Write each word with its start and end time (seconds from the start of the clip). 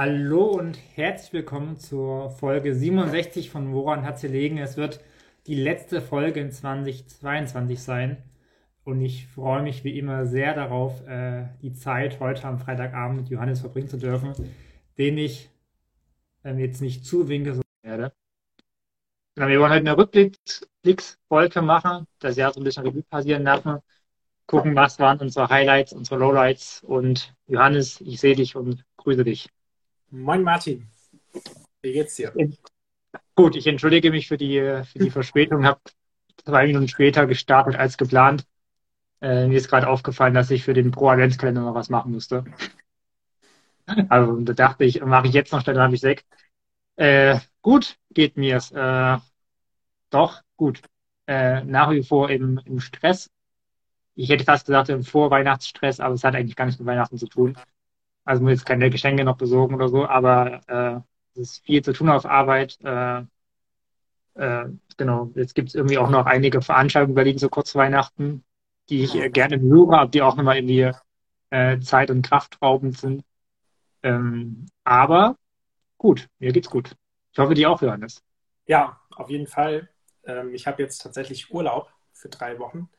Hallo 0.00 0.44
und 0.44 0.78
herzlich 0.94 1.32
willkommen 1.32 1.76
zur 1.76 2.30
Folge 2.30 2.72
67 2.72 3.50
von 3.50 3.72
Woran 3.72 4.04
hat 4.04 4.20
sie 4.20 4.28
legen. 4.28 4.56
Es 4.58 4.76
wird 4.76 5.00
die 5.48 5.56
letzte 5.56 6.00
Folge 6.00 6.38
in 6.38 6.52
2022 6.52 7.82
sein 7.82 8.22
und 8.84 9.00
ich 9.00 9.26
freue 9.26 9.60
mich 9.60 9.82
wie 9.82 9.98
immer 9.98 10.24
sehr 10.24 10.54
darauf, 10.54 11.04
äh, 11.08 11.48
die 11.62 11.72
Zeit 11.72 12.20
heute 12.20 12.44
am 12.44 12.60
Freitagabend 12.60 13.22
mit 13.22 13.28
Johannes 13.28 13.58
verbringen 13.58 13.88
zu 13.88 13.96
dürfen, 13.96 14.34
den 14.98 15.18
ich 15.18 15.50
ähm, 16.44 16.60
jetzt 16.60 16.80
nicht 16.80 17.04
zuwinke 17.04 17.54
so 17.54 17.62
werde. 17.82 18.12
Wir 19.34 19.58
wollen 19.58 19.72
heute 19.72 19.80
eine 19.80 19.98
Rückblicksfolge 19.98 21.60
machen, 21.60 22.06
das 22.20 22.36
Jahr 22.36 22.52
so 22.52 22.60
ein 22.60 22.64
bisschen 22.64 22.86
Revue 22.86 23.02
passieren 23.02 23.42
lassen, 23.42 23.80
gucken, 24.46 24.76
was 24.76 25.00
waren 25.00 25.18
unsere 25.18 25.48
Highlights, 25.48 25.92
unsere 25.92 26.20
Lowlights 26.20 26.84
und 26.84 27.34
Johannes, 27.48 28.00
ich 28.00 28.20
sehe 28.20 28.36
dich 28.36 28.54
und 28.54 28.84
grüße 28.96 29.24
dich. 29.24 29.48
Moin 30.10 30.42
Martin, 30.42 30.88
wie 31.82 31.92
geht's 31.92 32.16
dir? 32.16 32.32
Gut, 33.34 33.56
ich 33.56 33.66
entschuldige 33.66 34.10
mich 34.10 34.26
für 34.26 34.38
die, 34.38 34.82
für 34.90 34.98
die 34.98 35.10
Verspätung, 35.10 35.66
habe 35.66 35.80
zwei 36.44 36.66
Minuten 36.66 36.88
später 36.88 37.26
gestartet 37.26 37.76
als 37.76 37.98
geplant. 37.98 38.44
Äh, 39.20 39.48
mir 39.48 39.56
ist 39.56 39.68
gerade 39.68 39.88
aufgefallen, 39.88 40.34
dass 40.34 40.50
ich 40.50 40.64
für 40.64 40.72
den 40.72 40.92
Pro-Adventskalender 40.92 41.62
noch 41.62 41.74
was 41.74 41.90
machen 41.90 42.12
musste. 42.12 42.44
Also 44.08 44.40
da 44.40 44.52
dachte 44.52 44.84
ich, 44.84 45.02
mache 45.02 45.26
ich 45.28 45.32
jetzt 45.32 45.52
noch 45.52 45.62
dann 45.62 45.78
habe 45.78 45.94
ich 45.94 46.00
sechs. 46.00 46.22
Äh, 46.96 47.38
gut 47.62 47.96
geht 48.10 48.36
mir 48.36 48.56
es. 48.56 48.70
Äh, 48.70 49.18
doch, 50.10 50.42
gut. 50.56 50.82
Äh, 51.26 51.64
nach 51.64 51.90
wie 51.90 52.02
vor 52.02 52.30
im, 52.30 52.60
im 52.64 52.80
Stress. 52.80 53.30
Ich 54.14 54.30
hätte 54.30 54.44
fast 54.44 54.66
gesagt 54.66 54.88
im 54.88 55.04
Vorweihnachtsstress, 55.04 56.00
aber 56.00 56.14
es 56.14 56.24
hat 56.24 56.34
eigentlich 56.34 56.56
gar 56.56 56.64
nichts 56.64 56.80
mit 56.80 56.86
Weihnachten 56.86 57.18
zu 57.18 57.26
tun. 57.26 57.56
Also 58.28 58.42
muss 58.42 58.52
jetzt 58.52 58.66
keine 58.66 58.90
Geschenke 58.90 59.24
noch 59.24 59.38
besorgen 59.38 59.74
oder 59.74 59.88
so, 59.88 60.06
aber 60.06 60.60
äh, 60.68 61.00
es 61.32 61.52
ist 61.52 61.64
viel 61.64 61.82
zu 61.82 61.94
tun 61.94 62.10
auf 62.10 62.26
Arbeit. 62.26 62.78
Äh, 62.84 63.22
äh, 64.34 64.66
genau, 64.98 65.32
jetzt 65.34 65.54
gibt 65.54 65.70
es 65.70 65.74
irgendwie 65.74 65.96
auch 65.96 66.10
noch 66.10 66.26
einige 66.26 66.60
Veranstaltungen 66.60 67.14
bei 67.14 67.22
Berlin 67.22 67.38
so 67.38 67.48
kurz 67.48 67.74
Weihnachten, 67.74 68.44
die 68.90 69.02
ich 69.02 69.14
äh, 69.14 69.30
gerne 69.30 69.58
höre, 69.58 69.94
aber 69.94 70.10
die 70.10 70.20
auch 70.20 70.36
nochmal 70.36 70.58
in 70.58 70.66
die 70.66 70.92
äh, 71.48 71.80
Zeit 71.80 72.10
und 72.10 72.20
Kraft 72.20 72.60
raubend 72.60 72.98
sind. 72.98 73.24
Ähm, 74.02 74.66
aber 74.84 75.36
gut, 75.96 76.28
mir 76.38 76.52
geht's 76.52 76.68
gut. 76.68 76.96
Ich 77.32 77.38
hoffe, 77.38 77.54
dir 77.54 77.70
auch, 77.70 77.80
Johannes. 77.80 78.22
Ja, 78.66 79.00
auf 79.16 79.30
jeden 79.30 79.46
Fall. 79.46 79.88
Ähm, 80.24 80.52
ich 80.52 80.66
habe 80.66 80.82
jetzt 80.82 80.98
tatsächlich 80.98 81.50
Urlaub 81.50 81.90
für 82.12 82.28
drei 82.28 82.58
Wochen. 82.58 82.90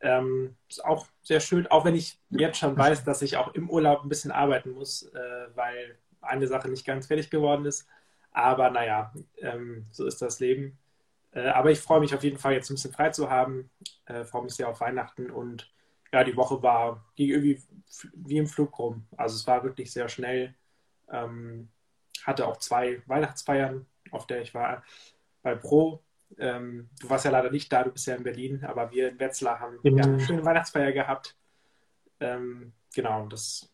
Ähm, 0.00 0.56
ist 0.68 0.84
auch 0.84 1.06
sehr 1.22 1.40
schön, 1.40 1.66
auch 1.68 1.84
wenn 1.84 1.94
ich 1.94 2.18
jetzt 2.30 2.58
schon 2.58 2.76
weiß, 2.76 3.04
dass 3.04 3.22
ich 3.22 3.36
auch 3.36 3.54
im 3.54 3.70
Urlaub 3.70 4.02
ein 4.02 4.08
bisschen 4.08 4.30
arbeiten 4.30 4.70
muss, 4.70 5.04
äh, 5.14 5.46
weil 5.54 5.98
eine 6.20 6.46
Sache 6.46 6.68
nicht 6.68 6.84
ganz 6.86 7.06
fertig 7.06 7.30
geworden 7.30 7.64
ist. 7.64 7.88
Aber 8.32 8.70
naja, 8.70 9.12
ähm, 9.40 9.86
so 9.90 10.06
ist 10.06 10.20
das 10.20 10.40
Leben. 10.40 10.78
Äh, 11.32 11.48
aber 11.48 11.70
ich 11.70 11.80
freue 11.80 12.00
mich 12.00 12.14
auf 12.14 12.22
jeden 12.24 12.38
Fall, 12.38 12.54
jetzt 12.54 12.70
ein 12.70 12.74
bisschen 12.74 12.92
frei 12.92 13.10
zu 13.10 13.30
haben. 13.30 13.70
Äh, 14.06 14.24
freue 14.24 14.44
mich 14.44 14.54
sehr 14.54 14.68
auf 14.68 14.80
Weihnachten 14.80 15.30
und 15.30 15.70
ja, 16.12 16.24
die 16.24 16.36
Woche 16.36 16.62
war, 16.62 17.04
ging 17.16 17.30
irgendwie 17.30 17.62
wie 18.14 18.38
im 18.38 18.46
Flug 18.46 18.78
rum. 18.78 19.06
Also 19.16 19.36
es 19.36 19.46
war 19.46 19.64
wirklich 19.64 19.92
sehr 19.92 20.08
schnell. 20.08 20.54
Ähm, 21.10 21.68
hatte 22.24 22.46
auch 22.46 22.58
zwei 22.58 23.02
Weihnachtsfeiern, 23.06 23.86
auf 24.10 24.26
der 24.26 24.42
ich 24.42 24.54
war 24.54 24.82
bei 25.42 25.54
Pro 25.54 26.02
ähm, 26.38 26.90
du 27.00 27.08
warst 27.10 27.24
ja 27.24 27.30
leider 27.30 27.50
nicht 27.50 27.72
da, 27.72 27.84
du 27.84 27.90
bist 27.90 28.06
ja 28.06 28.14
in 28.14 28.22
Berlin, 28.22 28.64
aber 28.64 28.90
wir 28.90 29.10
in 29.10 29.18
Wetzlar 29.18 29.60
haben 29.60 29.78
genau. 29.82 29.98
ja, 29.98 30.04
eine 30.04 30.20
schöne 30.20 30.44
Weihnachtsfeier 30.44 30.92
gehabt. 30.92 31.36
Ähm, 32.20 32.72
genau, 32.94 33.26
das 33.26 33.72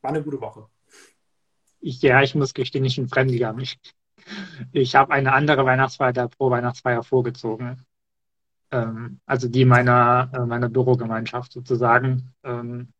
war 0.00 0.10
eine 0.10 0.22
gute 0.22 0.40
Woche. 0.40 0.68
Ich, 1.80 2.02
ja, 2.02 2.22
ich 2.22 2.34
muss 2.34 2.54
gestehen, 2.54 2.84
ich 2.84 2.96
bin 2.96 3.08
fremdgegangen. 3.08 3.60
Ich, 3.60 3.78
ich 4.72 4.94
habe 4.96 5.12
eine 5.12 5.32
andere 5.32 5.64
Weihnachtsfeier 5.64 6.12
der 6.12 6.28
Pro-Weihnachtsfeier 6.28 7.02
vorgezogen. 7.02 7.84
Ähm, 8.70 9.20
also 9.26 9.48
die 9.48 9.64
meiner, 9.64 10.30
äh, 10.34 10.40
meiner 10.40 10.68
Bürogemeinschaft 10.68 11.52
sozusagen. 11.52 12.34
Ähm, 12.42 12.92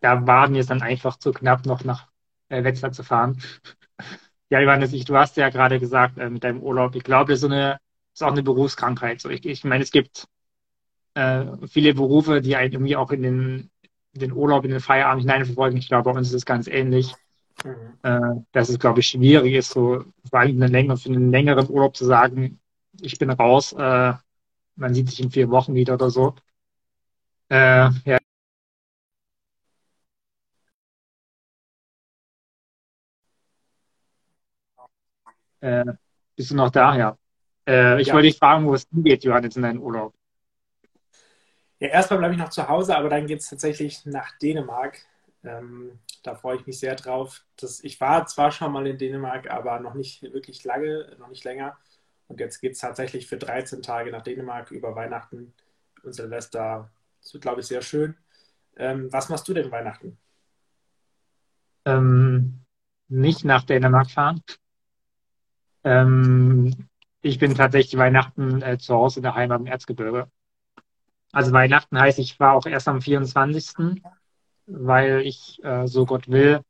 da 0.00 0.26
waren 0.26 0.54
wir 0.54 0.60
es 0.60 0.66
dann 0.66 0.82
einfach 0.82 1.16
zu 1.16 1.32
knapp, 1.32 1.66
noch 1.66 1.84
nach 1.84 2.08
äh, 2.48 2.62
Wetzlar 2.64 2.92
zu 2.92 3.02
fahren. 3.02 3.42
Ja, 4.50 4.60
Johannes, 4.60 4.92
ich, 4.92 5.04
du 5.04 5.16
hast 5.16 5.36
ja 5.36 5.48
gerade 5.50 5.80
gesagt 5.80 6.18
äh, 6.18 6.30
mit 6.30 6.44
deinem 6.44 6.62
Urlaub, 6.62 6.94
ich 6.94 7.02
glaube, 7.02 7.32
das 7.32 7.38
ist, 7.38 7.42
so 7.42 7.48
eine, 7.48 7.78
ist 8.14 8.22
auch 8.22 8.32
eine 8.32 8.42
Berufskrankheit. 8.42 9.20
So, 9.20 9.28
ich, 9.28 9.44
ich 9.44 9.64
meine, 9.64 9.82
es 9.82 9.90
gibt 9.90 10.28
äh, 11.14 11.44
viele 11.66 11.94
Berufe, 11.94 12.40
die 12.40 12.56
einen 12.56 12.72
irgendwie 12.72 12.96
auch 12.96 13.10
in 13.10 13.22
den, 13.22 13.70
in 14.12 14.20
den 14.20 14.32
Urlaub, 14.32 14.64
in 14.64 14.70
den 14.70 14.80
Feierabend 14.80 15.22
hineinverfolgen. 15.22 15.78
Ich 15.78 15.88
glaube, 15.88 16.10
bei 16.10 16.18
uns 16.18 16.28
ist 16.28 16.34
es 16.34 16.46
ganz 16.46 16.68
ähnlich. 16.68 17.14
Mhm. 17.64 17.98
Äh, 18.02 18.20
dass 18.52 18.68
es, 18.68 18.78
glaube 18.78 19.00
ich, 19.00 19.08
schwierig 19.08 19.54
ist, 19.54 19.70
so 19.70 20.04
vor 20.30 20.40
allem 20.40 20.56
eine 20.62 20.68
Länge, 20.70 20.96
für 20.96 21.08
einen 21.08 21.30
längeren 21.30 21.68
Urlaub 21.68 21.96
zu 21.96 22.04
sagen, 22.04 22.60
ich 23.00 23.18
bin 23.18 23.30
raus, 23.30 23.72
äh, 23.72 24.12
man 24.76 24.94
sieht 24.94 25.08
sich 25.10 25.20
in 25.20 25.30
vier 25.30 25.50
Wochen 25.50 25.74
wieder 25.74 25.94
oder 25.94 26.10
so. 26.10 26.34
Äh, 27.48 27.90
ja, 28.04 28.18
Äh, 35.60 35.84
bist 36.34 36.50
du 36.50 36.56
noch 36.56 36.70
da? 36.70 36.96
Ja. 36.96 37.18
Äh, 37.66 38.00
ich 38.00 38.08
ja. 38.08 38.14
wollte 38.14 38.28
dich 38.28 38.38
fragen, 38.38 38.66
wo 38.66 38.74
es 38.74 38.86
hingeht, 38.92 39.24
Johannes, 39.24 39.56
in 39.56 39.62
deinen 39.62 39.78
Urlaub. 39.78 40.14
Ja, 41.78 41.88
erstmal 41.88 42.18
bleibe 42.20 42.34
ich 42.34 42.40
noch 42.40 42.48
zu 42.48 42.68
Hause, 42.68 42.96
aber 42.96 43.10
dann 43.10 43.26
geht 43.26 43.40
es 43.40 43.48
tatsächlich 43.50 44.06
nach 44.06 44.38
Dänemark. 44.38 44.98
Ähm, 45.44 45.98
da 46.22 46.34
freue 46.34 46.56
ich 46.56 46.66
mich 46.66 46.78
sehr 46.78 46.94
drauf. 46.94 47.44
Das, 47.56 47.84
ich 47.84 48.00
war 48.00 48.26
zwar 48.26 48.50
schon 48.50 48.72
mal 48.72 48.86
in 48.86 48.98
Dänemark, 48.98 49.50
aber 49.50 49.78
noch 49.80 49.94
nicht 49.94 50.22
wirklich 50.22 50.64
lange, 50.64 51.14
noch 51.18 51.28
nicht 51.28 51.44
länger. 51.44 51.76
Und 52.28 52.40
jetzt 52.40 52.60
geht 52.60 52.72
es 52.72 52.78
tatsächlich 52.78 53.26
für 53.26 53.36
13 53.36 53.82
Tage 53.82 54.10
nach 54.10 54.22
Dänemark 54.22 54.70
über 54.70 54.96
Weihnachten 54.96 55.52
und 56.02 56.12
Silvester. 56.12 56.90
Das 57.22 57.34
wird, 57.34 57.42
glaube 57.42 57.60
ich, 57.60 57.66
sehr 57.66 57.82
schön. 57.82 58.16
Ähm, 58.76 59.12
was 59.12 59.28
machst 59.28 59.46
du 59.48 59.54
denn 59.54 59.70
Weihnachten? 59.70 60.18
Ähm, 61.84 62.64
nicht 63.08 63.44
nach 63.44 63.64
Dänemark 63.64 64.10
fahren. 64.10 64.42
Ähm, 65.86 66.88
ich 67.22 67.38
bin 67.38 67.54
tatsächlich 67.54 67.96
Weihnachten 67.96 68.60
äh, 68.60 68.76
zu 68.76 68.94
Hause 68.94 69.20
in 69.20 69.22
der 69.22 69.36
Heimat 69.36 69.60
im 69.60 69.66
Erzgebirge. 69.66 70.28
Also 71.32 71.52
Weihnachten 71.52 71.98
heißt, 71.98 72.18
ich 72.18 72.40
war 72.40 72.54
auch 72.54 72.66
erst 72.66 72.88
am 72.88 73.00
24., 73.00 74.02
weil 74.66 75.20
ich, 75.20 75.62
äh, 75.62 75.86
so 75.86 76.04
Gott 76.04 76.28
will, 76.28 76.60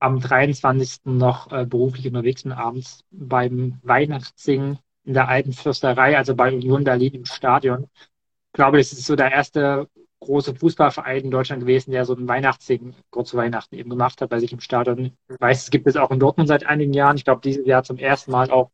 am 0.00 0.20
23. 0.20 1.00
noch 1.04 1.50
äh, 1.50 1.64
beruflich 1.64 2.06
unterwegs 2.06 2.42
bin, 2.42 2.52
abends 2.52 3.04
beim 3.10 3.78
Weihnachtssingen 3.82 4.78
in 5.04 5.14
der 5.14 5.28
alten 5.28 5.54
Fürsterei, 5.54 6.18
also 6.18 6.34
bei 6.34 6.52
Union 6.52 6.84
Berlin 6.84 7.14
im 7.14 7.24
Stadion. 7.24 7.88
Ich 7.94 8.52
glaube, 8.52 8.76
das 8.78 8.92
ist 8.92 9.06
so 9.06 9.16
der 9.16 9.32
erste 9.32 9.88
große 10.22 10.54
Fußballverein 10.54 11.24
in 11.24 11.30
Deutschland 11.30 11.60
gewesen, 11.62 11.90
der 11.90 12.04
so 12.04 12.14
einen 12.16 12.28
Weihnachtssingen 12.28 12.94
kurz 13.10 13.30
zu 13.30 13.36
Weihnachten 13.36 13.74
eben 13.74 13.90
gemacht 13.90 14.20
hat 14.20 14.30
bei 14.30 14.38
sich 14.38 14.52
im 14.52 14.60
Stadion. 14.60 15.12
Ich 15.28 15.40
weiß, 15.40 15.64
es 15.64 15.70
gibt 15.70 15.86
es 15.86 15.96
auch 15.96 16.10
in 16.10 16.20
Dortmund 16.20 16.48
seit 16.48 16.66
einigen 16.66 16.92
Jahren. 16.92 17.16
Ich 17.16 17.24
glaube, 17.24 17.40
dieses 17.42 17.66
Jahr 17.66 17.82
zum 17.82 17.98
ersten 17.98 18.30
Mal 18.30 18.50
auch 18.50 18.70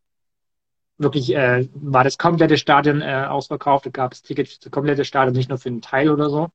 wirklich 0.99 1.35
äh, 1.35 1.69
war 1.75 2.05
das 2.05 2.19
komplette 2.19 2.59
Stadion 2.59 3.03
äh, 3.03 3.27
ausverkauft. 3.29 3.87
Da 3.87 3.91
gab 3.91 4.13
es 4.13 4.23
Tickets 4.23 4.55
für 4.55 4.61
das 4.61 4.73
komplette 4.73 5.05
Stadion, 5.05 5.35
nicht 5.35 5.49
nur 5.49 5.59
für 5.59 5.69
einen 5.69 5.81
Teil 5.81 6.11
oder 6.11 6.29
so. 6.29 6.49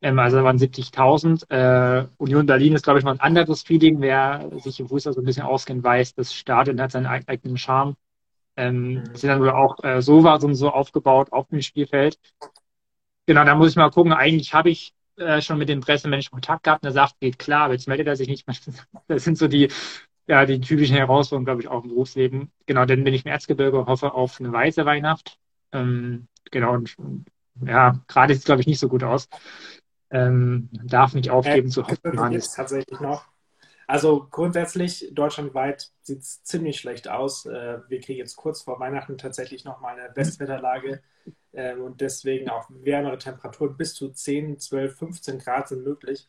Ähm, 0.00 0.18
also 0.18 0.36
da 0.38 0.44
waren 0.44 0.58
70.000. 0.58 1.50
Äh, 1.50 2.06
Union 2.18 2.46
Berlin 2.46 2.74
ist, 2.74 2.84
glaube 2.84 2.98
ich, 2.98 3.04
mal 3.04 3.12
ein 3.12 3.20
anderes 3.20 3.62
Feeling. 3.62 4.00
Wer 4.00 4.50
sich 4.58 4.80
im 4.80 4.88
Fußball 4.88 5.12
so 5.12 5.20
ein 5.20 5.24
bisschen 5.24 5.44
auskennt, 5.44 5.82
weiß, 5.82 6.14
das 6.14 6.32
Stadion 6.34 6.80
hat 6.80 6.92
seinen 6.92 7.06
eigenen 7.06 7.56
Charme. 7.58 7.96
Ähm, 8.56 8.94
mhm. 8.94 9.04
sind 9.14 9.30
dann 9.30 9.40
wohl 9.40 9.50
auch 9.50 9.82
äh, 9.82 10.00
so 10.00 10.22
war 10.22 10.40
so, 10.40 10.52
so 10.52 10.70
aufgebaut 10.70 11.32
auf 11.32 11.48
dem 11.48 11.60
Spielfeld. 11.60 12.18
Genau, 13.26 13.44
da 13.44 13.54
muss 13.54 13.70
ich 13.70 13.76
mal 13.76 13.90
gucken. 13.90 14.12
Eigentlich 14.12 14.54
habe 14.54 14.70
ich 14.70 14.94
äh, 15.16 15.40
schon 15.40 15.58
mit 15.58 15.68
dem 15.68 15.80
Pressemenschen 15.80 16.32
Kontakt 16.32 16.64
gehabt 16.64 16.82
und 16.82 16.88
er 16.88 16.92
sagt, 16.92 17.20
geht 17.20 17.38
klar, 17.38 17.64
aber 17.64 17.74
jetzt 17.74 17.88
meldet 17.88 18.06
er 18.06 18.16
sich 18.16 18.28
nicht 18.28 18.46
mehr. 18.46 18.56
Das 19.08 19.24
sind 19.24 19.38
so 19.38 19.48
die, 19.48 19.68
ja, 20.26 20.44
die 20.46 20.60
typischen 20.60 20.96
Herausforderungen, 20.96 21.44
glaube 21.44 21.62
ich, 21.62 21.68
auch 21.68 21.84
im 21.84 21.90
Berufsleben. 21.90 22.50
Genau, 22.66 22.84
dann 22.84 23.04
bin 23.04 23.14
ich 23.14 23.24
im 23.24 23.30
Erzgebirge 23.30 23.78
und 23.78 23.86
hoffe 23.86 24.12
auf 24.12 24.40
eine 24.40 24.52
weiße 24.52 24.84
Weihnacht. 24.84 25.38
Ähm, 25.72 26.28
genau, 26.50 26.74
und 26.74 26.96
ja, 27.64 28.00
gerade 28.08 28.34
sieht 28.34 28.40
es, 28.40 28.46
glaube 28.46 28.60
ich, 28.60 28.66
nicht 28.66 28.80
so 28.80 28.88
gut 28.88 29.04
aus. 29.04 29.28
Ähm, 30.10 30.68
darf 30.72 31.14
nicht 31.14 31.30
aufgeben 31.30 31.68
äh, 31.68 31.70
zu 31.70 31.86
hoffen. 31.86 32.32
Jetzt 32.32 32.54
tatsächlich 32.54 33.00
noch. 33.00 33.26
Also 33.86 34.26
grundsätzlich 34.30 35.10
deutschlandweit 35.12 35.90
sieht 36.02 36.20
es 36.20 36.42
ziemlich 36.42 36.78
schlecht 36.78 37.08
aus. 37.08 37.46
Äh, 37.46 37.80
wir 37.88 38.00
kriegen 38.00 38.18
jetzt 38.18 38.36
kurz 38.36 38.62
vor 38.62 38.80
Weihnachten 38.80 39.18
tatsächlich 39.18 39.64
nochmal 39.64 39.98
eine 39.98 40.14
Westwetterlage 40.16 41.02
ähm, 41.54 41.82
und 41.82 42.00
deswegen 42.00 42.50
auch 42.50 42.68
wärmere 42.70 43.18
Temperaturen 43.18 43.76
bis 43.76 43.94
zu 43.94 44.10
10, 44.10 44.58
12, 44.58 44.96
15 44.98 45.38
Grad 45.38 45.68
sind 45.68 45.84
möglich. 45.84 46.28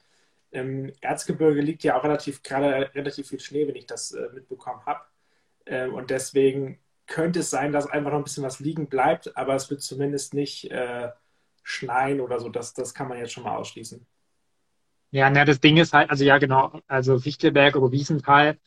Im 0.51 0.91
Erzgebirge 1.01 1.61
liegt 1.61 1.83
ja 1.83 1.97
auch 1.99 2.03
relativ 2.03 2.43
gerade 2.43 2.91
relativ 2.95 3.29
viel 3.29 3.39
Schnee, 3.39 3.67
wenn 3.67 3.75
ich 3.75 3.87
das 3.87 4.11
äh, 4.11 4.29
mitbekommen 4.33 4.85
habe. 4.85 5.01
Ähm, 5.65 5.93
und 5.93 6.09
deswegen 6.11 6.79
könnte 7.07 7.39
es 7.41 7.49
sein, 7.49 7.71
dass 7.71 7.87
einfach 7.87 8.11
noch 8.11 8.19
ein 8.19 8.23
bisschen 8.23 8.43
was 8.43 8.59
liegen 8.59 8.87
bleibt, 8.87 9.35
aber 9.37 9.55
es 9.55 9.69
wird 9.69 9.81
zumindest 9.81 10.33
nicht 10.33 10.71
äh, 10.71 11.09
schneien 11.63 12.21
oder 12.21 12.39
so. 12.39 12.49
Das, 12.49 12.73
das 12.73 12.93
kann 12.93 13.07
man 13.07 13.17
jetzt 13.17 13.33
schon 13.33 13.43
mal 13.43 13.57
ausschließen. 13.57 14.05
Ja, 15.11 15.29
na, 15.29 15.45
das 15.45 15.59
Ding 15.59 15.77
ist 15.77 15.93
halt, 15.93 16.09
also 16.09 16.23
ja, 16.23 16.37
genau, 16.37 16.81
also 16.87 17.19
Fichtelberg 17.19 17.75
oder 17.75 17.91
Wiesenthal, 17.91 18.57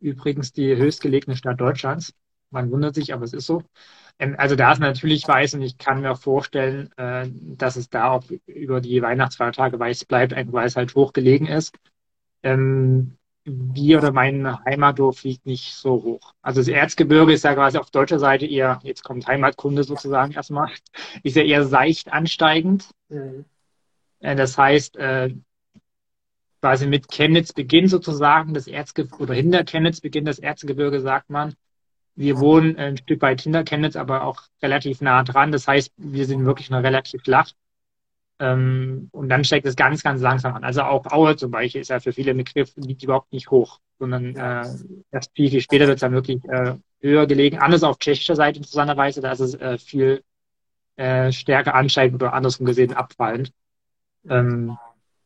übrigens 0.00 0.52
die 0.52 0.76
höchstgelegene 0.76 1.36
Stadt 1.36 1.60
Deutschlands. 1.60 2.14
Man 2.50 2.70
wundert 2.70 2.94
sich, 2.94 3.14
aber 3.14 3.24
es 3.24 3.32
ist 3.32 3.46
so. 3.46 3.62
Ähm, 4.22 4.36
also 4.38 4.54
da 4.56 4.72
ist 4.72 4.78
natürlich 4.78 5.26
weiß 5.26 5.54
und 5.54 5.62
ich 5.62 5.78
kann 5.78 6.00
mir 6.00 6.14
vorstellen, 6.16 6.90
äh, 6.96 7.28
dass 7.32 7.76
es 7.76 7.90
da 7.90 8.10
auch 8.10 8.24
über 8.46 8.80
die 8.80 9.02
Weihnachtsfeiertage 9.02 9.78
weiß 9.78 10.04
bleibt, 10.04 10.32
weil 10.52 10.66
es 10.66 10.76
halt 10.76 10.94
hochgelegen 10.94 11.48
ist. 11.48 11.76
Ähm, 12.44 13.18
wir 13.44 13.98
oder 13.98 14.12
mein 14.12 14.64
Heimatdorf 14.64 15.24
liegt 15.24 15.46
nicht 15.46 15.74
so 15.74 16.02
hoch. 16.04 16.34
Also 16.42 16.60
das 16.60 16.68
Erzgebirge 16.68 17.32
ist 17.32 17.42
ja 17.42 17.54
quasi 17.54 17.78
auf 17.78 17.90
deutscher 17.90 18.20
Seite 18.20 18.46
eher, 18.46 18.78
jetzt 18.84 19.02
kommt 19.02 19.26
Heimatkunde 19.26 19.82
sozusagen 19.82 20.32
erstmal, 20.32 20.70
ist 21.24 21.36
ja 21.36 21.42
eher 21.42 21.64
seicht 21.66 22.12
ansteigend. 22.12 22.90
Mhm. 23.08 23.44
Äh, 24.20 24.36
das 24.36 24.56
heißt, 24.56 24.96
äh, 24.98 25.34
quasi 26.60 26.86
mit 26.86 27.08
Chemnitz 27.10 27.52
beginnt 27.52 27.90
sozusagen 27.90 28.54
das 28.54 28.68
Erzgebirge, 28.68 29.20
oder 29.24 29.34
hinter 29.34 29.64
Chemnitz 29.64 30.00
beginnt 30.00 30.28
das 30.28 30.38
Erzgebirge, 30.38 31.00
sagt 31.00 31.28
man. 31.28 31.56
Wir 32.14 32.38
wohnen 32.38 32.76
ein 32.76 32.96
Stück 32.96 33.22
weit 33.22 33.40
hinter 33.40 33.64
Chemnitz, 33.64 33.96
aber 33.96 34.24
auch 34.24 34.42
relativ 34.62 35.00
nah 35.00 35.22
dran. 35.22 35.52
Das 35.52 35.66
heißt, 35.66 35.92
wir 35.96 36.26
sind 36.26 36.44
wirklich 36.44 36.70
noch 36.70 36.82
relativ 36.82 37.22
flach. 37.22 37.50
Ähm, 38.38 39.08
und 39.12 39.28
dann 39.28 39.44
steigt 39.44 39.66
es 39.66 39.76
ganz, 39.76 40.02
ganz 40.02 40.20
langsam 40.20 40.54
an. 40.54 40.64
Also 40.64 40.82
auch 40.82 41.06
Aue 41.06 41.36
zum 41.36 41.50
Beispiel 41.50 41.80
ist 41.80 41.88
ja 41.88 42.00
für 42.00 42.12
viele 42.12 42.34
Begriff, 42.34 42.72
liegt 42.76 43.02
überhaupt 43.02 43.32
nicht 43.32 43.50
hoch, 43.50 43.78
sondern 43.98 44.34
äh, 44.34 44.66
erst 45.10 45.30
viel, 45.34 45.50
viel 45.50 45.60
später 45.60 45.86
wird 45.86 45.96
es 45.96 46.00
dann 46.00 46.12
wirklich 46.12 46.44
äh, 46.44 46.74
höher 47.00 47.26
gelegen. 47.26 47.58
Anders 47.58 47.84
auf 47.84 47.98
tschechischer 47.98 48.36
Seite 48.36 48.58
interessanterweise, 48.58 49.20
da 49.20 49.32
ist 49.32 49.40
es 49.40 49.54
äh, 49.54 49.78
viel 49.78 50.22
äh, 50.96 51.30
stärker 51.30 51.74
ansteigend 51.74 52.20
oder 52.20 52.32
andersrum 52.32 52.66
gesehen 52.66 52.92
abfallend. 52.94 53.52
Ähm, 54.28 54.76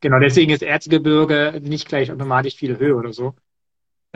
genau, 0.00 0.18
deswegen 0.18 0.52
ist 0.52 0.62
Erzgebirge 0.62 1.60
nicht 1.62 1.88
gleich 1.88 2.12
automatisch 2.12 2.56
viel 2.56 2.78
höher 2.78 2.96
oder 2.96 3.12
so. 3.12 3.34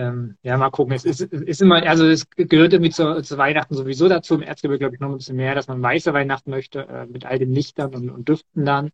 Ähm, 0.00 0.38
ja, 0.42 0.56
mal 0.56 0.70
gucken. 0.70 0.94
Es 0.94 1.04
ist, 1.04 1.20
ist 1.20 1.60
immer, 1.60 1.86
also 1.86 2.06
es 2.06 2.30
gehört 2.30 2.72
irgendwie 2.72 2.90
zu, 2.90 3.22
zu 3.22 3.36
Weihnachten 3.36 3.74
sowieso 3.74 4.08
dazu. 4.08 4.34
Im 4.34 4.42
Erzgebirge, 4.42 4.78
glaube 4.78 4.94
ich, 4.94 5.00
noch 5.00 5.10
ein 5.10 5.18
bisschen 5.18 5.36
mehr, 5.36 5.54
dass 5.54 5.68
man 5.68 5.82
weiße 5.82 6.14
Weihnachten 6.14 6.50
möchte, 6.50 6.88
äh, 6.88 7.04
mit 7.04 7.26
all 7.26 7.38
den 7.38 7.52
Lichtern 7.52 7.94
und, 7.94 8.08
und 8.08 8.26
Düften 8.26 8.64
dann. 8.64 8.92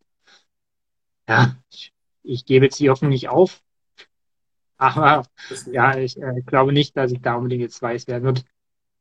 Ja, 1.29 1.56
ich, 1.70 1.93
ich 2.25 2.44
gebe 2.44 2.64
jetzt 2.64 2.81
die 2.81 2.91
Hoffnung 2.91 3.11
nicht 3.11 3.29
auf. 3.29 3.62
Aber 4.79 5.23
ja, 5.70 5.97
ich 5.97 6.20
äh, 6.20 6.41
glaube 6.44 6.73
nicht, 6.73 6.97
dass 6.97 7.12
ich 7.12 7.20
da 7.20 7.37
unbedingt 7.37 7.62
jetzt 7.62 7.81
weiß 7.81 8.09
werden 8.09 8.25
wird. 8.25 8.44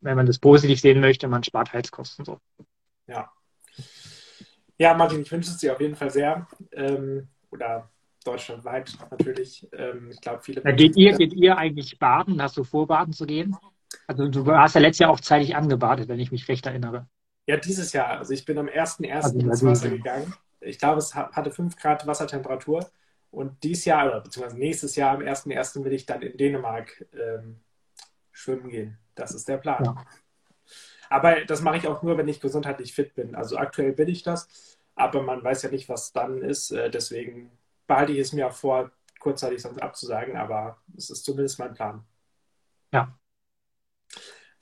Wenn 0.02 0.16
man 0.16 0.28
das 0.28 0.38
positiv 0.38 0.80
sehen 0.80 1.02
möchte, 1.02 1.28
man 1.28 1.44
spart 1.44 1.74
Heizkosten 1.74 2.24
so. 2.24 2.40
Ja. 3.08 3.32
Ja, 4.78 4.94
Martin, 4.94 5.22
ich 5.22 5.32
wünsche 5.32 5.50
es 5.50 5.58
dir 5.58 5.74
auf 5.74 5.82
jeden 5.82 5.96
Fall 5.96 6.12
sehr. 6.12 6.48
Ähm, 6.72 7.30
oder 7.50 7.90
deutschlandweit 8.26 8.98
natürlich. 9.12 9.68
Ähm, 9.72 10.10
ich 10.12 10.22
glaube, 10.22 10.42
viele. 10.42 10.64
Ja, 10.64 10.72
geht, 10.72 10.98
ihr, 10.98 11.18
geht 11.18 11.34
ihr 11.34 11.58
eigentlich 11.58 11.98
baden? 12.00 12.42
Hast 12.42 12.58
du 12.58 12.64
vor, 12.64 12.88
baden 12.88 13.14
zu 13.14 13.26
gehen? 13.26 13.56
Also 14.08 14.28
du 14.28 14.46
hast 14.52 14.76
ja 14.76 14.82
letztes 14.82 15.00
Jahr 15.00 15.12
auch 15.12 15.20
zeitig 15.20 15.56
angebadet, 15.56 16.08
wenn 16.08 16.20
ich 16.20 16.32
mich 16.32 16.48
recht 16.48 16.66
erinnere. 16.66 17.08
Ja, 17.48 17.58
dieses 17.58 17.94
Jahr. 17.94 18.18
Also 18.18 18.34
ich 18.34 18.46
bin 18.46 18.58
am 18.58 18.68
1.1. 18.68 19.12
Also, 19.12 19.40
ins 19.40 19.64
Wasser 19.64 19.90
gegangen. 19.90 20.34
Ich 20.62 20.80
glaube, 20.80 21.00
es 21.00 21.14
hatte 21.14 21.52
5 21.52 21.76
Grad 21.78 22.08
Wassertemperatur. 22.08 22.90
Und 23.32 23.64
dieses 23.64 23.86
Jahr, 23.86 24.08
oder 24.08 24.22
beziehungsweise 24.22 24.58
nächstes 24.58 24.96
Jahr 24.96 25.16
am 25.16 25.22
1.1. 25.22 25.84
will 25.84 25.94
ich 25.94 26.06
dann 26.06 26.22
in 26.22 26.38
Dänemark 26.38 27.06
ähm, 27.14 27.60
schwimmen 28.32 28.70
gehen. 28.70 28.98
Das 29.14 29.34
ist 29.34 29.48
der 29.48 29.58
Plan. 29.58 29.84
Ja. 29.84 30.06
Aber 31.10 31.46
das 31.46 31.62
mache 31.62 31.78
ich 31.78 31.88
auch 31.88 32.02
nur, 32.02 32.18
wenn 32.18 32.28
ich 32.28 32.42
gesundheitlich 32.42 32.94
fit 32.94 33.14
bin. 33.14 33.36
Also 33.36 33.58
aktuell 33.58 33.94
bin 33.94 34.08
ich 34.08 34.24
das, 34.24 34.78
aber 34.96 35.22
man 35.22 35.44
weiß 35.44 35.64
ja 35.64 35.70
nicht, 35.70 35.90
was 35.90 36.14
dann 36.14 36.42
ist. 36.42 36.72
Äh, 36.72 36.90
deswegen 36.90 37.52
behalte 37.88 38.14
ich 38.14 38.20
es 38.20 38.34
mir 38.34 38.48
auch 38.48 38.54
vor, 38.54 38.92
kurzzeitig 39.20 39.62
sonst 39.62 39.82
abzusagen, 39.82 40.38
aber 40.38 40.78
es 40.96 41.10
ist 41.10 41.26
zumindest 41.26 41.60
mein 41.60 41.74
Plan. 41.74 42.04
Ja. 42.92 43.18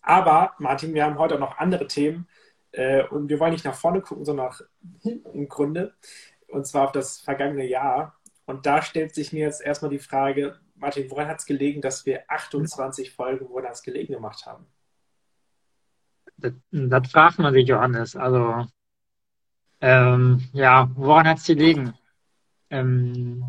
Aber, 0.02 0.54
Martin, 0.58 0.94
wir 0.94 1.06
haben 1.06 1.18
heute 1.18 1.36
auch 1.36 1.40
noch 1.40 1.58
andere 1.58 1.88
Themen 1.88 2.28
äh, 2.72 3.04
und 3.04 3.30
wir 3.30 3.40
wollen 3.40 3.54
nicht 3.54 3.66
nach 3.66 3.76
vorne 3.76 4.02
gucken, 4.02 4.26
sondern 4.26 4.48
nach 4.48 4.62
hinten 5.02 5.30
im 5.32 5.50
Grunde, 5.50 5.94
und 6.48 6.66
zwar 6.66 6.86
auf 6.86 6.92
das 6.92 7.20
vergangene 7.20 7.66
Jahr. 7.66 8.18
Und 8.46 8.66
da 8.66 8.82
stellt 8.82 9.16
sich 9.16 9.34
mir 9.34 9.46
jetzt 9.46 9.62
erstmal 9.62 9.92
die 9.92 10.00
Frage, 10.00 10.60
Martin, 10.76 11.10
woran 11.10 11.28
hat 11.28 11.40
es 11.40 11.46
gelegen, 11.46 11.82
dass 11.82 12.06
wir 12.06 12.24
28 12.30 13.12
Folgen 13.12 13.48
Woran 13.50 13.66
hat 13.66 13.76
es 13.76 13.84
gelegen 13.84 14.14
gemacht 14.14 14.46
haben? 14.46 14.66
Das, 16.38 16.52
das 16.72 17.12
fragt 17.12 17.40
man 17.40 17.54
sich, 17.54 17.68
Johannes. 17.68 18.16
Also, 18.16 18.66
ähm, 19.80 20.44
ja, 20.52 20.90
woran 20.96 21.28
hat 21.28 21.38
es 21.38 21.46
gelegen? 21.46 21.94
Ähm, 22.74 23.44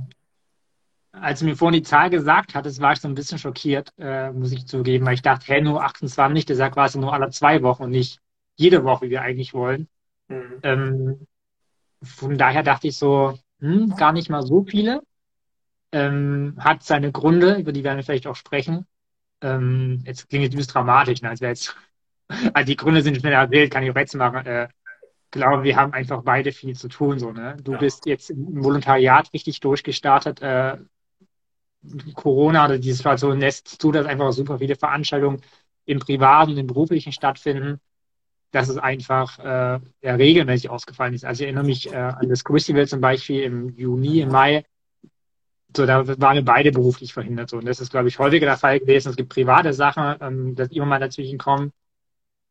als 1.12 1.40
du 1.40 1.46
mir 1.46 1.56
vorhin 1.56 1.80
die 1.80 1.88
Zahl 1.88 2.10
gesagt 2.10 2.54
hattest, 2.54 2.80
war 2.80 2.92
ich 2.92 3.00
so 3.00 3.08
ein 3.08 3.14
bisschen 3.14 3.38
schockiert, 3.38 3.92
äh, 3.98 4.30
muss 4.32 4.52
ich 4.52 4.66
zugeben, 4.66 5.06
weil 5.06 5.14
ich 5.14 5.22
dachte, 5.22 5.46
hey, 5.46 5.62
nur 5.62 5.82
28, 5.82 6.44
der 6.44 6.56
sagt 6.56 6.74
quasi 6.74 6.98
nur 6.98 7.14
alle 7.14 7.30
zwei 7.30 7.62
Wochen 7.62 7.84
und 7.84 7.90
nicht 7.90 8.20
jede 8.56 8.84
Woche, 8.84 9.06
wie 9.06 9.10
wir 9.10 9.22
eigentlich 9.22 9.54
wollen. 9.54 9.88
Mhm. 10.28 10.58
Ähm, 10.62 11.26
von 12.02 12.36
daher 12.36 12.62
dachte 12.62 12.88
ich 12.88 12.98
so, 12.98 13.38
hm, 13.60 13.96
gar 13.96 14.12
nicht 14.12 14.28
mal 14.28 14.42
so 14.42 14.64
viele. 14.64 15.02
Ähm, 15.92 16.56
hat 16.58 16.82
seine 16.82 17.10
Gründe, 17.10 17.56
über 17.56 17.72
die 17.72 17.84
werden 17.84 17.96
wir 17.96 18.04
vielleicht 18.04 18.26
auch 18.26 18.36
sprechen. 18.36 18.86
Ähm, 19.40 20.02
jetzt 20.04 20.28
klingt 20.28 20.44
es 20.44 20.50
ein 20.50 20.56
bisschen 20.56 20.72
dramatisch, 20.72 21.22
ne, 21.22 21.30
als 21.30 21.40
wäre 21.40 21.52
jetzt, 21.52 21.74
also 22.52 22.66
die 22.66 22.76
Gründe 22.76 23.00
sind 23.02 23.16
schnell 23.16 23.32
erzählt, 23.32 23.72
kann 23.72 23.84
ich 23.84 23.90
auch 23.90 23.96
jetzt 23.96 24.14
machen. 24.14 24.44
Äh, 24.44 24.68
glaube, 25.34 25.64
wir 25.64 25.76
haben 25.76 25.92
einfach 25.92 26.22
beide 26.22 26.52
viel 26.52 26.74
zu 26.74 26.88
tun. 26.88 27.18
So, 27.18 27.32
ne? 27.32 27.56
Du 27.62 27.72
ja. 27.72 27.78
bist 27.78 28.06
jetzt 28.06 28.30
im 28.30 28.62
Volontariat 28.64 29.32
richtig 29.32 29.60
durchgestartet. 29.60 30.40
Äh, 30.40 30.78
Corona 32.14 32.64
oder 32.64 32.78
die 32.78 32.92
Situation 32.92 33.40
lässt 33.40 33.68
zu, 33.68 33.92
dass 33.92 34.06
einfach 34.06 34.32
super 34.32 34.58
viele 34.58 34.76
Veranstaltungen 34.76 35.42
im 35.84 35.98
privaten 35.98 36.52
und 36.52 36.58
im 36.58 36.66
beruflichen 36.66 37.12
stattfinden, 37.12 37.78
dass 38.52 38.68
es 38.68 38.78
einfach 38.78 39.38
äh, 39.38 39.80
ja, 40.00 40.14
regelmäßig 40.14 40.70
ausgefallen 40.70 41.12
ist. 41.12 41.26
Also 41.26 41.42
ich 41.42 41.48
erinnere 41.48 41.64
mich 41.64 41.92
äh, 41.92 41.96
an 41.96 42.28
das 42.30 42.42
Crucible 42.42 42.86
zum 42.86 43.02
Beispiel 43.02 43.42
im 43.42 43.76
Juni, 43.76 44.20
im 44.20 44.30
Mai. 44.30 44.64
So, 45.76 45.84
da 45.84 46.06
waren 46.06 46.36
wir 46.36 46.44
beide 46.44 46.70
beruflich 46.70 47.12
verhindert. 47.12 47.50
So. 47.50 47.58
Und 47.58 47.66
das 47.66 47.80
ist, 47.80 47.90
glaube 47.90 48.08
ich, 48.08 48.18
häufiger 48.18 48.46
der 48.46 48.56
Fall 48.56 48.80
gewesen. 48.80 49.10
Es 49.10 49.16
gibt 49.16 49.28
private 49.28 49.74
Sachen, 49.74 50.14
ähm, 50.20 50.54
dass 50.54 50.70
immer 50.70 50.86
mal 50.86 51.00
dazwischen 51.00 51.36
kommen 51.36 51.72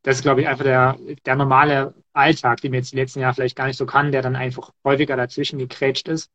das 0.03 0.17
ist, 0.17 0.23
glaube 0.23 0.41
ich, 0.41 0.47
einfach 0.47 0.65
der, 0.65 0.97
der 1.25 1.35
normale 1.35 1.93
Alltag, 2.13 2.61
den 2.61 2.73
wir 2.73 2.79
jetzt 2.79 2.91
die 2.91 2.97
letzten 2.97 3.21
Jahre 3.21 3.35
vielleicht 3.35 3.55
gar 3.55 3.67
nicht 3.67 3.77
so 3.77 3.85
kann, 3.85 4.11
der 4.11 4.21
dann 4.21 4.35
einfach 4.35 4.71
häufiger 4.83 5.15
dazwischen 5.15 5.59
gekrätscht 5.59 6.07
ist. 6.09 6.29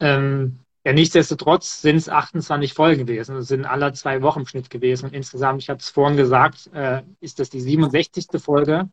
Ähm, 0.00 0.60
ja, 0.84 0.92
nichtsdestotrotz 0.92 1.82
sind 1.82 1.96
es 1.96 2.08
28 2.08 2.72
Folgen 2.74 3.06
gewesen. 3.06 3.34
Das 3.34 3.48
sind 3.48 3.64
alle 3.64 3.92
zwei 3.94 4.22
Wochen 4.22 4.40
im 4.40 4.46
Schnitt 4.46 4.70
gewesen. 4.70 5.06
Und 5.06 5.14
insgesamt, 5.14 5.62
ich 5.62 5.70
habe 5.70 5.80
es 5.80 5.88
vorhin 5.90 6.16
gesagt, 6.16 6.70
äh, 6.72 7.02
ist 7.20 7.40
das 7.40 7.50
die 7.50 7.60
67. 7.60 8.40
Folge. 8.40 8.88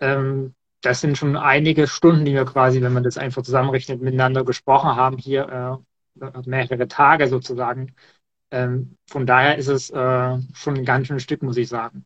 Ähm, 0.00 0.54
das 0.80 1.00
sind 1.00 1.18
schon 1.18 1.36
einige 1.36 1.86
Stunden, 1.86 2.24
die 2.24 2.34
wir 2.34 2.44
quasi, 2.44 2.82
wenn 2.82 2.92
man 2.92 3.04
das 3.04 3.18
einfach 3.18 3.42
zusammenrechnet, 3.42 4.00
miteinander 4.00 4.44
gesprochen 4.44 4.96
haben, 4.96 5.18
hier 5.18 5.82
äh, 6.20 6.42
mehrere 6.46 6.88
Tage 6.88 7.28
sozusagen. 7.28 7.94
Ähm, 8.50 8.96
von 9.06 9.26
daher 9.26 9.58
ist 9.58 9.68
es 9.68 9.90
äh, 9.90 10.38
schon 10.54 10.76
ein 10.76 10.84
ganz 10.84 11.06
schönes 11.06 11.22
Stück, 11.22 11.42
muss 11.42 11.56
ich 11.56 11.68
sagen. 11.68 12.04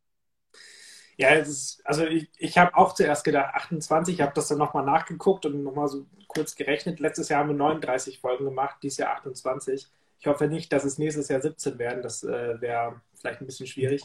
Ja, 1.19 1.31
ist, 1.31 1.81
also 1.85 2.05
ich, 2.07 2.29
ich 2.37 2.59
habe 2.59 2.77
auch 2.77 2.93
zuerst 2.95 3.25
gedacht 3.25 3.55
28, 3.55 4.15
ich 4.15 4.21
habe 4.21 4.35
das 4.35 4.49
dann 4.49 4.59
nochmal 4.59 4.85
nachgeguckt 4.85 5.47
und 5.47 5.63
nochmal 5.63 5.89
so 5.89 6.07
kurz 6.29 6.55
gerechnet. 6.55 7.01
Letztes 7.01 7.31
Jahr 7.31 7.41
haben 7.41 7.49
wir 7.49 7.57
39 7.57 8.21
Folgen 8.21 8.45
gemacht, 8.45 8.77
dieses 8.83 8.99
Jahr 8.99 9.17
28. 9.17 9.87
Ich 10.19 10.27
hoffe 10.27 10.47
nicht, 10.47 10.73
dass 10.73 10.85
es 10.85 10.99
nächstes 10.99 11.29
Jahr 11.29 11.41
17 11.41 11.79
werden. 11.79 12.03
Das 12.03 12.23
äh, 12.23 12.61
wäre 12.61 13.01
vielleicht 13.15 13.41
ein 13.41 13.47
bisschen 13.47 13.67
schwierig. 13.67 14.03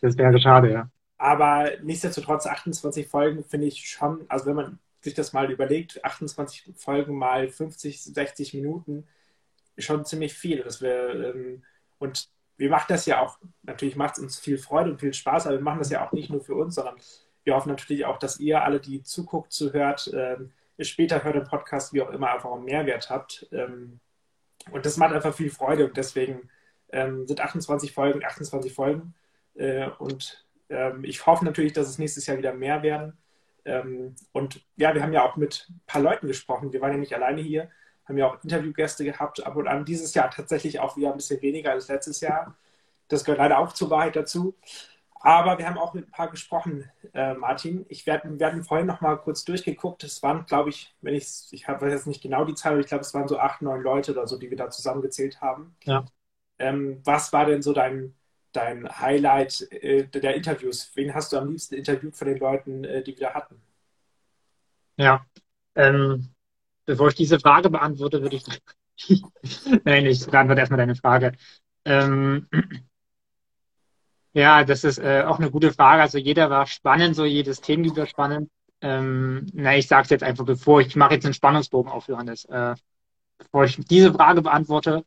Das 0.00 0.16
wäre 0.16 0.38
schade, 0.40 0.72
ja. 0.72 0.90
Aber 1.16 1.70
nichtsdestotrotz 1.82 2.46
28 2.46 3.06
Folgen 3.06 3.44
finde 3.44 3.66
ich 3.66 3.88
schon, 3.88 4.24
also 4.28 4.46
wenn 4.46 4.56
man 4.56 4.78
sich 5.00 5.14
das 5.14 5.32
mal 5.32 5.50
überlegt, 5.50 6.04
28 6.04 6.72
Folgen 6.76 7.16
mal 7.16 7.48
50, 7.48 8.02
60 8.02 8.54
Minuten, 8.54 9.06
schon 9.76 10.04
ziemlich 10.04 10.34
viel. 10.34 10.62
Das 10.62 10.80
wäre, 10.80 11.30
ähm, 11.30 11.62
und 11.98 12.28
wir 12.58 12.68
machen 12.70 12.86
das 12.88 13.06
ja 13.06 13.20
auch, 13.20 13.38
natürlich 13.62 13.96
macht 13.96 14.18
es 14.18 14.22
uns 14.22 14.38
viel 14.38 14.58
Freude 14.58 14.90
und 14.90 15.00
viel 15.00 15.14
Spaß, 15.14 15.46
aber 15.46 15.56
wir 15.56 15.62
machen 15.62 15.78
das 15.78 15.90
ja 15.90 16.06
auch 16.06 16.12
nicht 16.12 16.28
nur 16.28 16.42
für 16.42 16.54
uns, 16.54 16.74
sondern 16.74 16.96
wir 17.44 17.54
hoffen 17.54 17.70
natürlich 17.70 18.04
auch, 18.04 18.18
dass 18.18 18.40
ihr 18.40 18.62
alle, 18.62 18.80
die 18.80 19.02
zuguckt, 19.02 19.52
zuhört, 19.52 20.10
ähm, 20.12 20.52
später 20.80 21.24
hört 21.24 21.36
im 21.36 21.44
Podcast, 21.44 21.92
wie 21.92 22.02
auch 22.02 22.10
immer, 22.10 22.30
einfach 22.30 22.52
einen 22.52 22.64
Mehrwert 22.64 23.10
habt. 23.10 23.48
Ähm, 23.52 24.00
und 24.70 24.84
das 24.84 24.96
macht 24.96 25.14
einfach 25.14 25.34
viel 25.34 25.50
Freude 25.50 25.86
und 25.86 25.96
deswegen 25.96 26.50
ähm, 26.90 27.26
sind 27.26 27.40
28 27.40 27.92
Folgen, 27.92 28.24
28 28.24 28.74
Folgen. 28.74 29.14
Äh, 29.54 29.88
und 29.98 30.46
ähm, 30.68 31.04
ich 31.04 31.26
hoffe 31.26 31.44
natürlich, 31.44 31.72
dass 31.72 31.88
es 31.88 31.98
nächstes 31.98 32.26
Jahr 32.26 32.38
wieder 32.38 32.52
mehr 32.52 32.82
werden. 32.82 33.16
Ähm, 33.64 34.16
und 34.32 34.60
ja, 34.76 34.94
wir 34.94 35.02
haben 35.02 35.12
ja 35.12 35.24
auch 35.24 35.36
mit 35.36 35.66
ein 35.70 35.80
paar 35.86 36.02
Leuten 36.02 36.26
gesprochen. 36.26 36.72
Wir 36.72 36.80
waren 36.80 36.92
ja 36.92 36.98
nicht 36.98 37.14
alleine 37.14 37.40
hier 37.40 37.70
haben 38.08 38.18
ja 38.18 38.26
auch 38.26 38.42
Interviewgäste 38.42 39.04
gehabt, 39.04 39.44
ab 39.44 39.56
und 39.56 39.68
an. 39.68 39.84
Dieses 39.84 40.14
Jahr 40.14 40.30
tatsächlich 40.30 40.80
auch 40.80 40.96
wieder 40.96 41.10
ein 41.10 41.16
bisschen 41.16 41.42
weniger 41.42 41.72
als 41.72 41.88
letztes 41.88 42.20
Jahr. 42.20 42.56
Das 43.08 43.24
gehört 43.24 43.38
leider 43.38 43.58
auch 43.58 43.72
zur 43.72 43.90
Wahrheit 43.90 44.16
dazu. 44.16 44.54
Aber 45.20 45.58
wir 45.58 45.66
haben 45.66 45.78
auch 45.78 45.94
mit 45.94 46.06
ein 46.06 46.12
paar 46.12 46.30
gesprochen, 46.30 46.88
äh, 47.12 47.34
Martin. 47.34 47.84
Ich 47.88 48.06
werd, 48.06 48.22
wir 48.24 48.46
hatten 48.46 48.62
vorhin 48.62 48.86
noch 48.86 49.00
mal 49.00 49.16
kurz 49.16 49.44
durchgeguckt. 49.44 50.04
Es 50.04 50.22
waren, 50.22 50.46
glaube 50.46 50.70
ich, 50.70 50.94
wenn 51.00 51.14
ich 51.14 51.48
ich 51.50 51.66
habe 51.66 51.90
jetzt 51.90 52.06
nicht 52.06 52.22
genau 52.22 52.44
die 52.44 52.54
Zahl, 52.54 52.72
aber 52.72 52.80
ich 52.80 52.86
glaube, 52.86 53.02
es 53.02 53.14
waren 53.14 53.26
so 53.26 53.38
acht, 53.38 53.60
neun 53.60 53.82
Leute 53.82 54.12
oder 54.12 54.28
so, 54.28 54.38
die 54.38 54.48
wir 54.48 54.56
da 54.56 54.70
zusammengezählt 54.70 55.40
haben. 55.40 55.76
Ja. 55.84 56.04
Ähm, 56.58 57.00
was 57.04 57.32
war 57.32 57.46
denn 57.46 57.62
so 57.62 57.72
dein, 57.72 58.14
dein 58.52 58.88
Highlight 59.00 59.66
äh, 59.72 60.04
der 60.06 60.36
Interviews? 60.36 60.92
Wen 60.94 61.14
hast 61.14 61.32
du 61.32 61.38
am 61.38 61.48
liebsten 61.48 61.74
interviewt 61.74 62.16
von 62.16 62.28
den 62.28 62.38
Leuten, 62.38 62.84
äh, 62.84 63.02
die 63.02 63.18
wir 63.18 63.28
da 63.28 63.34
hatten? 63.34 63.60
Ja, 64.96 65.24
ähm, 65.74 66.30
bevor 66.88 67.08
ich 67.08 67.14
diese 67.14 67.38
Frage 67.38 67.68
beantworte, 67.68 68.22
würde 68.22 68.36
ich. 68.36 68.44
Nein, 69.84 70.06
ich 70.06 70.24
beantworte 70.24 70.60
erstmal 70.60 70.78
deine 70.78 70.96
Frage. 70.96 71.32
Ähm, 71.84 72.48
ja, 74.32 74.64
das 74.64 74.84
ist 74.84 74.98
äh, 74.98 75.22
auch 75.26 75.38
eine 75.38 75.50
gute 75.50 75.70
Frage. 75.70 76.00
Also 76.00 76.16
jeder 76.16 76.48
war 76.48 76.66
spannend, 76.66 77.14
so 77.14 77.26
jedes 77.26 77.60
Themengebiet 77.60 77.98
war 77.98 78.06
spannend. 78.06 78.50
Ähm, 78.80 79.46
na, 79.52 79.76
ich 79.76 79.86
sage 79.86 80.04
es 80.04 80.10
jetzt 80.10 80.22
einfach, 80.22 80.46
bevor 80.46 80.80
ich 80.80 80.96
mache 80.96 81.14
jetzt 81.14 81.26
einen 81.26 81.34
Spannungsbogen 81.34 81.92
auf, 81.92 82.08
Johannes. 82.08 82.46
Äh, 82.46 82.74
bevor 83.36 83.64
ich 83.64 83.76
diese 83.76 84.14
Frage 84.14 84.40
beantworte, 84.40 85.04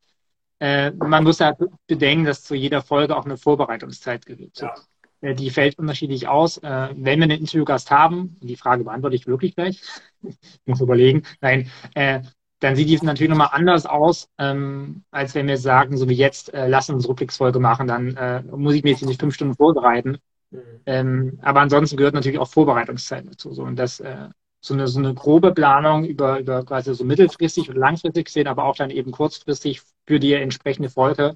äh, 0.59 0.91
man 0.91 1.23
muss 1.23 1.39
ja 1.39 1.55
bedenken, 1.87 2.25
dass 2.25 2.43
zu 2.43 2.53
jeder 2.53 2.83
Folge 2.83 3.17
auch 3.17 3.25
eine 3.25 3.37
Vorbereitungszeit 3.37 4.23
gibt. 4.27 4.61
Ja. 4.61 4.75
Äh, 5.21 5.35
die 5.35 5.49
fällt 5.49 5.79
unterschiedlich 5.79 6.27
aus. 6.27 6.57
Äh, 6.57 6.89
wenn 6.95 7.19
wir 7.19 7.23
einen 7.23 7.39
Interviewgast 7.39 7.91
haben, 7.91 8.37
die 8.41 8.55
Frage 8.55 8.83
beantworte 8.83 9.15
ich 9.15 9.27
wirklich 9.27 9.55
gleich, 9.55 9.81
ich 10.23 10.35
muss 10.65 10.81
überlegen, 10.81 11.23
nein, 11.41 11.69
äh, 11.95 12.21
dann 12.59 12.75
sieht 12.75 12.89
die 12.89 13.05
natürlich 13.05 13.29
nochmal 13.29 13.49
anders 13.51 13.87
aus, 13.87 14.29
ähm, 14.37 15.03
als 15.09 15.33
wenn 15.33 15.47
wir 15.47 15.57
sagen, 15.57 15.97
so 15.97 16.07
wie 16.09 16.13
jetzt, 16.13 16.53
äh, 16.53 16.67
lass 16.67 16.89
uns 16.91 17.07
Rückblicksfolge 17.07 17.59
machen, 17.59 17.87
dann 17.87 18.15
äh, 18.15 18.43
muss 18.43 18.75
ich 18.75 18.83
mir 18.83 18.91
jetzt 18.91 19.03
nicht 19.03 19.19
fünf 19.19 19.33
Stunden 19.33 19.55
vorbereiten. 19.55 20.19
Mhm. 20.51 20.59
Ähm, 20.85 21.39
aber 21.41 21.61
ansonsten 21.61 21.97
gehört 21.97 22.13
natürlich 22.13 22.37
auch 22.37 22.49
Vorbereitungszeit 22.49 23.25
dazu. 23.27 23.51
So. 23.51 23.63
Und 23.63 23.77
das, 23.77 23.99
äh, 23.99 24.29
so, 24.61 24.75
eine, 24.75 24.87
so 24.87 24.99
eine 24.99 25.13
grobe 25.15 25.53
Planung 25.53 26.05
über, 26.05 26.39
über 26.39 26.63
quasi 26.63 26.93
so 26.93 27.03
mittelfristig 27.03 27.69
und 27.69 27.77
langfristig 27.77 28.29
sehen, 28.29 28.47
aber 28.47 28.65
auch 28.65 28.75
dann 28.75 28.91
eben 28.91 29.11
kurzfristig 29.11 29.81
für 30.05 30.19
die 30.19 30.33
entsprechende 30.33 30.89
Folge, 30.89 31.35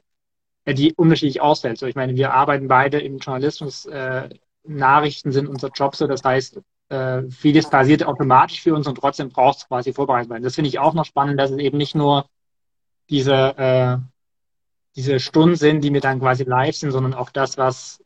die 0.73 0.93
unterschiedlich 0.93 1.41
ausfällt. 1.41 1.77
So, 1.77 1.85
ich 1.85 1.95
meine, 1.95 2.15
wir 2.15 2.33
arbeiten 2.33 2.67
beide 2.67 2.99
im 2.99 3.17
Journalismus, 3.17 3.85
äh, 3.85 4.29
Nachrichten 4.63 5.31
sind 5.31 5.47
unser 5.47 5.69
Job 5.69 5.95
so, 5.95 6.07
das 6.07 6.23
heißt, 6.23 6.59
äh, 6.89 7.23
vieles 7.29 7.69
passiert 7.69 8.05
automatisch 8.05 8.61
für 8.61 8.73
uns 8.73 8.87
und 8.87 8.95
trotzdem 8.95 9.29
braucht 9.29 9.59
es 9.59 9.67
quasi 9.67 9.93
vorbereitet 9.93 10.29
werden. 10.29 10.43
Das 10.43 10.55
finde 10.55 10.69
ich 10.69 10.79
auch 10.79 10.93
noch 10.93 11.05
spannend, 11.05 11.39
dass 11.39 11.51
es 11.51 11.57
eben 11.57 11.77
nicht 11.77 11.95
nur 11.95 12.27
diese, 13.09 13.57
äh, 13.57 13.97
diese 14.95 15.19
Stunden 15.19 15.55
sind, 15.55 15.83
die 15.83 15.91
mir 15.91 16.01
dann 16.01 16.19
quasi 16.19 16.43
live 16.43 16.75
sind, 16.75 16.91
sondern 16.91 17.13
auch 17.13 17.29
das, 17.29 17.57
was, 17.57 18.03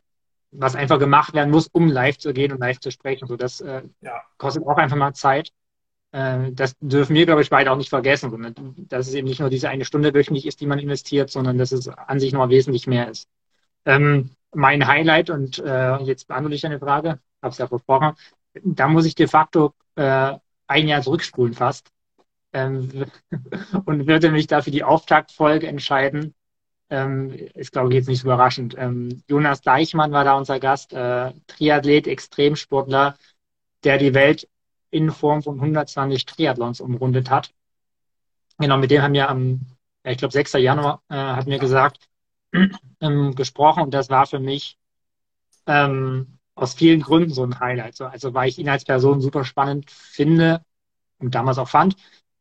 was 0.51 0.75
einfach 0.75 0.99
gemacht 0.99 1.33
werden 1.33 1.51
muss, 1.51 1.67
um 1.67 1.87
live 1.87 2.17
zu 2.17 2.33
gehen 2.33 2.51
und 2.51 2.59
live 2.59 2.79
zu 2.79 2.91
sprechen. 2.91 3.27
So, 3.27 3.35
das 3.35 3.61
äh, 3.61 3.83
ja. 4.01 4.21
kostet 4.37 4.65
auch 4.65 4.77
einfach 4.77 4.97
mal 4.97 5.13
Zeit. 5.13 5.51
Äh, 6.11 6.51
das 6.51 6.75
dürfen 6.79 7.15
wir, 7.15 7.25
glaube 7.25 7.41
ich, 7.41 7.49
beide 7.49 7.71
auch 7.71 7.77
nicht 7.77 7.89
vergessen, 7.89 8.31
sondern 8.31 8.55
dass 8.89 9.07
es 9.07 9.13
eben 9.13 9.27
nicht 9.27 9.39
nur 9.39 9.49
diese 9.49 9.69
eine 9.69 9.85
Stunde 9.85 10.13
wöchentlich 10.13 10.45
ist, 10.45 10.61
die 10.61 10.67
man 10.67 10.79
investiert, 10.79 11.29
sondern 11.29 11.57
dass 11.57 11.71
es 11.71 11.87
an 11.87 12.19
sich 12.19 12.33
noch 12.33 12.49
wesentlich 12.49 12.87
mehr 12.87 13.09
ist. 13.09 13.29
Ähm, 13.85 14.31
mein 14.53 14.87
Highlight, 14.87 15.29
und 15.29 15.59
äh, 15.59 15.97
jetzt 16.03 16.27
beantworte 16.27 16.55
ich 16.55 16.65
eine 16.65 16.79
Frage, 16.79 17.19
habe 17.41 17.51
es 17.51 17.57
ja 17.57 17.67
versprochen, 17.67 18.15
da 18.63 18.87
muss 18.87 19.05
ich 19.05 19.15
de 19.15 19.27
facto 19.27 19.73
äh, 19.95 20.33
ein 20.67 20.87
Jahr 20.87 21.01
zurückspulen 21.01 21.53
fast 21.53 21.91
ähm, 22.53 23.05
und 23.85 24.07
würde 24.07 24.31
mich 24.31 24.47
dafür 24.47 24.71
die 24.71 24.83
Auftaktfolge 24.83 25.67
entscheiden. 25.67 26.33
Ähm, 26.91 27.31
ist, 27.53 27.71
glaube 27.71 27.89
ich, 27.89 27.95
jetzt 27.95 28.07
nicht 28.07 28.21
so 28.21 28.27
überraschend. 28.27 28.75
Ähm, 28.77 29.21
Jonas 29.27 29.61
Deichmann 29.61 30.11
war 30.11 30.23
da 30.23 30.33
unser 30.33 30.59
Gast, 30.59 30.91
äh, 30.91 31.31
Triathlet, 31.45 32.07
Extremsportler, 32.07 33.15
der 33.83 33.99
die 33.99 34.15
Welt 34.15 34.47
in 34.91 35.11
Form 35.11 35.43
von 35.43 35.55
120 35.55 36.25
Triathlons 36.25 36.81
umrundet 36.81 37.29
hat. 37.29 37.53
Genau, 38.57 38.77
mit 38.77 38.91
dem 38.91 39.01
haben 39.01 39.13
wir 39.13 39.29
am, 39.29 39.61
ich 40.03 40.17
glaube, 40.17 40.33
6. 40.33 40.53
Januar, 40.53 41.01
äh, 41.09 41.15
hat 41.15 41.47
mir 41.47 41.59
gesagt, 41.59 42.09
ähm, 43.01 43.35
gesprochen 43.35 43.83
und 43.83 43.93
das 43.93 44.09
war 44.09 44.25
für 44.25 44.39
mich 44.39 44.77
ähm, 45.65 46.39
aus 46.55 46.73
vielen 46.73 47.01
Gründen 47.01 47.33
so 47.33 47.43
ein 47.43 47.59
Highlight. 47.59 47.95
So, 47.95 48.05
also 48.05 48.33
weil 48.33 48.49
ich 48.49 48.59
ihn 48.59 48.69
als 48.69 48.83
Person 48.83 49.21
super 49.21 49.45
spannend 49.45 49.89
finde 49.91 50.61
und 51.19 51.35
damals 51.35 51.57
auch 51.57 51.69
fand, 51.69 51.95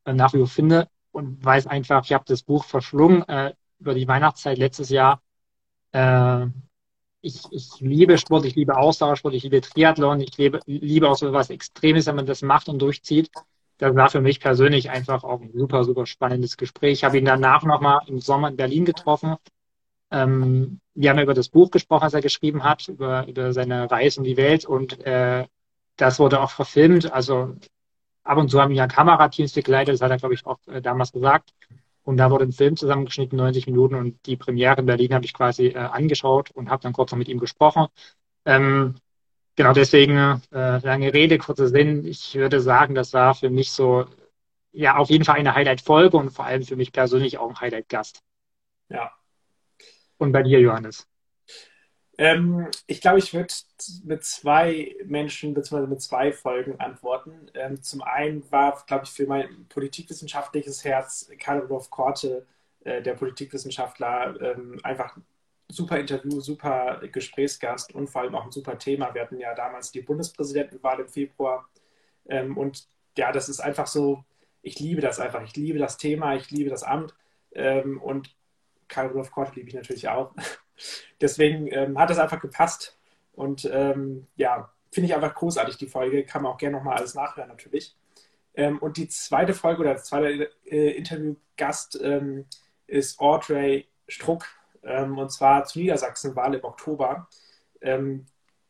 äh, 0.05 0.13
nach 0.13 0.33
wie 0.33 0.39
vor 0.39 0.49
finde 0.49 0.89
und 1.13 1.45
weiß 1.45 1.67
einfach, 1.67 2.05
ich 2.05 2.13
habe 2.13 2.25
das 2.27 2.43
Buch 2.43 2.65
verschlungen 2.65 3.23
äh, 3.29 3.55
über 3.79 3.95
die 3.95 4.09
Weihnachtszeit 4.09 4.59
letztes 4.59 4.91
Jahr. 4.91 5.23
Äh, 5.93 6.47
ich, 7.21 7.43
ich 7.51 7.81
liebe 7.81 8.19
Sport, 8.19 8.45
ich 8.45 8.55
liebe 8.55 8.77
Ausdauersport, 8.77 9.35
ich 9.35 9.43
liebe 9.43 9.61
Triathlon, 9.61 10.21
ich 10.21 10.37
liebe, 10.37 10.61
liebe 10.67 11.09
auch 11.09 11.17
so 11.17 11.33
was 11.33 11.51
Extremes, 11.51 12.07
wenn 12.07 12.17
man 12.17 12.27
das 12.27 12.43
macht 12.43 12.69
und 12.69 12.81
durchzieht. 12.81 13.31
Das 13.79 13.95
war 13.95 14.11
für 14.11 14.21
mich 14.21 14.41
persönlich 14.41 14.91
einfach 14.91 15.25
auch 15.25 15.41
ein 15.41 15.53
super, 15.53 15.85
super 15.85 16.07
spannendes 16.07 16.57
Gespräch. 16.57 16.93
Ich 16.95 17.05
habe 17.05 17.19
ihn 17.19 17.25
danach 17.25 17.63
nochmal 17.63 18.01
im 18.07 18.21
Sommer 18.21 18.49
in 18.49 18.57
Berlin 18.57 18.85
getroffen 18.85 19.37
ähm, 20.11 20.81
wir 20.95 21.11
haben 21.11 21.19
ja 21.19 21.23
über 21.25 21.35
das 21.35 21.49
Buch 21.49 21.71
gesprochen, 21.71 22.05
was 22.05 22.15
er 22.15 22.23
geschrieben 22.23 22.65
hat, 22.65 22.89
über, 22.89 23.27
über 23.27 23.53
seine 23.53 23.91
Reise 23.91 24.21
um 24.21 24.25
die 24.25 24.37
Welt 24.37 24.65
und 24.65 25.05
äh, 25.07 25.47
das 25.97 26.19
wurde 26.19 26.41
auch 26.41 26.51
verfilmt. 26.51 27.13
Also 27.13 27.57
ab 28.25 28.39
und 28.39 28.51
zu 28.51 28.61
haben 28.61 28.71
wir 28.71 28.77
ja 28.77 28.87
Kamerateams 28.87 29.53
begleitet, 29.53 29.95
das 29.95 30.01
hat 30.01 30.11
er, 30.11 30.19
glaube 30.19 30.35
ich, 30.35 30.47
auch 30.47 30.59
äh, 30.67 30.81
damals 30.81 31.13
gesagt. 31.13 31.53
Und 32.09 32.17
da 32.17 32.31
wurde 32.31 32.45
ein 32.47 32.53
Film 32.53 32.75
zusammengeschnitten, 32.75 33.37
90 33.37 33.67
Minuten, 33.67 33.95
und 33.95 34.25
die 34.25 34.39
Premiere 34.39 34.79
in 34.79 34.87
Berlin 34.87 35.13
habe 35.13 35.27
ich 35.27 35.35
quasi 35.35 35.67
äh, 35.67 35.77
angeschaut 35.77 36.51
und 36.53 36.71
habe 36.71 36.83
dann 36.83 36.95
kurz 36.95 37.13
noch 37.13 37.19
mit 37.19 37.29
ihm 37.29 37.39
gesprochen. 37.39 37.89
Ähm, 38.47 38.95
genau 39.57 39.75
deswegen, 39.75 40.17
äh, 40.51 40.79
lange 40.79 41.13
Rede, 41.13 41.37
kurzer 41.37 41.69
Sinn. 41.69 42.07
Ich 42.07 42.35
würde 42.35 42.63
sagen, 42.63 42.95
das 42.95 43.13
war 43.13 43.35
für 43.35 43.51
mich 43.51 43.73
so, 43.73 44.07
ja, 44.73 44.97
auf 44.97 45.11
jeden 45.11 45.27
Fall 45.27 45.37
eine 45.37 45.55
Highlight-Folge 45.55 46.17
und 46.17 46.31
vor 46.31 46.47
allem 46.47 46.63
für 46.63 46.77
mich 46.77 46.93
persönlich 46.93 47.37
auch 47.37 47.51
ein 47.51 47.61
Highlight-Gast. 47.61 48.23
Ja, 48.89 49.13
und 50.17 50.33
bei 50.33 50.43
dir, 50.43 50.61
Johannes? 50.61 51.07
Ähm, 52.19 52.69
ich 52.89 53.01
glaube, 53.01 53.21
ich 53.21 53.33
würde 53.33 53.55
mit 54.05 54.25
zwei 54.25 54.97
Menschen 55.05 55.55
bzw. 55.55 55.87
mit 55.87 56.03
zwei 56.03 56.33
Folgen 56.33 56.81
antworten. 56.81 57.49
Ähm, 57.55 57.81
zum 57.83 58.03
einen 58.03 58.51
war, 58.51 58.83
glaube 58.87 59.05
ich, 59.05 59.11
für 59.11 59.27
mein 59.27 59.67
politikwissenschaftliches 59.69 60.85
Herz 60.85 61.31
Karl 61.39 61.61
Rudolf 61.61 61.91
Korte, 61.91 62.45
äh, 62.85 63.03
der 63.03 63.15
Politikwissenschaftler, 63.15 64.41
ähm, 64.41 64.81
einfach 64.83 65.17
super 65.69 65.99
Interview, 66.01 66.41
super 66.41 67.01
Gesprächsgast 67.13 67.95
und 67.95 68.09
vor 68.09 68.23
allem 68.23 68.35
auch 68.35 68.47
ein 68.47 68.53
super 68.53 68.79
Thema. 68.79 69.15
Wir 69.15 69.23
hatten 69.23 69.39
ja 69.39 69.55
damals 69.55 69.93
die 69.93 70.03
Bundespräsidentenwahl 70.03 71.01
im 71.01 71.09
Februar 71.09 71.69
ähm, 72.29 72.57
und 72.57 72.89
ja, 73.17 73.33
das 73.33 73.49
ist 73.49 73.61
einfach 73.61 73.87
so, 73.87 74.25
ich 74.63 74.79
liebe 74.81 75.01
das 75.01 75.21
einfach. 75.21 75.43
Ich 75.43 75.57
liebe 75.57 75.79
das 75.79 75.99
Thema, 75.99 76.35
ich 76.37 76.51
liebe 76.51 76.71
das 76.71 76.83
Amt 76.83 77.15
ähm, 77.53 78.01
und 78.01 78.35
Karl 78.89 79.09
Rudolf 79.09 79.31
Kort 79.31 79.55
liebe 79.57 79.69
ich 79.69 79.75
natürlich 79.75 80.09
auch. 80.09 80.35
Deswegen 81.21 81.67
ähm, 81.69 81.99
hat 81.99 82.11
es 82.11 82.19
einfach 82.19 82.41
gepasst. 82.41 82.99
Und 83.33 83.69
ähm, 83.73 84.27
ja, 84.37 84.73
finde 84.91 85.09
ich 85.09 85.15
einfach 85.15 85.35
großartig, 85.35 85.77
die 85.77 85.87
Folge. 85.87 86.25
Kann 86.25 86.43
man 86.43 86.53
auch 86.53 86.59
gerne 86.59 86.77
nochmal 86.77 86.97
alles 86.97 87.15
nachhören, 87.15 87.49
natürlich. 87.49 87.97
Ähm, 88.55 88.79
und 88.79 88.97
die 88.97 89.09
zweite 89.09 89.55
Folge 89.55 89.81
oder 89.81 89.95
der 89.95 90.03
zweite 90.03 90.51
äh, 90.67 90.91
Interviewgast 90.91 91.99
ähm, 92.03 92.47
ist 92.87 93.21
Audrey 93.21 93.87
Struck. 94.09 94.47
Ähm, 94.83 95.19
und 95.19 95.31
zwar 95.31 95.65
zur 95.65 95.83
Niedersachsenwahl 95.83 96.55
im 96.55 96.65
Oktober. 96.65 97.29
Ähm, 97.81 98.27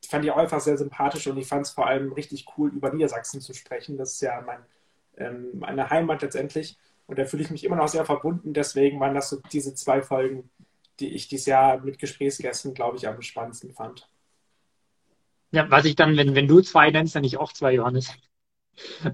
fand 0.07 0.25
ich 0.25 0.31
auch 0.31 0.37
einfach 0.37 0.61
sehr 0.61 0.77
sympathisch 0.77 1.27
und 1.27 1.37
ich 1.39 1.49
fand 1.49 1.67
es 1.67 1.73
vor 1.73 1.87
allem 1.87 2.13
richtig 2.13 2.47
cool, 2.57 2.71
über 2.71 2.93
Niedersachsen 2.93 3.41
zu 3.41 3.53
sprechen. 3.53 3.97
Das 3.97 4.13
ist 4.13 4.21
ja 4.23 4.41
mein, 4.41 4.65
meine 5.59 5.91
Heimat 5.91 6.23
letztendlich. 6.23 6.79
Und 7.09 7.19
da 7.19 7.25
fühle 7.25 7.43
ich 7.43 7.51
mich 7.51 7.65
immer 7.65 7.77
noch 7.77 7.89
sehr 7.89 8.05
verbunden. 8.05 8.53
Deswegen 8.53 9.01
waren 9.01 9.15
das 9.15 9.31
so 9.31 9.41
diese 9.51 9.75
zwei 9.75 10.03
Folgen, 10.03 10.51
die 11.01 11.09
ich 11.09 11.27
dieses 11.27 11.47
Jahr 11.47 11.81
mit 11.81 11.99
Gesprächsgästen, 11.99 12.75
glaube 12.75 12.99
ich, 12.99 13.09
am 13.09 13.21
spannendsten 13.23 13.73
fand. 13.73 14.07
Ja, 15.51 15.71
was 15.71 15.87
ich 15.87 15.97
dann, 15.97 16.17
wenn, 16.19 16.35
wenn 16.35 16.47
du 16.47 16.61
zwei 16.61 16.91
nennst, 16.91 17.15
dann 17.15 17.25
ich 17.25 17.39
auch 17.39 17.53
zwei, 17.53 17.73
Johannes. 17.73 18.15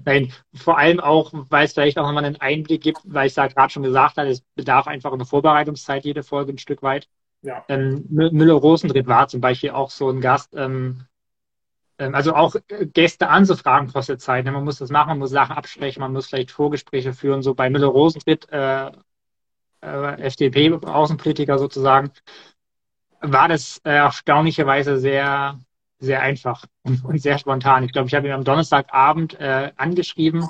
Nein, 0.05 0.33
vor 0.53 0.77
allem 0.77 0.99
auch, 0.99 1.31
weil 1.49 1.65
es 1.65 1.73
vielleicht 1.73 1.97
auch 1.97 2.05
nochmal 2.05 2.25
einen 2.25 2.41
Einblick 2.41 2.83
gibt, 2.83 2.99
weil 3.05 3.27
ich 3.27 3.33
da 3.33 3.47
gerade 3.47 3.71
schon 3.71 3.83
gesagt 3.83 4.17
habe, 4.17 4.29
es 4.29 4.41
bedarf 4.55 4.87
einfach 4.87 5.13
eine 5.13 5.25
Vorbereitungszeit, 5.25 6.03
jede 6.03 6.23
Folge 6.23 6.53
ein 6.53 6.57
Stück 6.57 6.83
weit. 6.83 7.07
Ja. 7.41 7.63
Ähm, 7.69 8.05
Müller-Rosendritt 8.09 9.07
war 9.07 9.27
zum 9.27 9.39
Beispiel 9.39 9.71
auch 9.71 9.89
so 9.89 10.09
ein 10.09 10.19
Gast, 10.19 10.53
ähm, 10.55 11.05
also 11.97 12.35
auch 12.35 12.55
äh, 12.67 12.85
Gäste 12.87 13.29
anzufragen 13.29 13.91
kostet 13.91 14.21
Zeit. 14.21 14.45
Man 14.45 14.63
muss 14.63 14.79
das 14.79 14.89
machen, 14.89 15.09
man 15.09 15.19
muss 15.19 15.31
Sachen 15.31 15.55
absprechen, 15.55 16.01
man 16.01 16.13
muss 16.13 16.27
vielleicht 16.27 16.51
Vorgespräche 16.51 17.13
führen. 17.13 17.41
So 17.41 17.53
bei 17.53 17.69
Müller-Rosentritt, 17.69 18.51
äh, 18.51 18.91
äh, 19.81 20.21
FDP-Außenpolitiker 20.21 21.57
sozusagen, 21.57 22.11
war 23.21 23.47
das 23.47 23.79
äh, 23.85 23.91
erstaunlicherweise 23.91 24.97
sehr, 24.97 25.59
sehr 25.99 26.21
einfach 26.21 26.65
und, 26.83 27.03
und, 27.05 27.21
sehr 27.21 27.37
spontan. 27.37 27.83
Ich 27.83 27.93
glaube, 27.93 28.07
ich 28.07 28.13
habe 28.13 28.27
ihn 28.27 28.33
am 28.33 28.43
Donnerstagabend 28.43 29.39
äh, 29.39 29.71
angeschrieben 29.77 30.47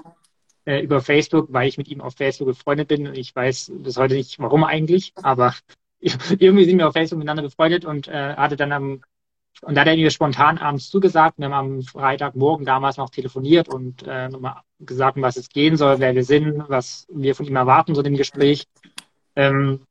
äh, 0.65 0.79
über 0.79 1.01
Facebook, 1.01 1.47
weil 1.51 1.67
ich 1.67 1.77
mit 1.77 1.87
ihm 1.87 2.01
auf 2.01 2.15
Facebook 2.15 2.47
befreundet 2.47 2.87
bin. 2.87 3.13
Ich 3.13 3.35
weiß 3.35 3.71
bis 3.75 3.97
heute 3.97 4.15
nicht, 4.15 4.39
warum 4.39 4.63
eigentlich, 4.63 5.13
aber 5.21 5.53
irgendwie 6.01 6.65
sind 6.65 6.79
wir 6.79 6.87
auf 6.87 6.93
Facebook 6.93 7.19
miteinander 7.19 7.43
befreundet 7.43 7.85
und 7.85 8.07
äh, 8.07 8.35
hatte 8.35 8.55
dann 8.55 8.71
am 8.71 9.01
und 9.61 9.75
da 9.75 9.81
hat 9.81 9.87
er 9.87 9.95
mir 9.95 10.11
spontan 10.11 10.57
abends 10.57 10.89
zugesagt. 10.89 11.37
Wir 11.37 11.45
haben 11.45 11.53
am 11.53 11.81
Freitagmorgen 11.81 12.65
damals 12.65 12.97
noch 12.97 13.09
telefoniert 13.09 13.69
und 13.69 14.03
äh, 14.07 14.29
nochmal 14.29 14.61
gesagt, 14.79 15.19
was 15.21 15.37
es 15.37 15.49
gehen 15.49 15.77
soll, 15.77 15.99
wer 15.99 16.13
wir 16.13 16.23
sind, 16.23 16.63
was 16.67 17.07
wir 17.09 17.35
von 17.35 17.45
ihm 17.45 17.55
erwarten, 17.55 17.95
so 17.95 18.01
dem 18.01 18.17
Gespräch. 18.17 18.67
Ähm, 19.35 19.85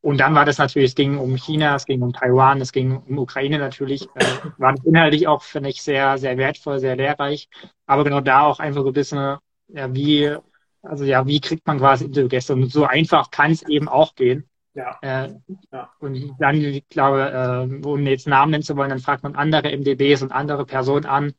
und 0.00 0.18
dann 0.18 0.34
war 0.34 0.44
das 0.44 0.58
natürlich, 0.58 0.90
es 0.90 0.94
ging 0.94 1.18
um 1.18 1.36
China, 1.36 1.74
es 1.74 1.84
ging 1.84 2.02
um 2.02 2.12
Taiwan, 2.12 2.60
es 2.60 2.72
ging 2.72 2.96
um 2.96 3.18
Ukraine 3.18 3.58
natürlich. 3.58 4.08
Äh, 4.14 4.24
war 4.56 4.74
inhaltlich 4.84 5.26
auch, 5.26 5.42
finde 5.42 5.70
ich, 5.70 5.82
sehr, 5.82 6.18
sehr 6.18 6.36
wertvoll, 6.36 6.78
sehr 6.78 6.96
lehrreich. 6.96 7.48
Aber 7.86 8.04
genau 8.04 8.20
da 8.20 8.42
auch 8.42 8.60
einfach 8.60 8.82
so 8.82 8.88
ein 8.88 8.92
bisschen, 8.94 9.38
ja, 9.68 9.94
wie, 9.94 10.36
also 10.82 11.04
ja, 11.04 11.26
wie 11.26 11.40
kriegt 11.40 11.66
man 11.66 11.78
quasi 11.78 12.04
Interviewgäste? 12.04 12.54
Und 12.54 12.70
so 12.70 12.84
einfach 12.84 13.30
kann 13.30 13.50
es 13.50 13.62
eben 13.68 13.88
auch 13.88 14.14
gehen. 14.14 14.48
Ja. 14.78 14.96
Äh, 15.02 15.34
ja. 15.72 15.90
Und 15.98 16.36
dann, 16.38 16.56
ich 16.56 16.88
glaube, 16.88 17.30
äh, 17.30 17.86
ohne 17.86 18.10
jetzt 18.10 18.28
Namen 18.28 18.52
nennen 18.52 18.62
zu 18.62 18.76
wollen, 18.76 18.90
dann 18.90 19.00
fragt 19.00 19.24
man 19.24 19.34
andere 19.34 19.76
MDBs 19.76 20.22
und 20.22 20.30
andere 20.30 20.64
Personen 20.64 21.04
an 21.04 21.32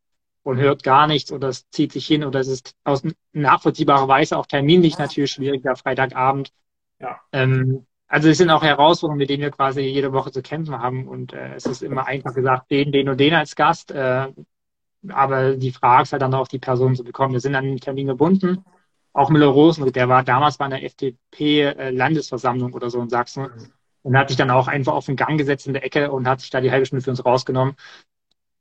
und 0.43 0.57
hört 0.57 0.83
gar 0.83 1.07
nichts 1.07 1.31
oder 1.31 1.47
es 1.47 1.69
zieht 1.69 1.93
sich 1.93 2.05
hin 2.05 2.25
oder 2.25 2.41
es 2.41 2.49
ist 2.49 2.75
aus 2.83 3.01
nachvollziehbarer 3.31 4.09
Weise 4.09 4.37
auch 4.37 4.45
terminlich 4.45 4.97
natürlich 4.97 5.31
schwieriger, 5.31 5.77
Freitagabend. 5.77 6.51
Ja. 6.99 7.21
Ähm, 7.31 7.85
also 8.07 8.27
es 8.27 8.39
sind 8.39 8.49
auch 8.49 8.63
Herausforderungen, 8.63 9.19
mit 9.19 9.29
denen 9.29 9.43
wir 9.43 9.51
quasi 9.51 9.81
jede 9.81 10.11
Woche 10.11 10.31
zu 10.31 10.41
kämpfen 10.41 10.77
haben. 10.77 11.07
Und 11.07 11.31
äh, 11.31 11.55
es 11.55 11.65
ist 11.65 11.81
immer 11.81 12.07
einfach 12.07 12.33
gesagt, 12.33 12.69
den, 12.71 12.91
den 12.91 13.07
und 13.07 13.19
den 13.21 13.33
als 13.33 13.55
Gast. 13.55 13.91
Äh, 13.91 14.27
aber 15.07 15.55
die 15.55 15.71
Frage 15.71 16.03
ist 16.03 16.11
halt 16.11 16.23
dann 16.23 16.33
auch, 16.33 16.49
die 16.49 16.59
Person 16.59 16.95
zu 16.95 17.05
bekommen. 17.05 17.33
Wir 17.33 17.39
sind 17.39 17.55
an 17.55 17.63
den 17.63 17.79
Termin 17.79 18.07
gebunden. 18.07 18.65
Auch 19.13 19.29
Müller 19.29 19.47
Rosen, 19.47 19.91
der 19.91 20.07
war 20.07 20.23
damals 20.23 20.57
bei 20.57 20.65
einer 20.65 20.83
FDP-Landesversammlung 20.83 22.73
oder 22.73 22.89
so 22.89 23.01
in 23.01 23.09
Sachsen 23.09 23.47
und 24.03 24.17
hat 24.17 24.29
sich 24.29 24.37
dann 24.37 24.51
auch 24.51 24.67
einfach 24.67 24.93
auf 24.93 25.05
den 25.07 25.15
Gang 25.15 25.37
gesetzt 25.37 25.67
in 25.67 25.73
der 25.73 25.83
Ecke 25.83 26.11
und 26.11 26.27
hat 26.27 26.41
sich 26.41 26.49
da 26.49 26.61
die 26.61 26.71
halbe 26.71 26.85
Stunde 26.85 27.03
für 27.03 27.09
uns 27.09 27.25
rausgenommen. 27.25 27.75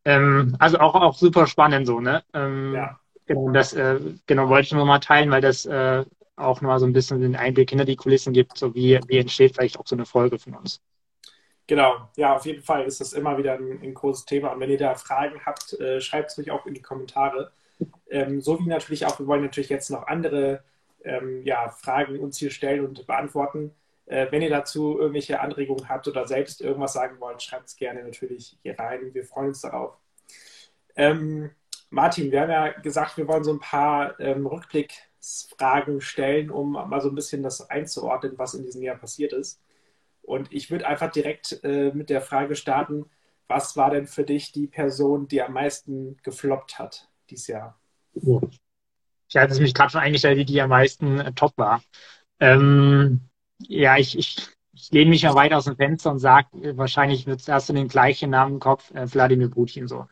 Ähm, 0.05 0.57
also 0.59 0.79
auch, 0.79 0.95
auch 0.95 1.15
super 1.15 1.47
spannend 1.47 1.87
so, 1.87 2.01
ne? 2.01 2.25
Ähm, 2.33 2.75
ja. 2.75 2.99
Genau, 3.27 3.51
das 3.51 3.75
äh, 3.75 4.01
genau 4.27 4.49
wollte 4.49 4.67
ich 4.67 4.73
nur 4.73 4.87
mal 4.87 5.01
teilen, 5.01 5.31
weil 5.31 5.43
das 5.43 5.67
äh, 5.67 6.05
auch 6.35 6.61
mal 6.63 6.79
so 6.79 6.87
ein 6.87 6.95
bisschen 6.95 7.21
den 7.21 7.37
Einblick 7.37 7.71
hinter 7.71 7.85
die 7.85 7.97
Kulissen 7.97 8.33
gibt, 8.33 8.57
so 8.57 8.75
wie, 8.75 8.99
wie 9.07 9.19
entsteht 9.19 9.55
vielleicht 9.55 9.79
auch 9.79 9.87
so 9.87 9.97
eine 9.97 10.07
Folge 10.07 10.39
von 10.39 10.55
uns. 10.55 10.81
Genau, 11.67 12.09
ja, 12.17 12.35
auf 12.35 12.47
jeden 12.47 12.63
Fall 12.63 12.85
ist 12.85 13.01
das 13.01 13.13
immer 13.13 13.37
wieder 13.37 13.55
ein, 13.55 13.81
ein 13.83 13.93
großes 13.93 14.25
Thema. 14.25 14.53
Und 14.53 14.61
wenn 14.61 14.71
ihr 14.71 14.79
da 14.79 14.95
Fragen 14.95 15.45
habt, 15.45 15.75
äh, 15.75 16.01
schreibt 16.01 16.31
es 16.31 16.39
ruhig 16.39 16.51
auch 16.51 16.65
in 16.65 16.73
die 16.73 16.81
Kommentare. 16.81 17.53
Ähm, 18.11 18.41
so 18.41 18.59
wie 18.59 18.67
natürlich 18.67 19.07
auch, 19.07 19.19
wir 19.19 19.27
wollen 19.27 19.43
natürlich 19.43 19.69
jetzt 19.69 19.91
noch 19.91 20.07
andere 20.07 20.65
ähm, 21.05 21.43
ja, 21.45 21.69
Fragen 21.69 22.19
uns 22.19 22.39
hier 22.39 22.51
stellen 22.51 22.85
und 22.85 23.07
beantworten. 23.07 23.75
Äh, 24.07 24.29
wenn 24.31 24.43
ihr 24.43 24.51
dazu 24.51 24.99
irgendwelche 24.99 25.41
Anregungen 25.41 25.89
habt 25.89 26.09
oder 26.09 26.27
selbst 26.27 26.61
irgendwas 26.61 26.95
sagen 26.95 27.21
wollt, 27.21 27.43
schreibt 27.43 27.69
es 27.69 27.77
gerne 27.77 28.03
natürlich 28.03 28.59
hier 28.63 28.79
rein. 28.79 29.13
Wir 29.15 29.25
freuen 29.25 29.49
uns 29.49 29.61
darauf. 29.61 29.99
Ähm, 30.97 31.51
Martin, 31.91 32.33
wir 32.33 32.43
haben 32.43 32.51
ja 32.51 32.69
gesagt, 32.73 33.17
wir 33.17 33.29
wollen 33.29 33.45
so 33.45 33.53
ein 33.53 33.61
paar 33.61 34.19
ähm, 34.21 34.47
Rückblicksfragen 34.47 36.01
stellen, 36.01 36.51
um 36.51 36.73
mal 36.73 37.01
so 37.01 37.09
ein 37.09 37.15
bisschen 37.15 37.43
das 37.43 37.69
einzuordnen, 37.71 38.39
was 38.39 38.55
in 38.55 38.65
diesem 38.65 38.83
Jahr 38.83 38.97
passiert 38.97 39.33
ist. 39.33 39.61
Und 40.23 40.53
ich 40.53 40.71
würde 40.71 40.87
einfach 40.87 41.11
direkt 41.11 41.61
äh, 41.65 41.93
mit 41.93 42.11
der 42.11 42.21
Frage 42.21 42.57
starten, 42.57 43.07
was 43.49 43.77
war 43.77 43.91
denn 43.91 44.07
für 44.07 44.25
dich 44.25 44.53
die 44.53 44.67
Person, 44.67 45.29
die 45.29 45.43
am 45.43 45.55
meisten 45.55 46.19
gefloppt 46.23 46.79
hat 46.79 47.09
dieses 47.31 47.47
Jahr? 47.49 47.79
Ich 49.29 49.37
hatte 49.37 49.53
es 49.53 49.61
mich 49.61 49.75
gerade 49.75 49.91
schon 49.91 50.01
eingestellt, 50.01 50.39
die, 50.39 50.45
die 50.45 50.61
am 50.61 50.71
meisten 50.71 51.21
äh, 51.21 51.33
top 51.33 51.57
war. 51.57 51.83
Ähm, 52.41 53.29
ja, 53.59 53.97
ich, 53.97 54.17
ich, 54.17 54.37
ich 54.73 54.91
lehne 54.91 55.11
mich 55.11 55.25
mal 55.25 55.35
weit 55.35 55.53
aus 55.53 55.65
dem 55.65 55.77
Fenster 55.77 56.11
und 56.11 56.19
sage, 56.19 56.49
wahrscheinlich 56.77 57.27
wird 57.27 57.41
es 57.41 57.49
erst 57.49 57.69
in 57.71 57.77
den 57.77 57.89
gleichen 57.89 58.31
Namen 58.31 58.55
im 58.55 58.61
Kopf, 58.61 58.91
äh, 58.93 59.13
Wladimir 59.13 59.51
Putin 59.51 59.89
so. 59.89 60.07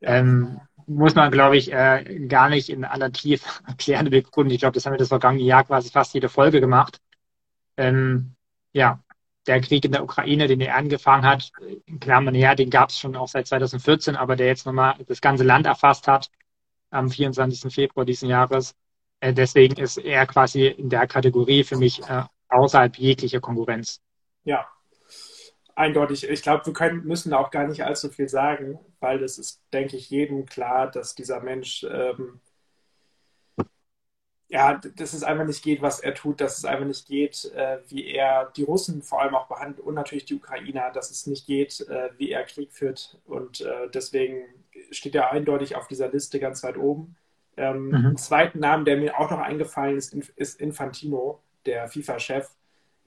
Ähm, 0.00 0.60
muss 0.86 1.14
man, 1.14 1.30
glaube 1.30 1.56
ich, 1.56 1.72
äh, 1.72 2.26
gar 2.28 2.48
nicht 2.48 2.68
in 2.68 2.84
aller 2.84 3.12
Tiefe 3.12 3.48
erklären 3.66 4.10
begründen. 4.10 4.54
Ich 4.54 4.60
glaube, 4.60 4.74
das 4.74 4.86
haben 4.86 4.94
wir 4.94 4.98
das 4.98 5.08
vergangene 5.08 5.44
Jahr 5.44 5.64
quasi 5.64 5.90
fast 5.90 6.14
jede 6.14 6.28
Folge 6.28 6.60
gemacht. 6.60 7.00
Ähm, 7.76 8.34
ja, 8.72 9.02
der 9.46 9.60
Krieg 9.60 9.84
in 9.84 9.92
der 9.92 10.04
Ukraine, 10.04 10.46
den 10.46 10.60
er 10.60 10.76
angefangen 10.76 11.24
hat, 11.24 11.52
in 11.86 12.00
Klammern 12.00 12.34
her, 12.34 12.54
den 12.54 12.70
gab 12.70 12.90
es 12.90 12.98
schon 12.98 13.16
auch 13.16 13.28
seit 13.28 13.46
2014, 13.46 14.16
aber 14.16 14.36
der 14.36 14.46
jetzt 14.46 14.66
nochmal 14.66 14.94
das 15.06 15.20
ganze 15.20 15.44
Land 15.44 15.66
erfasst 15.66 16.06
hat, 16.08 16.30
am 16.92 17.10
24. 17.10 17.72
Februar 17.72 18.04
diesen 18.04 18.28
Jahres. 18.28 18.74
Äh, 19.20 19.32
deswegen 19.32 19.80
ist 19.80 19.98
er 19.98 20.26
quasi 20.26 20.66
in 20.66 20.88
der 20.88 21.06
Kategorie 21.06 21.64
für 21.64 21.76
mich 21.76 22.00
äh, 22.08 22.24
außerhalb 22.48 22.96
jeglicher 22.96 23.40
Konkurrenz. 23.40 24.00
Ja, 24.44 24.66
eindeutig. 25.74 26.28
Ich 26.28 26.42
glaube, 26.42 26.66
wir 26.66 26.72
können, 26.72 27.04
müssen 27.04 27.32
auch 27.32 27.50
gar 27.50 27.66
nicht 27.66 27.84
allzu 27.84 28.10
viel 28.10 28.28
sagen, 28.28 28.78
weil 29.00 29.22
es 29.22 29.38
ist, 29.38 29.62
denke 29.72 29.96
ich, 29.96 30.10
jedem 30.10 30.46
klar, 30.46 30.90
dass 30.90 31.14
dieser 31.14 31.40
Mensch, 31.40 31.84
ähm, 31.90 32.40
ja, 34.48 34.74
dass 34.96 35.14
es 35.14 35.22
einfach 35.22 35.46
nicht 35.46 35.62
geht, 35.62 35.80
was 35.80 36.00
er 36.00 36.14
tut, 36.14 36.40
dass 36.40 36.58
es 36.58 36.64
einfach 36.66 36.84
nicht 36.84 37.06
geht, 37.06 37.46
äh, 37.54 37.78
wie 37.88 38.06
er 38.06 38.52
die 38.54 38.64
Russen 38.64 39.02
vor 39.02 39.22
allem 39.22 39.34
auch 39.34 39.48
behandelt 39.48 39.80
und 39.80 39.94
natürlich 39.94 40.26
die 40.26 40.34
Ukrainer, 40.34 40.90
dass 40.90 41.10
es 41.10 41.26
nicht 41.26 41.46
geht, 41.46 41.80
äh, 41.88 42.10
wie 42.18 42.30
er 42.30 42.44
Krieg 42.44 42.72
führt. 42.72 43.18
Und 43.24 43.62
äh, 43.62 43.88
deswegen 43.88 44.44
steht 44.90 45.14
er 45.14 45.30
eindeutig 45.30 45.76
auf 45.76 45.88
dieser 45.88 46.08
Liste 46.08 46.40
ganz 46.40 46.62
weit 46.62 46.76
oben. 46.76 47.16
Ähm, 47.56 47.88
mhm. 47.88 48.16
Zweiten 48.16 48.60
Namen, 48.60 48.84
der 48.84 48.96
mir 48.96 49.18
auch 49.18 49.30
noch 49.30 49.40
eingefallen 49.40 49.98
ist, 49.98 50.14
ist 50.14 50.60
Infantino, 50.60 51.40
der 51.66 51.88
FIFA-Chef, 51.88 52.48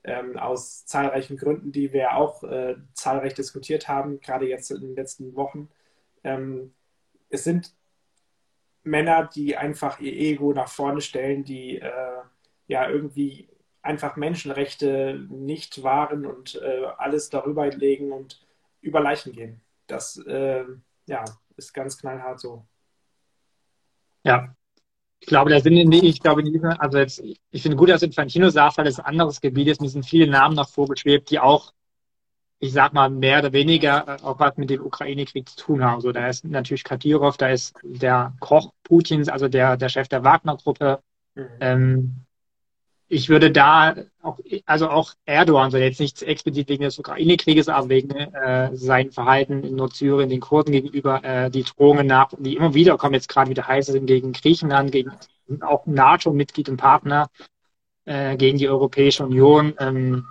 ähm, 0.04 0.38
aus 0.38 0.86
zahlreichen 0.86 1.38
Gründen, 1.38 1.72
die 1.72 1.92
wir 1.92 2.16
auch 2.16 2.44
äh, 2.44 2.76
zahlreich 2.94 3.34
diskutiert 3.34 3.88
haben, 3.88 4.22
gerade 4.22 4.48
jetzt 4.48 4.70
in 4.72 4.82
den 4.82 4.96
letzten 4.96 5.36
Wochen. 5.36 5.70
Ähm, 6.24 6.74
es 7.30 7.44
sind 7.44 7.74
Männer, 8.84 9.28
die 9.34 9.58
einfach 9.58 10.00
ihr 10.00 10.14
Ego 10.14 10.54
nach 10.54 10.70
vorne 10.70 11.02
stellen, 11.02 11.44
die 11.44 11.80
äh, 11.80 12.22
ja 12.68 12.88
irgendwie 12.88 13.50
einfach 13.82 14.16
Menschenrechte 14.16 15.26
nicht 15.30 15.84
wahren 15.84 16.26
und 16.26 16.56
äh, 16.62 16.86
alles 16.98 17.30
darüber 17.30 17.68
legen 17.68 18.12
und 18.12 18.46
über 18.82 19.00
Leichen 19.00 19.34
gehen. 19.34 19.62
Das, 19.88 20.18
äh, 20.18 20.66
ja, 21.08 21.26
ist 21.58 21.74
ganz 21.74 21.98
knallhart 21.98 22.40
so. 22.40 22.66
Ja. 24.24 24.56
Ich 25.20 25.28
glaube, 25.28 25.50
da 25.50 25.60
sind, 25.60 25.94
ich 25.94 26.20
glaube, 26.20 26.44
also 26.78 26.98
jetzt, 26.98 27.24
ich 27.52 27.62
finde 27.62 27.78
gut, 27.78 27.90
dass 27.90 28.04
Infantino 28.04 28.50
sagt, 28.50 28.78
weil 28.78 28.88
es 28.88 29.00
ein 29.00 29.06
anderes 29.06 29.42
Gebiet 29.42 29.70
ist. 29.70 29.82
Mir 29.82 29.90
sind 29.90 30.06
viele 30.06 30.28
Namen 30.28 30.56
noch 30.56 30.70
vorgeschwebt, 30.70 31.32
die 31.32 31.40
auch, 31.40 31.74
ich 32.60 32.74
sag 32.74 32.94
mal, 32.94 33.10
mehr 33.10 33.40
oder 33.40 33.54
weniger 33.54 34.08
äh, 34.08 34.24
auch 34.24 34.40
was 34.40 34.58
mit 34.58 34.70
dem 34.70 34.86
Ukraine-Krieg 34.86 35.50
zu 35.50 35.56
tun 35.56 35.84
haben. 35.84 36.02
So, 36.02 36.12
da 36.12 36.28
ist 36.28 36.44
natürlich 36.44 36.84
Kadyrov, 36.84 37.38
da 37.38 37.50
ist 37.50 37.80
der 37.84 38.34
Koch 38.40 38.74
Putins, 38.84 39.30
also 39.30 39.48
der, 39.48 39.78
der 39.78 39.90
Chef 39.90 40.08
der 40.10 40.24
Wagner-Gruppe. 40.24 41.02
Mhm. 41.34 41.48
Ähm, 41.60 42.25
ich 43.08 43.30
würde 43.30 43.52
da 43.52 43.96
auch, 44.22 44.40
also 44.66 44.90
auch 44.90 45.14
Erdogan 45.26 45.70
soll 45.70 45.82
jetzt 45.82 46.00
nicht 46.00 46.24
explizit 46.24 46.70
wegen 46.70 46.84
des 46.84 46.98
Ukraine-Krieges, 46.98 47.70
aber 47.70 47.90
wegen 47.90 48.10
äh, 48.12 48.76
sein 48.76 49.12
Verhalten 49.12 49.64
in 49.64 49.76
Nordsyrien 49.76 50.30
den 50.30 50.40
Kurden 50.40 50.72
gegenüber, 50.72 51.24
äh, 51.24 51.52
die 51.52 51.64
Drohungen 51.64 52.08
nach, 52.08 52.30
die 52.38 52.56
immer 52.56 52.74
wieder 52.74 52.98
kommen, 52.98 53.14
jetzt 53.14 53.30
gerade 53.30 53.50
wieder 53.50 53.68
heiß 53.68 53.88
sind 53.88 54.08
gegen 54.08 54.34
Griechenland, 54.34 54.92
gegen 54.92 55.12
auch 55.62 55.86
NATO-Mitglied 55.86 56.70
und 56.70 56.78
Partner, 56.78 57.30
äh, 58.06 58.36
gegen 58.38 58.58
die 58.58 58.70
Europäische 58.70 59.24
Union. 59.24 59.76
Ähm, 59.80 60.28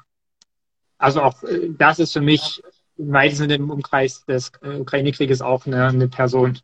also 0.98 1.22
auch 1.22 1.42
äh, 1.44 1.70
das 1.78 2.00
ist 2.00 2.12
für 2.12 2.20
mich 2.20 2.60
im 2.96 3.12
weitesten 3.12 3.50
im 3.50 3.70
Umkreis 3.70 4.24
des 4.24 4.50
äh, 4.62 4.80
Ukraine-Krieges 4.80 5.42
auch 5.42 5.66
eine, 5.66 5.86
eine 5.88 6.08
Person, 6.08 6.58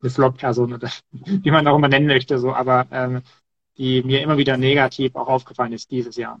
eine 0.00 0.10
Flop-Person 0.10 0.72
oder 0.72 0.90
wie 1.12 1.50
man 1.50 1.66
auch 1.66 1.76
immer 1.76 1.88
nennen 1.88 2.06
möchte, 2.06 2.38
so, 2.38 2.54
aber 2.54 2.86
ähm, 2.90 3.22
die 3.80 4.02
mir 4.02 4.20
immer 4.20 4.36
wieder 4.36 4.58
negativ 4.58 5.16
auch 5.16 5.28
aufgefallen 5.28 5.72
ist 5.72 5.90
dieses 5.90 6.14
Jahr. 6.16 6.38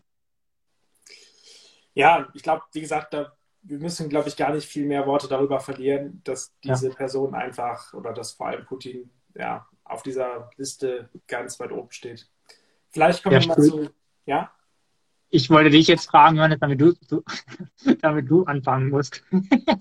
Ja, 1.94 2.28
ich 2.34 2.42
glaube, 2.42 2.64
wie 2.72 2.82
gesagt, 2.82 3.14
da, 3.14 3.32
wir 3.62 3.78
müssen, 3.78 4.10
glaube 4.10 4.28
ich, 4.28 4.36
gar 4.36 4.52
nicht 4.52 4.68
viel 4.68 4.84
mehr 4.84 5.06
Worte 5.06 5.26
darüber 5.26 5.58
verlieren, 5.58 6.20
dass 6.22 6.54
diese 6.62 6.90
ja. 6.90 6.94
Person 6.94 7.34
einfach 7.34 7.94
oder 7.94 8.12
dass 8.12 8.32
vor 8.32 8.48
allem 8.48 8.66
Putin 8.66 9.10
ja, 9.34 9.66
auf 9.84 10.02
dieser 10.02 10.50
Liste 10.58 11.08
ganz 11.26 11.58
weit 11.58 11.72
oben 11.72 11.90
steht. 11.92 12.28
Vielleicht 12.90 13.22
kommen 13.22 13.36
ja, 13.36 13.40
wir 13.40 13.48
mal 13.48 13.62
zu. 13.62 13.90
Ja? 14.26 14.52
Ich 15.30 15.48
wollte 15.48 15.70
dich 15.70 15.86
jetzt 15.86 16.10
fragen, 16.10 16.36
Johannes, 16.36 16.58
damit 16.60 16.78
du, 16.78 16.92
du, 17.08 17.24
damit 18.02 18.30
du 18.30 18.44
anfangen 18.44 18.90
musst. 18.90 19.24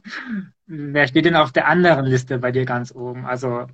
Wer 0.65 1.07
steht 1.09 1.25
denn 1.25 1.35
auf 1.35 1.51
der 1.51 1.67
anderen 1.67 2.05
Liste 2.05 2.37
bei 2.37 2.53
dir 2.53 2.63
ganz 2.63 2.95
oben? 2.95 3.25
Also 3.25 3.67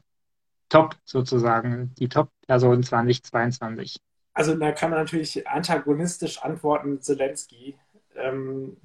Top 0.75 0.97
sozusagen, 1.05 1.93
die 1.97 2.09
Top-Person 2.09 2.83
2022? 2.83 3.97
Also 4.33 4.55
da 4.55 4.73
kann 4.73 4.89
man 4.89 4.99
natürlich 4.99 5.47
antagonistisch 5.47 6.41
antworten, 6.43 7.01
Zelensky. 7.01 7.77
Ähm, 8.17 8.75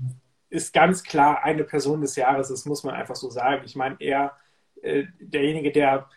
ist 0.50 0.72
ganz 0.72 1.02
klar 1.02 1.42
eine 1.42 1.64
Person 1.64 2.00
des 2.00 2.14
Jahres, 2.14 2.48
das 2.48 2.64
muss 2.64 2.84
man 2.84 2.94
einfach 2.94 3.16
so 3.16 3.28
sagen. 3.28 3.62
Ich 3.64 3.74
meine, 3.74 3.96
er, 3.98 4.36
äh, 4.82 5.06
derjenige, 5.18 5.72
der 5.72 6.08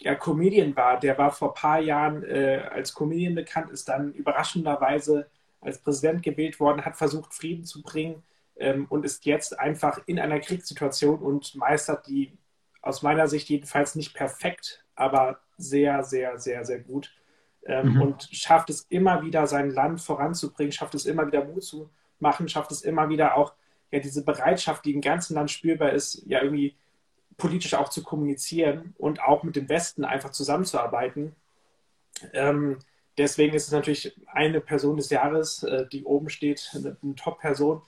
ja 0.00 0.16
Comedian 0.16 0.74
war, 0.74 0.98
der 0.98 1.16
war 1.16 1.30
vor 1.30 1.50
ein 1.50 1.60
paar 1.60 1.80
Jahren 1.80 2.24
äh, 2.24 2.68
als 2.68 2.92
Comedian 2.92 3.36
bekannt, 3.36 3.70
ist 3.70 3.88
dann 3.88 4.12
überraschenderweise 4.12 5.28
als 5.60 5.78
Präsident 5.78 6.24
gewählt 6.24 6.58
worden, 6.58 6.84
hat 6.84 6.96
versucht, 6.96 7.34
Frieden 7.34 7.64
zu 7.64 7.82
bringen, 7.82 8.24
ähm, 8.56 8.86
und 8.88 9.04
ist 9.04 9.24
jetzt 9.26 9.58
einfach 9.58 10.00
in 10.06 10.18
einer 10.18 10.40
Kriegssituation 10.40 11.20
und 11.20 11.54
meistert 11.54 12.06
die 12.08 12.36
aus 12.82 13.02
meiner 13.02 13.28
Sicht 13.28 13.48
jedenfalls 13.48 13.94
nicht 13.94 14.12
perfekt, 14.12 14.84
aber 14.94 15.40
sehr, 15.56 16.02
sehr, 16.02 16.38
sehr, 16.38 16.64
sehr 16.64 16.80
gut. 16.80 17.14
Ähm, 17.64 17.94
mhm. 17.94 18.02
Und 18.02 18.28
schafft 18.32 18.70
es 18.70 18.82
immer 18.88 19.22
wieder, 19.22 19.46
sein 19.46 19.70
Land 19.70 20.00
voranzubringen, 20.00 20.72
schafft 20.72 20.94
es 20.94 21.06
immer 21.06 21.26
wieder 21.26 21.44
Mut 21.44 21.62
zu 21.62 21.88
machen, 22.18 22.48
schafft 22.48 22.72
es 22.72 22.82
immer 22.82 23.08
wieder 23.08 23.36
auch 23.36 23.54
ja, 23.92 24.00
diese 24.00 24.24
Bereitschaft, 24.24 24.84
die 24.84 24.92
im 24.92 25.00
ganzen 25.00 25.34
Land 25.34 25.50
spürbar 25.50 25.92
ist, 25.92 26.22
ja 26.26 26.42
irgendwie 26.42 26.76
politisch 27.36 27.74
auch 27.74 27.88
zu 27.88 28.02
kommunizieren 28.02 28.94
und 28.98 29.22
auch 29.22 29.42
mit 29.42 29.56
dem 29.56 29.68
Westen 29.68 30.04
einfach 30.04 30.30
zusammenzuarbeiten. 30.30 31.34
Ähm, 32.32 32.78
deswegen 33.16 33.54
ist 33.54 33.66
es 33.66 33.72
natürlich 33.72 34.20
eine 34.26 34.60
Person 34.60 34.96
des 34.96 35.10
Jahres, 35.10 35.62
äh, 35.62 35.86
die 35.86 36.04
oben 36.04 36.30
steht, 36.30 36.70
eine, 36.74 36.96
eine 37.02 37.14
Top-Person. 37.14 37.82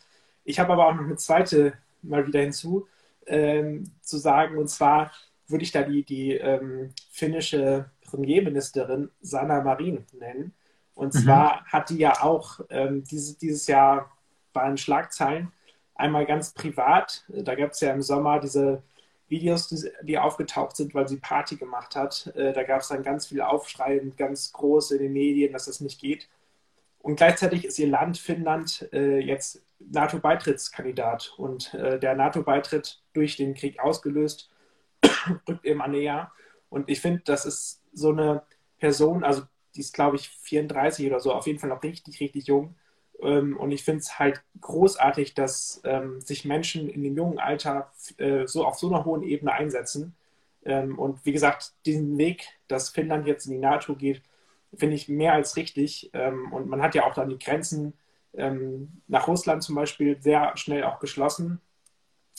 Ich 0.45 0.61
habe 0.61 0.73
aber 0.73 0.87
auch 0.87 0.95
noch 0.95 1.05
eine 1.05 1.17
zweite 1.17 1.75
mal 2.03 2.27
wieder 2.27 2.41
hinzu 2.41 2.87
ähm, 3.27 3.93
zu 4.01 4.19
sagen, 4.19 4.59
und 4.59 4.69
zwar 4.69 5.13
würde 5.47 5.65
ich 5.65 5.73
da 5.73 5.83
die, 5.83 6.05
die 6.05 6.33
ähm, 6.33 6.93
finnische 7.11 7.91
Premierministerin 8.03 9.11
Sanna 9.21 9.61
Marin 9.63 10.07
nennen. 10.13 10.55
Und 10.95 11.15
mhm. 11.15 11.19
zwar 11.19 11.65
hat 11.67 11.91
die 11.91 11.99
ja 11.99 12.23
auch 12.23 12.61
ähm, 12.71 13.05
diese, 13.05 13.39
dieses 13.39 13.67
Jahr 13.67 14.11
waren 14.53 14.77
Schlagzeilen, 14.77 15.53
einmal 15.95 16.27
ganz 16.27 16.53
privat, 16.53 17.25
da 17.29 17.55
gab 17.55 17.73
es 17.73 17.81
ja 17.81 17.93
im 17.93 18.03
Sommer 18.03 18.41
diese 18.41 18.83
Videos, 19.29 19.69
die, 19.69 19.91
die, 20.03 20.19
aufgetaucht 20.19 20.77
sind, 20.77 20.95
weil 20.95 21.09
sie 21.09 21.17
Party 21.17 21.57
gemacht 21.57 21.97
hat. 21.97 22.33
Äh, 22.37 22.53
da 22.53 22.63
gab 22.63 22.83
es 22.83 22.89
dann 22.89 23.03
ganz 23.03 23.27
viel 23.27 23.41
Aufschrei 23.41 24.01
und 24.01 24.17
ganz 24.17 24.53
groß 24.53 24.93
in 24.93 24.99
den 24.99 25.13
Medien, 25.13 25.53
dass 25.53 25.65
das 25.65 25.81
nicht 25.81 26.01
geht. 26.01 26.29
Und 27.05 27.17
gleichzeitig 27.17 27.67
ist 27.67 27.79
ihr 27.79 27.89
Land 27.89 28.17
Finnland 28.17 28.89
äh, 28.95 29.19
jetzt 29.19 29.63
NATO-Beitrittskandidat 29.79 31.35
und 31.37 31.75
äh, 31.75 32.01
der 32.01 32.15
NATO-Beitritt 32.15 33.03
durch 33.13 33.37
den 33.37 33.53
Krieg 33.55 33.79
ausgelöst 33.79 34.51
rückt 35.47 35.67
immer 35.67 35.87
näher. 35.87 36.33
Und 36.71 36.89
ich 36.89 37.03
finde, 37.03 37.21
das 37.27 37.45
ist 37.45 37.83
so 37.93 38.09
eine 38.09 38.43
Person, 38.79 39.23
also 39.23 39.43
die 39.75 39.81
ist, 39.81 39.93
glaube 39.93 40.17
ich, 40.17 40.31
34 40.31 41.07
oder 41.07 41.21
so, 41.21 41.35
auf 41.35 41.47
jeden 41.47 41.59
Fall 41.59 41.69
noch 41.69 41.83
richtig, 41.83 42.21
richtig 42.21 42.47
jung. 42.47 42.75
Ähm, 43.21 43.59
und 43.59 43.71
ich 43.71 43.85
finde 43.85 44.01
es 44.01 44.19
halt 44.19 44.43
großartig, 44.63 45.35
dass 45.35 45.83
ähm, 45.85 46.23
sich 46.23 46.47
Menschen 46.47 46.89
in 46.89 47.03
dem 47.03 47.19
jungen 47.19 47.39
Alter 47.39 47.93
äh, 48.17 48.47
so 48.47 48.65
auf 48.65 48.79
so 48.79 48.89
einer 48.89 49.05
hohen 49.05 49.25
Ebene 49.25 49.53
einsetzen. 49.53 50.15
Ähm, 50.65 50.99
und 50.99 51.23
wie 51.27 51.33
gesagt, 51.33 51.75
diesen 51.85 52.17
Weg, 52.17 52.47
dass 52.67 52.89
Finnland 52.89 53.27
jetzt 53.27 53.45
in 53.45 53.53
die 53.53 53.59
NATO 53.59 53.95
geht, 53.95 54.23
finde 54.77 54.97
ich 54.97 55.09
mehr 55.09 55.35
als 55.35 55.57
richtig. 55.57 56.11
Ähm, 56.13 56.53
und 56.53 56.69
man 56.69 56.83
hat 56.83 56.95
ja 56.95 57.05
auch 57.05 57.15
dann 57.15 57.29
die 57.29 57.39
Grenzen 57.39 57.95
ähm, 58.35 59.03
nach 59.07 59.29
Russland 59.29 59.63
zum 59.63 59.75
Beispiel 59.75 60.21
sehr 60.21 60.57
schnell 60.57 60.85
auch 60.85 60.99
geschlossen, 60.99 61.61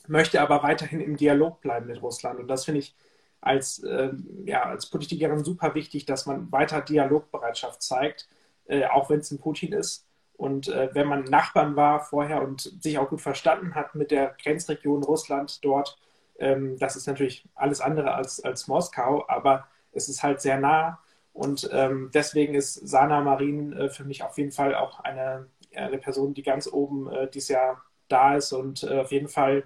möchte 0.08 0.42
aber 0.42 0.64
weiterhin 0.64 1.02
im 1.02 1.18
Dialog 1.18 1.62
bleiben 1.62 1.88
mit 1.88 2.02
Russland. 2.02 2.40
Und 2.40 2.48
das 2.48 2.66
finde 2.66 2.80
ich 2.80 2.96
als, 3.42 3.80
äh, 3.84 4.12
ja, 4.46 4.64
als 4.64 4.90
Politikerin 4.90 5.44
super 5.44 5.76
wichtig, 5.76 6.06
dass 6.06 6.26
man 6.26 6.52
weiter 6.52 6.82
Dialogbereitschaft 6.82 7.82
zeigt, 7.82 8.28
äh, 8.66 8.86
auch 8.86 9.10
wenn 9.10 9.20
es 9.20 9.32
ein 9.32 9.40
Putin 9.40 9.74
ist. 9.74 10.08
Und 10.34 10.68
äh, 10.68 10.90
wenn 10.94 11.08
man 11.08 11.24
Nachbarn 11.24 11.76
war 11.76 12.02
vorher 12.02 12.42
und 12.42 12.62
sich 12.82 12.98
auch 12.98 13.10
gut 13.10 13.22
verstanden 13.22 13.76
hat 13.76 13.96
mit 13.96 14.12
der 14.12 14.36
Grenzregion 14.42 15.04
Russland 15.04 15.64
dort, 15.64 15.98
ähm, 16.40 16.78
das 16.78 16.96
ist 16.96 17.08
natürlich 17.08 17.48
alles 17.56 17.82
andere 17.82 18.14
als, 18.14 18.44
als 18.44 18.68
Moskau, 18.68 19.26
aber 19.28 19.68
es 19.92 20.10
ist 20.10 20.24
halt 20.24 20.42
sehr 20.42 20.60
nah 20.60 21.00
und 21.36 21.70
ähm, 21.74 22.12
deswegen 22.14 22.56
ist 22.56 22.76
Sana 22.76 23.20
Marin 23.20 23.74
äh, 23.74 23.90
für 23.90 24.06
mich 24.06 24.24
auf 24.24 24.38
jeden 24.38 24.54
Fall 24.54 24.74
auch 24.74 25.02
eine, 25.02 25.50
eine 25.76 25.98
Person, 25.98 26.34
die 26.34 26.44
ganz 26.44 26.66
oben 26.66 27.12
äh, 27.12 27.30
dieses 27.30 27.50
Jahr 27.50 27.84
da 28.08 28.38
ist 28.38 28.54
und 28.54 28.84
äh, 28.84 29.00
auf 29.00 29.12
jeden 29.12 29.28
Fall 29.28 29.66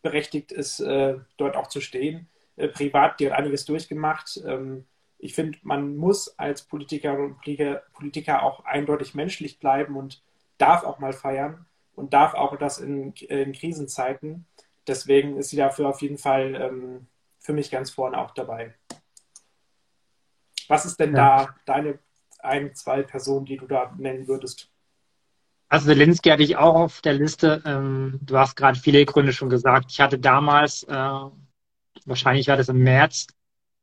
berechtigt 0.00 0.52
ist, 0.52 0.80
äh, 0.80 1.18
dort 1.36 1.54
auch 1.54 1.66
zu 1.66 1.82
stehen. 1.82 2.30
Äh, 2.56 2.68
privat, 2.68 3.20
die 3.20 3.30
hat 3.30 3.38
einiges 3.38 3.66
durchgemacht. 3.66 4.42
Ähm, 4.46 4.86
ich 5.18 5.34
finde, 5.34 5.58
man 5.64 5.96
muss 5.96 6.38
als 6.38 6.62
Politiker 6.62 7.18
und 7.18 7.34
Politiker, 7.42 7.82
Politiker 7.92 8.42
auch 8.42 8.64
eindeutig 8.64 9.14
menschlich 9.14 9.58
bleiben 9.58 9.98
und 9.98 10.22
darf 10.56 10.82
auch 10.82 10.98
mal 10.98 11.12
feiern 11.12 11.66
und 11.94 12.14
darf 12.14 12.32
auch 12.32 12.56
das 12.56 12.78
in, 12.78 13.12
in 13.12 13.52
Krisenzeiten. 13.52 14.46
Deswegen 14.86 15.36
ist 15.36 15.50
sie 15.50 15.56
dafür 15.56 15.90
auf 15.90 16.00
jeden 16.00 16.16
Fall 16.16 16.54
ähm, 16.54 17.06
für 17.38 17.52
mich 17.52 17.70
ganz 17.70 17.90
vorne 17.90 18.16
auch 18.16 18.30
dabei. 18.30 18.72
Was 20.72 20.86
ist 20.86 20.98
denn 20.98 21.14
ja. 21.14 21.44
da 21.44 21.54
deine 21.66 21.98
ein, 22.38 22.74
zwei 22.74 23.02
Personen, 23.02 23.44
die 23.44 23.58
du 23.58 23.66
da 23.66 23.92
nennen 23.98 24.26
würdest? 24.26 24.70
Also 25.68 25.88
Zelensky 25.88 26.30
hatte 26.30 26.44
ich 26.44 26.56
auch 26.56 26.76
auf 26.76 27.02
der 27.02 27.12
Liste. 27.12 27.62
Ähm, 27.66 28.18
du 28.22 28.38
hast 28.38 28.56
gerade 28.56 28.78
viele 28.78 29.04
Gründe 29.04 29.34
schon 29.34 29.50
gesagt. 29.50 29.90
Ich 29.90 30.00
hatte 30.00 30.18
damals, 30.18 30.84
äh, 30.84 31.20
wahrscheinlich 32.06 32.48
war 32.48 32.56
das 32.56 32.70
im 32.70 32.78
März, 32.78 33.26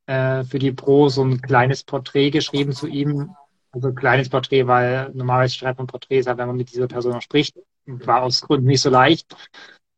äh, 0.06 0.42
für 0.42 0.58
die 0.58 0.72
Pro 0.72 1.08
so 1.08 1.22
ein 1.22 1.40
kleines 1.40 1.84
Porträt 1.84 2.32
geschrieben 2.32 2.72
zu 2.72 2.88
ihm. 2.88 3.36
Also 3.70 3.86
ein 3.86 3.94
kleines 3.94 4.28
Porträt, 4.28 4.66
weil 4.66 5.12
normalerweise 5.14 5.54
schreibt 5.54 5.78
man 5.78 5.86
Porträts, 5.86 6.26
wenn 6.26 6.36
man 6.38 6.56
mit 6.56 6.72
dieser 6.72 6.88
Person 6.88 7.20
spricht. 7.20 7.56
War 7.86 8.22
aus 8.22 8.40
Gründen 8.40 8.66
nicht 8.66 8.82
so 8.82 8.90
leicht. 8.90 9.36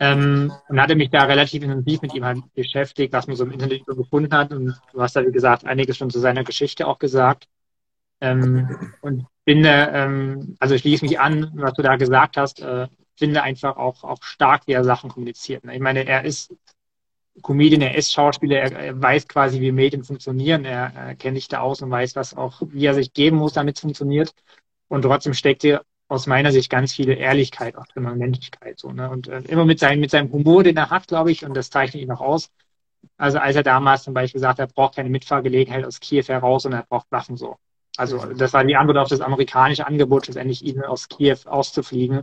Ähm, 0.02 0.52
und 0.68 0.80
hatte 0.80 0.96
mich 0.96 1.10
da 1.10 1.22
relativ 1.22 1.62
intensiv 1.62 2.02
mit 2.02 2.12
ihm 2.12 2.24
halt 2.24 2.40
beschäftigt, 2.54 3.12
was 3.12 3.28
man 3.28 3.36
so 3.36 3.44
im 3.44 3.52
Internet 3.52 3.86
gefunden 3.86 4.34
hat. 4.34 4.52
Und 4.52 4.74
du 4.92 5.00
hast 5.00 5.14
da, 5.14 5.24
wie 5.24 5.30
gesagt, 5.30 5.64
einiges 5.64 5.96
schon 5.96 6.10
zu 6.10 6.18
seiner 6.18 6.42
Geschichte 6.42 6.88
auch 6.88 6.98
gesagt. 6.98 7.46
Ähm, 8.20 8.94
und 9.00 9.26
finde, 9.44 9.68
ähm, 9.94 10.56
also 10.58 10.74
ich 10.74 10.80
schließe 10.80 11.04
mich 11.04 11.20
an, 11.20 11.52
was 11.54 11.74
du 11.74 11.82
da 11.82 11.94
gesagt 11.94 12.36
hast, 12.36 12.60
äh, 12.60 12.88
finde 13.16 13.44
einfach 13.44 13.76
auch, 13.76 14.02
auch 14.02 14.20
stark, 14.24 14.66
wie 14.66 14.72
er 14.72 14.82
Sachen 14.82 15.08
kommuniziert. 15.08 15.62
Ich 15.70 15.80
meine, 15.80 16.04
er 16.04 16.24
ist 16.24 16.52
Comedian, 17.40 17.82
er 17.82 17.94
ist 17.94 18.12
Schauspieler, 18.12 18.56
er, 18.58 18.72
er 18.72 19.00
weiß 19.00 19.28
quasi, 19.28 19.60
wie 19.60 19.70
Medien 19.70 20.02
funktionieren, 20.02 20.64
er, 20.64 20.92
er 20.96 21.14
kennt 21.14 21.36
sich 21.36 21.46
da 21.46 21.60
aus 21.60 21.80
und 21.80 21.92
weiß, 21.92 22.16
was 22.16 22.36
auch, 22.36 22.60
wie 22.66 22.86
er 22.86 22.94
sich 22.94 23.12
geben 23.12 23.36
muss, 23.36 23.52
damit 23.52 23.76
es 23.76 23.82
funktioniert. 23.82 24.34
Und 24.88 25.02
trotzdem 25.02 25.32
steckt 25.32 25.62
hier 25.62 25.82
aus 26.12 26.26
meiner 26.26 26.52
Sicht 26.52 26.68
ganz 26.68 26.92
viele 26.92 27.14
Ehrlichkeit 27.14 27.74
auch 27.74 27.86
und 27.94 28.18
Menschlichkeit. 28.18 28.78
So, 28.78 28.92
ne? 28.92 29.08
Und 29.08 29.28
äh, 29.28 29.38
immer 29.48 29.64
mit, 29.64 29.78
seinem 29.78 30.00
mit 30.00 30.10
seinem 30.10 30.30
Humor, 30.30 30.62
den 30.62 30.76
er 30.76 30.90
hat, 30.90 31.08
glaube 31.08 31.32
ich, 31.32 31.42
und 31.42 31.54
das 31.54 31.70
zeichnet 31.70 32.02
ihn 32.02 32.10
auch 32.10 32.20
aus. 32.20 32.50
Also 33.16 33.38
als 33.38 33.56
er 33.56 33.62
damals 33.62 34.02
zum 34.02 34.12
Beispiel 34.12 34.38
gesagt 34.38 34.58
hat, 34.58 34.70
er 34.70 34.74
braucht 34.74 34.96
keine 34.96 35.08
Mitfahrgelegenheit 35.08 35.86
aus 35.86 36.00
Kiew 36.00 36.24
heraus, 36.28 36.64
sondern 36.64 36.82
er 36.82 36.86
braucht 36.86 37.10
Waffen 37.10 37.38
so. 37.38 37.56
Also 37.96 38.26
das 38.26 38.52
war 38.52 38.62
die 38.62 38.76
Antwort 38.76 38.98
auf 38.98 39.08
das 39.08 39.22
amerikanische 39.22 39.86
Angebot, 39.86 40.26
schlussendlich 40.26 40.62
ihn 40.62 40.82
aus 40.82 41.08
Kiew 41.08 41.38
auszufliegen. 41.46 42.22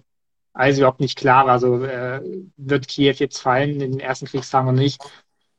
Als 0.54 0.78
überhaupt 0.78 1.00
nicht 1.00 1.18
klar 1.18 1.48
war, 1.48 1.54
also 1.54 1.84
äh, 1.84 2.22
wird 2.58 2.88
Kiew 2.88 3.16
jetzt 3.18 3.40
fallen 3.40 3.82
in 3.82 3.92
den 3.92 4.00
ersten 4.00 4.28
Kriegstagen 4.28 4.70
oder 4.70 4.78
nicht. 4.78 5.02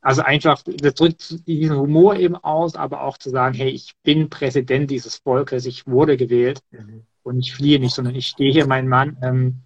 Also 0.03 0.23
einfach, 0.23 0.63
das 0.63 0.95
drückt 0.95 1.47
diesen 1.49 1.77
Humor 1.77 2.15
eben 2.15 2.37
aus, 2.37 2.77
aber 2.77 3.03
auch 3.03 3.19
zu 3.19 3.31
sagen, 3.31 3.57
hey, 3.57 3.71
ich 3.71 3.95
bin 4.05 4.31
Präsident 4.31 4.91
dieses 4.91 5.17
Volkes, 5.17 5.67
ich 5.67 5.89
wurde 5.89 6.17
gewählt. 6.17 6.61
Mhm 6.71 7.07
und 7.23 7.39
ich 7.39 7.55
fliehe 7.55 7.81
nicht, 7.81 7.95
sondern 7.95 8.15
ich 8.15 8.29
stehe 8.29 8.53
hier, 8.53 8.67
mein 8.67 8.89
Mann, 8.89 9.17
ähm, 9.23 9.63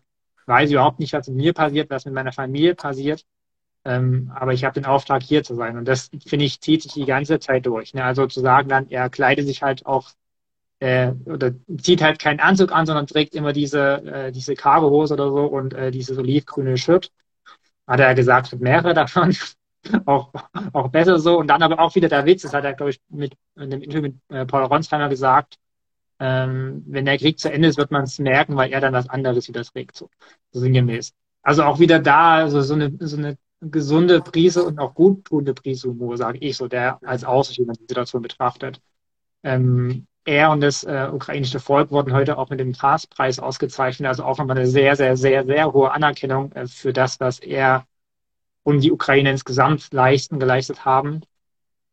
weiß 0.47 0.71
überhaupt 0.71 1.01
nicht, 1.01 1.13
was 1.13 1.29
mit 1.29 1.37
mir 1.37 1.53
passiert, 1.53 1.91
was 1.91 2.05
mit 2.05 2.15
meiner 2.15 2.33
Familie 2.33 2.75
passiert. 2.75 3.25
Ähm, 3.85 4.33
aber 4.35 4.53
ich 4.53 4.65
habe 4.65 4.75
den 4.75 4.87
Auftrag, 4.87 5.23
hier 5.23 5.45
zu 5.45 5.55
sein. 5.55 5.77
Und 5.77 5.87
das, 5.87 6.11
finde 6.27 6.45
ich, 6.47 6.61
zieht 6.61 6.83
sich 6.83 6.93
die 6.93 7.05
ganze 7.05 7.39
Zeit 7.39 7.67
durch. 7.67 7.95
Ne? 7.95 8.05
Also 8.05 8.27
zu 8.27 8.41
sagen 8.41 8.69
dann, 8.69 8.89
er 8.91 9.11
kleidet 9.11 9.47
sich 9.47 9.63
halt 9.63 9.85
auch 9.87 10.11
äh, 10.81 11.13
oder 11.27 11.53
zieht 11.81 12.03
halt 12.03 12.19
keinen 12.19 12.41
Anzug 12.41 12.73
an, 12.73 12.87
sondern 12.87 13.07
trägt 13.07 13.35
immer 13.35 13.53
diese, 13.53 14.03
äh, 14.05 14.33
diese 14.33 14.55
Cargohose 14.55 15.15
oder 15.15 15.31
so 15.31 15.45
und 15.47 15.75
äh, 15.75 15.91
dieses 15.91 16.19
olivgrüne 16.19 16.77
Shirt. 16.79 17.13
Hat 17.87 18.01
er 18.01 18.15
gesagt, 18.15 18.59
mehrere 18.61 18.95
davon. 18.95 19.37
auch, 20.07 20.33
auch 20.73 20.89
besser 20.89 21.19
so. 21.19 21.39
Und 21.39 21.49
dann 21.49 21.63
aber 21.63 21.79
auch 21.79 21.95
wieder 21.95 22.09
der 22.09 22.25
Witz, 22.27 22.43
das 22.43 22.55
hat 22.55 22.65
er, 22.65 22.75
glaube 22.75 22.91
ich, 22.91 23.01
mit 23.09 23.35
in 23.57 23.71
dem 23.71 23.83
Interview 23.83 24.03
mit 24.03 24.17
äh, 24.29 24.47
Paul 24.47 24.65
Ronsheimer 24.65 25.09
gesagt, 25.09 25.57
ähm, 26.21 26.83
wenn 26.87 27.05
der 27.05 27.19
Krieg 27.19 27.39
zu 27.39 27.53
Ende 27.53 27.69
ist, 27.69 27.79
wird 27.79 27.91
man 27.91 28.05
es 28.05 28.19
merken, 28.19 28.57
weil 28.57 28.73
er 28.73 28.81
dann 28.81 28.93
was 28.93 29.09
anderes 29.09 29.49
wieder 29.49 29.65
trägt, 29.65 29.97
so, 29.97 30.09
so 30.53 30.61
sinngemäß. 30.61 31.13
Also 31.43 31.65
auch 31.65 31.79
wieder 31.79 31.99
da, 31.99 32.37
also 32.37 32.63
so 32.63 32.75
eine, 32.75 32.93
so 33.01 33.17
eine 33.17 33.37
gesunde 33.61 34.21
Prise 34.21 34.65
und 34.65 34.79
auch 34.79 34.95
guttunende 34.95 35.55
Prise 35.55 35.89
Humor, 35.89 36.17
sage 36.17 36.39
ich 36.39 36.57
so, 36.57 36.69
der 36.69 36.99
als 37.05 37.25
Außenstehender 37.25 37.75
die 37.75 37.87
Situation 37.89 38.23
betrachtet. 38.23 38.81
Ähm, 39.43 40.07
er 40.25 40.51
und 40.51 40.61
das 40.63 40.85
äh, 40.85 41.09
ukrainische 41.13 41.61
Volk 41.61 41.91
wurden 41.91 42.15
heute 42.15 42.39
auch 42.39 42.49
mit 42.49 42.61
dem 42.61 42.73
Taskpreis 42.73 43.39
ausgezeichnet, 43.39 44.09
also 44.09 44.25
auch 44.25 44.39
nochmal 44.39 44.57
eine 44.57 44.67
sehr, 44.67 44.97
sehr, 44.97 45.17
sehr, 45.17 45.45
sehr 45.45 45.73
hohe 45.73 45.93
Anerkennung 45.93 46.53
äh, 46.53 46.67
für 46.67 46.93
das, 46.93 47.21
was 47.21 47.41
er 47.41 47.87
und 48.63 48.81
die 48.81 48.93
Ukraine 48.93 49.31
insgesamt 49.31 49.93
leisten, 49.93 50.41
geleistet 50.41 50.85
haben. 50.85 51.21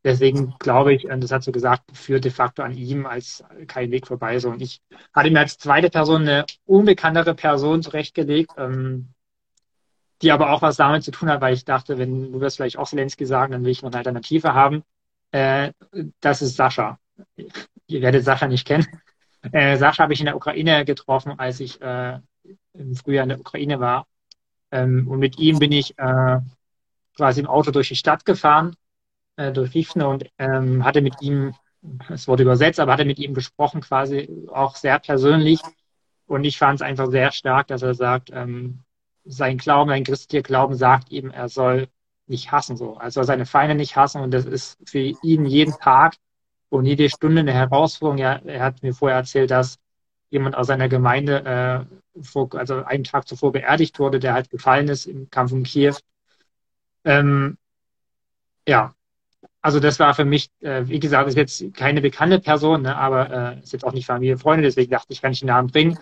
Deswegen 0.03 0.55
glaube 0.57 0.93
ich, 0.93 1.07
das 1.07 1.31
hat 1.31 1.43
so 1.43 1.51
gesagt, 1.51 1.83
führt 1.95 2.25
de 2.25 2.31
facto 2.31 2.63
an 2.63 2.75
ihm 2.75 3.05
als 3.05 3.43
kein 3.67 3.91
Weg 3.91 4.07
vorbei. 4.07 4.39
So. 4.39 4.49
Und 4.49 4.61
ich 4.61 4.81
hatte 5.13 5.29
mir 5.29 5.39
als 5.39 5.57
zweite 5.57 5.91
Person 5.91 6.23
eine 6.23 6.45
unbekanntere 6.65 7.35
Person 7.35 7.83
zurechtgelegt, 7.83 8.51
ähm, 8.57 9.09
die 10.21 10.31
aber 10.31 10.51
auch 10.51 10.61
was 10.61 10.77
damit 10.77 11.03
zu 11.03 11.11
tun 11.11 11.29
hat, 11.29 11.41
weil 11.41 11.53
ich 11.53 11.65
dachte, 11.65 11.97
wenn 11.97 12.31
du 12.31 12.39
wirst 12.41 12.57
vielleicht 12.57 12.77
auch 12.77 12.87
Zelensky 12.87 13.25
sagen, 13.25 13.51
dann 13.51 13.63
will 13.63 13.71
ich 13.71 13.83
noch 13.83 13.89
eine 13.89 13.97
Alternative 13.97 14.53
haben. 14.53 14.83
Äh, 15.31 15.71
das 16.19 16.41
ist 16.41 16.55
Sascha. 16.55 16.99
Ihr 17.87 18.01
werdet 18.01 18.25
Sascha 18.25 18.47
nicht 18.47 18.65
kennen. 18.65 18.87
Äh, 19.51 19.77
Sascha 19.77 20.03
habe 20.03 20.13
ich 20.13 20.19
in 20.19 20.27
der 20.27 20.35
Ukraine 20.35 20.85
getroffen, 20.85 21.33
als 21.37 21.59
ich 21.59 21.81
äh, 21.81 22.19
im 22.73 22.95
Frühjahr 22.95 23.23
in 23.23 23.29
der 23.29 23.39
Ukraine 23.39 23.79
war. 23.79 24.07
Ähm, 24.71 25.07
und 25.07 25.19
mit 25.19 25.39
ihm 25.39 25.59
bin 25.59 25.71
ich 25.71 25.97
äh, 25.97 26.39
quasi 27.15 27.39
im 27.39 27.47
Auto 27.47 27.71
durch 27.71 27.89
die 27.89 27.95
Stadt 27.95 28.25
gefahren, 28.25 28.75
äh, 29.41 29.51
durch 29.53 29.73
Riefne 29.73 30.07
und 30.07 30.25
ähm, 30.37 30.83
hatte 30.83 31.01
mit 31.01 31.21
ihm, 31.21 31.53
es 32.09 32.27
wurde 32.27 32.43
übersetzt, 32.43 32.79
aber 32.79 32.93
hatte 32.93 33.05
mit 33.05 33.19
ihm 33.19 33.33
gesprochen, 33.33 33.81
quasi 33.81 34.29
auch 34.51 34.75
sehr 34.75 34.99
persönlich. 34.99 35.61
Und 36.27 36.43
ich 36.43 36.57
fand 36.57 36.75
es 36.75 36.81
einfach 36.81 37.09
sehr 37.09 37.31
stark, 37.31 37.67
dass 37.67 37.81
er 37.81 37.93
sagt, 37.95 38.29
ähm, 38.33 38.79
sein 39.25 39.57
Glauben, 39.57 39.89
sein 39.89 40.03
christlicher 40.03 40.43
Glauben 40.43 40.75
sagt 40.75 41.11
ihm, 41.11 41.31
er 41.31 41.49
soll 41.49 41.87
nicht 42.27 42.51
hassen, 42.51 42.77
so. 42.77 42.97
Er 42.99 43.11
soll 43.11 43.25
seine 43.25 43.45
Feinde 43.45 43.75
nicht 43.75 43.95
hassen 43.95 44.21
und 44.21 44.31
das 44.31 44.45
ist 44.45 44.77
für 44.89 44.99
ihn 44.99 45.45
jeden 45.45 45.73
Tag 45.73 46.15
und 46.69 46.85
jede 46.85 47.09
Stunde 47.09 47.41
eine 47.41 47.53
Herausforderung. 47.53 48.17
Ja, 48.17 48.35
er 48.45 48.63
hat 48.63 48.81
mir 48.83 48.93
vorher 48.93 49.17
erzählt, 49.17 49.51
dass 49.51 49.77
jemand 50.29 50.55
aus 50.55 50.67
seiner 50.67 50.87
Gemeinde, 50.89 51.87
äh, 52.15 52.23
vor, 52.23 52.49
also 52.55 52.83
einen 52.83 53.03
Tag 53.03 53.27
zuvor 53.27 53.51
beerdigt 53.51 53.99
wurde, 53.99 54.19
der 54.19 54.33
halt 54.33 54.49
gefallen 54.49 54.87
ist 54.87 55.05
im 55.05 55.29
Kampf 55.29 55.51
um 55.51 55.63
Kiew. 55.63 55.95
Ähm, 57.03 57.57
ja, 58.67 58.93
also 59.61 59.79
das 59.79 59.99
war 59.99 60.13
für 60.15 60.25
mich, 60.25 60.49
äh, 60.61 60.83
wie 60.87 60.99
gesagt, 60.99 61.27
ist 61.29 61.37
jetzt 61.37 61.73
keine 61.75 62.01
bekannte 62.01 62.39
Person, 62.39 62.83
ne, 62.83 62.95
aber 62.95 63.55
äh, 63.57 63.59
ist 63.63 63.73
jetzt 63.73 63.85
auch 63.85 63.93
nicht 63.93 64.05
Familie, 64.05 64.37
Freunde, 64.37 64.63
deswegen 64.63 64.91
dachte 64.91 65.13
ich, 65.13 65.21
kann 65.21 65.31
ich 65.31 65.39
den 65.39 65.47
Namen 65.47 65.69
bringen. 65.69 65.97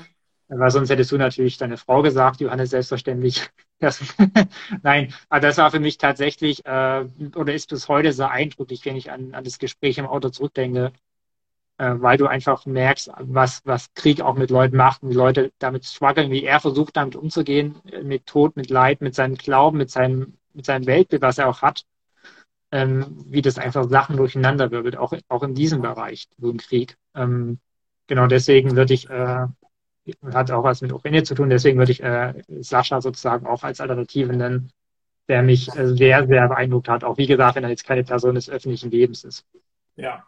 Weil 0.50 0.72
sonst 0.72 0.89
hättest 0.89 1.12
du 1.12 1.17
natürlich 1.17 1.58
deine 1.58 1.78
Frau 1.78 2.02
gesagt, 2.02 2.41
Johannes, 2.41 2.72
selbstverständlich. 2.72 3.50
Das, 3.82 4.04
Nein, 4.84 5.13
aber 5.30 5.39
das 5.39 5.58
war 5.58 5.72
für 5.72 5.80
mich 5.80 5.98
tatsächlich 5.98 6.65
äh, 6.65 7.06
oder 7.34 7.54
ist 7.54 7.69
bis 7.69 7.88
heute 7.88 8.12
sehr 8.12 8.30
eindrücklich, 8.30 8.84
wenn 8.84 8.98
ich 8.98 9.10
an, 9.10 9.34
an 9.34 9.45
das 9.45 9.58
Gespräch 9.58 9.98
im 9.98 10.06
Auto 10.06 10.28
zurückdenke, 10.28 10.91
äh, 11.78 11.93
weil 11.95 12.17
du 12.17 12.28
einfach 12.28 12.65
merkst, 12.65 13.10
was, 13.19 13.62
was 13.65 13.93
Krieg 13.93 14.19
auch 14.19 14.36
mit 14.36 14.50
Leuten 14.50 14.76
macht 14.76 15.02
und 15.02 15.12
wie 15.12 15.13
Leute 15.13 15.54
damit 15.60 15.86
strugglen, 15.86 16.30
wie 16.30 16.43
er 16.43 16.60
versucht, 16.60 16.98
damit 16.98 17.15
umzugehen, 17.15 17.82
äh, 17.89 18.04
mit 18.04 18.26
Tod, 18.26 18.58
mit 18.58 18.69
Leid, 18.69 19.00
mit 19.00 19.15
seinem 19.15 19.36
Glauben, 19.36 19.78
mit 19.78 19.91
seinem, 19.91 20.34
mit 20.54 20.65
seinem 20.65 20.86
Weltbild, 20.86 21.22
was 21.22 21.38
er 21.38 21.48
auch 21.48 21.62
hat, 21.62 21.86
ähm, 22.71 23.25
wie 23.27 23.41
das 23.41 23.58
einfach 23.58 23.89
Sachen 23.89 24.17
durcheinander 24.17 24.71
wirbelt, 24.71 24.97
auch, 24.97 25.13
auch 25.27 25.43
in 25.43 25.55
diesem 25.55 25.82
Bereich, 25.82 26.27
so 26.38 26.49
ein 26.49 26.58
Krieg. 26.58 26.97
Ähm, 27.15 27.60
genau 28.08 28.27
deswegen 28.27 28.75
würde 28.75 28.93
ich 28.93 29.10
äh, 29.10 29.47
hat 30.34 30.51
auch 30.51 30.63
was 30.63 30.82
mit 30.82 30.91
Ukraine 30.91 31.23
zu 31.23 31.36
tun. 31.36 31.49
Deswegen 31.49 31.77
würde 31.77 31.91
ich 31.91 32.03
äh, 32.03 32.34
Sascha 32.62 33.01
sozusagen 33.01 33.45
auch 33.45 33.63
als 33.63 33.82
Alternative 33.82 34.36
nennen, 34.36 34.71
der 35.27 35.43
mich 35.43 35.69
äh, 35.75 35.88
sehr, 35.88 36.25
sehr 36.27 36.47
beeindruckt 36.47 36.89
hat. 36.89 37.03
Auch 37.03 37.17
wie 37.17 37.27
gesagt, 37.27 37.55
wenn 37.55 37.63
er 37.63 37.69
jetzt 37.69 37.86
keine 37.86 38.03
Person 38.03 38.36
des 38.36 38.49
öffentlichen 38.49 38.91
Lebens 38.91 39.23
ist. 39.23 39.45
Ja. 39.95 40.25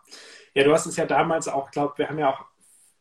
Ja, 0.53 0.63
du 0.63 0.73
hast 0.73 0.85
es 0.85 0.97
ja 0.97 1.05
damals 1.05 1.47
auch, 1.47 1.71
glaube 1.71 1.97
wir 1.97 2.09
haben 2.09 2.19
ja 2.19 2.29
auch, 2.29 2.45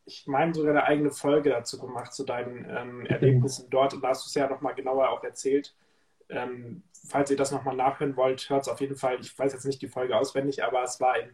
ich 0.05 0.26
meine 0.26 0.55
sogar 0.55 0.70
eine 0.70 0.85
eigene 0.85 1.11
Folge 1.11 1.50
dazu 1.50 1.81
gemacht, 1.81 2.14
zu 2.14 2.24
deinen 2.24 2.64
ähm, 2.68 3.07
Erlebnissen 3.07 3.68
dort. 3.70 3.92
Und 3.94 4.03
da 4.03 4.09
hast 4.09 4.24
du 4.24 4.29
es 4.29 4.35
ja 4.35 4.48
nochmal 4.48 4.74
genauer 4.74 5.11
auch 5.11 5.24
erzählt. 5.24 5.74
Ähm, 6.31 6.83
falls 7.09 7.31
ihr 7.31 7.37
das 7.37 7.51
nochmal 7.51 7.77
nachhören 7.77 8.16
wollt, 8.16 8.49
hört 8.49 8.62
es 8.62 8.69
auf 8.69 8.81
jeden 8.81 8.97
Fall. 8.97 9.19
Ich 9.21 9.37
weiß 9.37 9.53
jetzt 9.53 9.64
nicht 9.64 9.83
die 9.83 9.88
Folge 9.88 10.16
auswendig, 10.16 10.62
aber 10.64 10.83
es 10.83 11.01
war 11.01 11.19
in, 11.19 11.31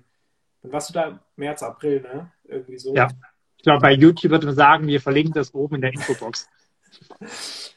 wann 0.62 0.72
warst 0.72 0.90
du 0.90 0.94
da? 0.94 1.20
März, 1.36 1.62
April, 1.62 2.00
ne? 2.02 2.32
Irgendwie 2.44 2.78
so. 2.78 2.94
Ja. 2.94 3.08
Ich 3.56 3.62
glaube, 3.62 3.80
bei 3.80 3.92
YouTube 3.92 4.30
würde 4.30 4.46
man 4.46 4.54
sagen, 4.54 4.86
wir 4.86 5.00
verlinken 5.00 5.34
das 5.34 5.54
oben 5.54 5.76
in 5.76 5.80
der 5.82 5.92
Infobox. 5.92 6.48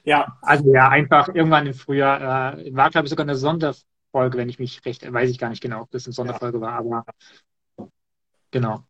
Ja. 0.06 0.38
Also 0.42 0.74
ja, 0.74 0.88
einfach 0.90 1.28
irgendwann 1.28 1.68
im 1.68 1.74
Frühjahr, 1.74 2.58
äh, 2.58 2.74
war 2.74 2.90
glaube 2.90 3.06
ich 3.06 3.10
sogar 3.10 3.26
eine 3.26 3.36
Sonderfolge, 3.36 4.38
wenn 4.38 4.48
ich 4.48 4.58
mich 4.58 4.84
recht, 4.86 5.12
weiß 5.12 5.30
ich 5.30 5.38
gar 5.38 5.50
nicht 5.50 5.62
genau, 5.62 5.82
ob 5.82 5.92
das 5.92 6.06
eine 6.06 6.14
Sonderfolge 6.14 6.58
ja. 6.58 6.62
war, 6.62 6.74
aber 6.74 7.06
genau. 8.50 8.86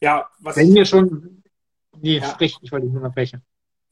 Ja, 0.00 0.28
was 0.40 0.56
wenn 0.56 0.72
mir 0.72 0.86
schon, 0.86 1.42
nee, 2.00 2.18
ja. 2.18 2.24
sprich, 2.24 2.58
ich 2.62 2.72
wollte 2.72 2.86
nicht 2.86 2.96
unterbrechen. 2.96 3.44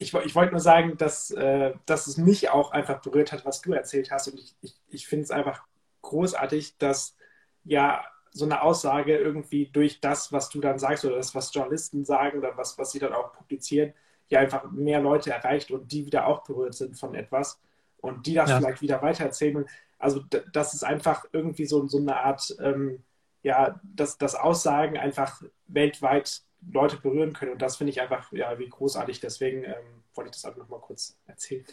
Ich, 0.03 0.13
ich 0.13 0.35
wollte 0.35 0.51
nur 0.51 0.61
sagen, 0.61 0.97
dass, 0.97 1.31
äh, 1.31 1.73
dass 1.85 2.07
es 2.07 2.17
mich 2.17 2.49
auch 2.49 2.71
einfach 2.71 3.01
berührt 3.01 3.31
hat, 3.31 3.45
was 3.45 3.61
du 3.61 3.73
erzählt 3.73 4.11
hast 4.11 4.27
und 4.27 4.39
ich, 4.39 4.55
ich, 4.61 4.75
ich 4.89 5.07
finde 5.07 5.23
es 5.23 5.31
einfach 5.31 5.63
großartig, 6.01 6.77
dass 6.77 7.15
ja 7.63 8.03
so 8.31 8.45
eine 8.45 8.61
Aussage 8.61 9.17
irgendwie 9.17 9.67
durch 9.67 10.01
das, 10.01 10.31
was 10.31 10.49
du 10.49 10.59
dann 10.59 10.79
sagst 10.79 11.05
oder 11.05 11.15
das, 11.15 11.33
was 11.35 11.53
Journalisten 11.53 12.03
sagen 12.03 12.39
oder 12.39 12.57
was, 12.57 12.77
was 12.77 12.91
sie 12.91 12.99
dann 12.99 13.13
auch 13.13 13.33
publizieren, 13.33 13.93
ja 14.29 14.39
einfach 14.39 14.69
mehr 14.71 14.99
Leute 14.99 15.31
erreicht 15.31 15.71
und 15.71 15.91
die 15.91 16.05
wieder 16.05 16.27
auch 16.27 16.43
berührt 16.43 16.73
sind 16.73 16.97
von 16.97 17.15
etwas 17.15 17.61
und 17.97 18.25
die 18.25 18.33
das 18.33 18.49
ja. 18.49 18.57
vielleicht 18.57 18.81
wieder 18.81 19.01
weitererzählen. 19.01 19.65
Also 19.99 20.21
das 20.51 20.73
ist 20.73 20.83
einfach 20.83 21.25
irgendwie 21.31 21.65
so, 21.65 21.87
so 21.87 21.99
eine 21.99 22.17
Art, 22.17 22.55
ähm, 22.59 23.03
ja, 23.43 23.79
dass 23.83 24.17
das 24.17 24.35
Aussagen 24.35 24.97
einfach 24.97 25.41
weltweit 25.67 26.41
Leute 26.71 26.97
berühren 26.97 27.33
können 27.33 27.51
und 27.51 27.61
das 27.61 27.77
finde 27.77 27.91
ich 27.91 28.01
einfach, 28.01 28.31
ja, 28.31 28.57
wie 28.59 28.69
großartig. 28.69 29.19
Deswegen 29.19 29.63
ähm, 29.63 30.03
wollte 30.13 30.29
ich 30.29 30.35
das 30.35 30.45
einfach 30.45 30.59
nochmal 30.59 30.79
kurz 30.79 31.17
erzählen. 31.25 31.65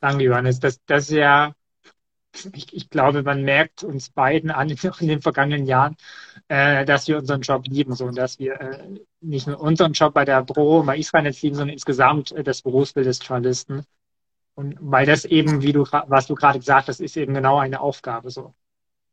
Danke, 0.00 0.24
Johannes. 0.24 0.58
Das, 0.58 0.80
das 0.86 1.04
ist 1.04 1.16
ja 1.16 1.54
ich, 2.54 2.72
ich, 2.72 2.90
glaube, 2.90 3.22
man 3.22 3.42
merkt 3.42 3.84
uns 3.84 4.10
beiden 4.10 4.50
an 4.50 4.70
in 5.00 5.08
den 5.08 5.22
vergangenen 5.22 5.66
Jahren, 5.66 5.96
äh, 6.48 6.84
dass 6.84 7.08
wir 7.08 7.18
unseren 7.18 7.42
Job 7.42 7.66
lieben, 7.66 7.94
so 7.94 8.06
und 8.06 8.16
dass 8.16 8.38
wir 8.38 8.60
äh, 8.60 9.00
nicht 9.20 9.46
nur 9.46 9.60
unseren 9.60 9.92
Job 9.92 10.14
bei 10.14 10.24
der 10.24 10.42
Büro, 10.42 10.82
bei 10.82 10.98
Israel 10.98 11.26
jetzt 11.26 11.42
lieben, 11.42 11.56
sondern 11.56 11.74
insgesamt 11.74 12.32
äh, 12.32 12.42
das 12.42 12.62
Berufsbild 12.62 13.06
des 13.06 13.26
Journalisten. 13.26 13.84
Und 14.54 14.76
weil 14.80 15.06
das 15.06 15.24
eben, 15.24 15.62
wie 15.62 15.72
du, 15.72 15.84
was 15.84 16.26
du 16.26 16.34
gerade 16.34 16.58
gesagt 16.58 16.88
hast, 16.88 17.00
ist 17.00 17.16
eben 17.16 17.34
genau 17.34 17.58
eine 17.58 17.80
Aufgabe, 17.80 18.30
so. 18.30 18.54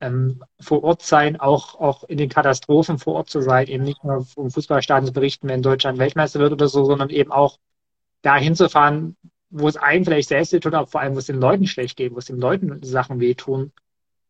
Ähm, 0.01 0.43
vor 0.61 0.83
Ort 0.83 1.01
sein, 1.01 1.39
auch, 1.39 1.75
auch 1.79 2.03
in 2.05 2.17
den 2.17 2.29
Katastrophen 2.29 2.99
vor 2.99 3.15
Ort 3.15 3.29
zu 3.29 3.41
sein, 3.41 3.67
eben 3.67 3.83
nicht 3.83 4.03
nur 4.03 4.23
vom 4.23 4.49
Fußballstadion 4.49 5.07
zu 5.07 5.13
berichten, 5.13 5.49
wenn 5.49 5.61
Deutschland 5.61 5.99
Weltmeister 5.99 6.39
wird 6.39 6.53
oder 6.53 6.69
so, 6.69 6.85
sondern 6.85 7.09
eben 7.09 7.31
auch 7.31 7.59
dahin 8.21 8.55
zu 8.55 8.69
fahren, 8.69 9.17
wo 9.49 9.67
es 9.67 9.77
einem 9.77 10.05
vielleicht 10.05 10.29
selbst 10.29 10.53
wehtut, 10.53 10.73
aber 10.73 10.87
vor 10.87 11.01
allem, 11.01 11.15
wo 11.15 11.19
es 11.19 11.25
den 11.25 11.39
Leuten 11.41 11.67
schlecht 11.67 11.97
geht, 11.97 12.13
wo 12.13 12.19
es 12.19 12.25
den 12.25 12.39
Leuten 12.39 12.81
Sachen 12.83 13.19
wehtun. 13.19 13.71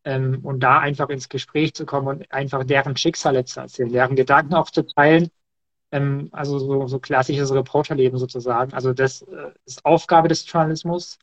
Ähm, 0.06 0.40
und 0.44 0.62
da 0.62 0.80
einfach 0.80 1.10
ins 1.10 1.30
Gespräch 1.30 1.74
zu 1.74 1.86
kommen 1.86 2.08
und 2.08 2.32
einfach 2.32 2.64
deren 2.64 2.96
Schicksale 2.96 3.44
zu 3.46 3.60
erzählen, 3.60 3.92
deren 3.92 4.16
Gedanken 4.16 4.54
auch 4.56 4.70
zu 4.70 4.84
teilen. 4.84 5.30
Ähm, 5.92 6.30
also 6.32 6.60
so, 6.60 6.88
so 6.88 7.00
klassisches 7.00 7.54
Reporterleben 7.54 8.18
sozusagen. 8.18 8.74
Also 8.74 8.94
das 8.94 9.24
äh, 9.24 9.52
ist 9.66 9.86
Aufgabe 9.86 10.28
des 10.30 10.50
Journalismus. 10.50 11.20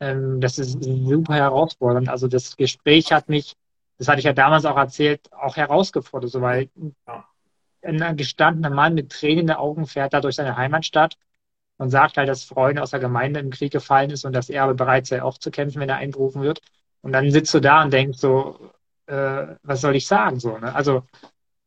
Ähm, 0.00 0.40
das 0.40 0.58
ist 0.58 0.82
super 0.82 1.34
herausfordernd. 1.34 2.08
Also 2.08 2.28
das 2.28 2.56
Gespräch 2.56 3.12
hat 3.12 3.28
mich, 3.28 3.54
das 4.02 4.08
hatte 4.08 4.18
ich 4.18 4.24
ja 4.24 4.32
damals 4.32 4.64
auch 4.64 4.76
erzählt, 4.76 5.32
auch 5.32 5.56
herausgefordert, 5.56 6.28
so, 6.28 6.40
weil 6.40 6.68
ein 7.82 8.16
gestandener 8.16 8.70
Mann 8.70 8.94
mit 8.94 9.12
Tränen 9.12 9.42
in 9.42 9.46
den 9.46 9.56
Augen 9.56 9.86
fährt 9.86 10.12
da 10.12 10.20
durch 10.20 10.34
seine 10.34 10.56
Heimatstadt 10.56 11.16
und 11.76 11.90
sagt 11.90 12.16
halt, 12.16 12.28
dass 12.28 12.42
Freunde 12.42 12.82
aus 12.82 12.90
der 12.90 12.98
Gemeinde 12.98 13.38
im 13.38 13.50
Krieg 13.50 13.70
gefallen 13.70 14.10
ist 14.10 14.24
und 14.24 14.32
dass 14.32 14.50
er 14.50 14.64
aber 14.64 14.74
bereit 14.74 15.06
sei, 15.06 15.22
auch 15.22 15.38
zu 15.38 15.52
kämpfen, 15.52 15.80
wenn 15.80 15.88
er 15.88 15.98
einberufen 15.98 16.42
wird. 16.42 16.62
Und 17.00 17.12
dann 17.12 17.30
sitzt 17.30 17.54
du 17.54 17.60
da 17.60 17.84
und 17.84 17.92
denkst 17.92 18.18
so, 18.18 18.72
äh, 19.06 19.54
was 19.62 19.80
soll 19.82 19.94
ich 19.94 20.08
sagen? 20.08 20.40
So, 20.40 20.58
ne? 20.58 20.74
Also 20.74 21.04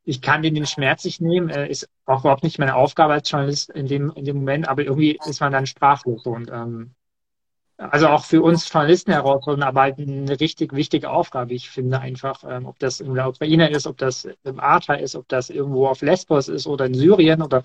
ich 0.03 0.21
kann 0.21 0.41
den 0.41 0.65
Schmerz 0.65 1.05
nicht 1.05 1.21
nehmen, 1.21 1.49
äh, 1.49 1.69
ist 1.69 1.87
auch 2.05 2.19
überhaupt 2.19 2.43
nicht 2.43 2.59
meine 2.59 2.75
Aufgabe 2.75 3.13
als 3.13 3.31
Journalist 3.31 3.69
in 3.69 3.87
dem, 3.87 4.11
in 4.11 4.25
dem 4.25 4.35
Moment, 4.35 4.67
aber 4.67 4.83
irgendwie 4.83 5.17
ist 5.25 5.39
man 5.39 5.53
dann 5.53 5.67
sprachlos. 5.67 6.25
Und 6.25 6.51
ähm, 6.51 6.95
also 7.77 8.07
auch 8.07 8.23
für 8.23 8.41
uns 8.41 8.71
Journalisten 8.71 9.11
herausfordernd, 9.11 9.63
aber 9.63 9.81
halt 9.81 9.99
eine 9.99 10.39
richtig 10.39 10.73
wichtige 10.73 11.09
Aufgabe. 11.09 11.53
Ich 11.53 11.69
finde 11.69 11.99
einfach, 11.99 12.43
ähm, 12.47 12.65
ob 12.65 12.79
das 12.79 13.01
in 13.01 13.13
der 13.13 13.27
Ukraine 13.27 13.69
ist, 13.69 13.85
ob 13.85 13.97
das 13.97 14.27
im 14.43 14.59
Ahrtal 14.59 15.01
ist, 15.01 15.15
ob 15.15 15.27
das 15.27 15.49
irgendwo 15.49 15.87
auf 15.87 16.01
Lesbos 16.01 16.47
ist 16.47 16.67
oder 16.67 16.85
in 16.85 16.93
Syrien 16.93 17.41
oder 17.41 17.63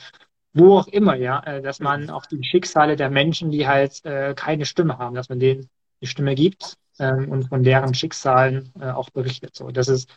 wo 0.53 0.79
auch 0.79 0.89
immer, 0.89 1.15
ja, 1.15 1.41
äh, 1.45 1.63
dass 1.63 1.79
man 1.79 2.11
auch 2.11 2.27
die 2.27 2.43
Schicksale 2.43 2.97
der 2.97 3.09
Menschen, 3.09 3.53
die 3.53 3.69
halt 3.69 4.05
äh, 4.05 4.35
keine 4.35 4.67
Stimme 4.67 4.99
haben, 4.99 5.15
dass 5.15 5.29
man 5.29 5.39
denen 5.39 5.69
die 6.01 6.09
Stimme 6.09 6.35
gibt 6.35 6.77
ähm, 6.99 7.31
und 7.31 7.49
von 7.49 7.63
deren 7.63 7.95
Schicksalen 7.95 8.73
äh, 8.81 8.91
auch 8.91 9.11
berichtet. 9.11 9.55
So, 9.55 9.71
das 9.71 9.89
ist 9.89 10.11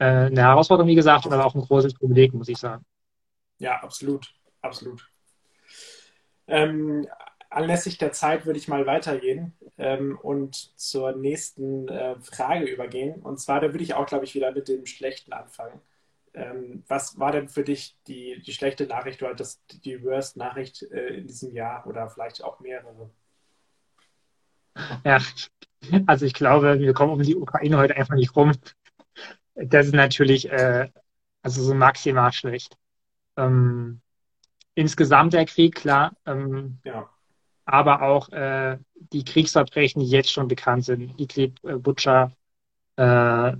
eine 0.00 0.42
Herausforderung, 0.42 0.88
wie 0.88 0.94
gesagt, 0.94 1.26
aber 1.26 1.44
auch 1.44 1.56
ein 1.56 1.60
großes 1.60 1.94
Privileg, 1.94 2.32
muss 2.32 2.48
ich 2.48 2.58
sagen. 2.58 2.84
Ja, 3.58 3.82
absolut, 3.82 4.32
absolut. 4.62 5.04
Ähm, 6.46 7.04
anlässlich 7.50 7.98
der 7.98 8.12
Zeit 8.12 8.46
würde 8.46 8.58
ich 8.58 8.68
mal 8.68 8.86
weitergehen 8.86 9.52
ähm, 9.78 10.18
und 10.22 10.78
zur 10.78 11.12
nächsten 11.12 11.88
äh, 11.88 12.16
Frage 12.20 12.66
übergehen. 12.66 13.20
Und 13.22 13.38
zwar, 13.38 13.60
da 13.60 13.72
würde 13.72 13.84
ich 13.84 13.94
auch, 13.94 14.06
glaube 14.06 14.24
ich, 14.24 14.34
wieder 14.34 14.52
mit 14.52 14.68
dem 14.68 14.86
Schlechten 14.86 15.32
anfangen. 15.32 15.80
Ähm, 16.34 16.84
was 16.88 17.18
war 17.18 17.32
denn 17.32 17.48
für 17.48 17.64
dich 17.64 17.96
die, 18.06 18.42
die 18.42 18.52
schlechte 18.52 18.86
Nachricht 18.86 19.22
oder 19.22 19.34
das, 19.34 19.60
die 19.84 20.02
Worst 20.04 20.36
Nachricht 20.36 20.82
äh, 20.82 21.16
in 21.16 21.26
diesem 21.26 21.54
Jahr 21.54 21.86
oder 21.86 22.08
vielleicht 22.08 22.44
auch 22.44 22.60
mehrere? 22.60 23.10
Ja, 25.04 25.18
also 26.06 26.26
ich 26.26 26.34
glaube, 26.34 26.78
wir 26.78 26.92
kommen 26.92 27.12
um 27.12 27.22
die 27.22 27.34
Ukraine 27.34 27.78
heute 27.78 27.96
einfach 27.96 28.14
nicht 28.14 28.36
rum. 28.36 28.52
Das 29.54 29.86
ist 29.86 29.94
natürlich 29.94 30.50
äh, 30.50 30.88
also 31.42 31.62
so 31.62 31.74
maximal 31.74 32.32
schlecht. 32.32 32.76
Ähm, 33.36 34.00
insgesamt 34.74 35.32
der 35.32 35.46
Krieg, 35.46 35.74
klar. 35.74 36.14
Ähm, 36.26 36.78
ja. 36.84 37.08
Aber 37.70 38.00
auch 38.00 38.30
äh, 38.30 38.78
die 39.12 39.24
Kriegsverbrechen, 39.24 40.00
die 40.00 40.08
jetzt 40.08 40.32
schon 40.32 40.48
bekannt 40.48 40.86
sind. 40.86 41.20
Idlib, 41.20 41.62
äh, 41.64 41.74
Butcher, 41.74 42.32
äh, 42.96 43.52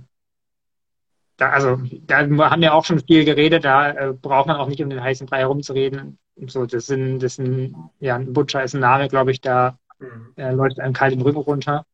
da, 1.37 1.49
also 1.51 1.79
da 2.01 2.17
haben 2.17 2.61
wir 2.61 2.73
auch 2.73 2.85
schon 2.85 2.99
viel 3.05 3.23
geredet, 3.23 3.65
da 3.65 3.91
äh, 3.91 4.13
braucht 4.13 4.47
man 4.47 4.57
auch 4.57 4.67
nicht 4.67 4.81
um 4.81 4.89
den 4.89 5.03
heißen 5.03 5.27
Brei 5.27 5.39
herumzureden. 5.39 6.17
So, 6.47 6.65
das 6.65 6.87
sind, 6.87 7.19
das 7.19 7.35
sind, 7.35 7.75
ja, 7.99 8.15
ein 8.15 8.33
Butcher 8.33 8.63
ist 8.63 8.73
ein 8.73 8.81
Name, 8.81 9.09
glaube 9.09 9.31
ich, 9.31 9.41
da 9.41 9.77
mhm. 9.99 10.33
äh, 10.37 10.51
läuft 10.51 10.79
einem 10.79 10.93
kalt 10.93 11.13
den 11.13 11.21
Rücken 11.21 11.37
runter. 11.37 11.85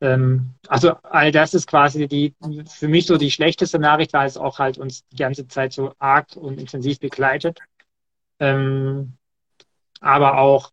Ähm, 0.00 0.54
also 0.68 0.94
all 1.02 1.32
das 1.32 1.52
ist 1.52 1.66
quasi 1.66 2.06
die 2.06 2.36
für 2.68 2.86
mich 2.86 3.06
so 3.06 3.16
die 3.16 3.32
schlechteste 3.32 3.80
Nachricht, 3.80 4.12
weil 4.12 4.28
es 4.28 4.36
auch 4.36 4.60
halt 4.60 4.78
uns 4.78 5.04
die 5.08 5.16
ganze 5.16 5.48
Zeit 5.48 5.72
so 5.72 5.94
arg 5.98 6.36
und 6.36 6.60
intensiv 6.60 7.00
begleitet. 7.00 7.58
Ähm, 8.38 9.14
aber 10.00 10.38
auch 10.38 10.70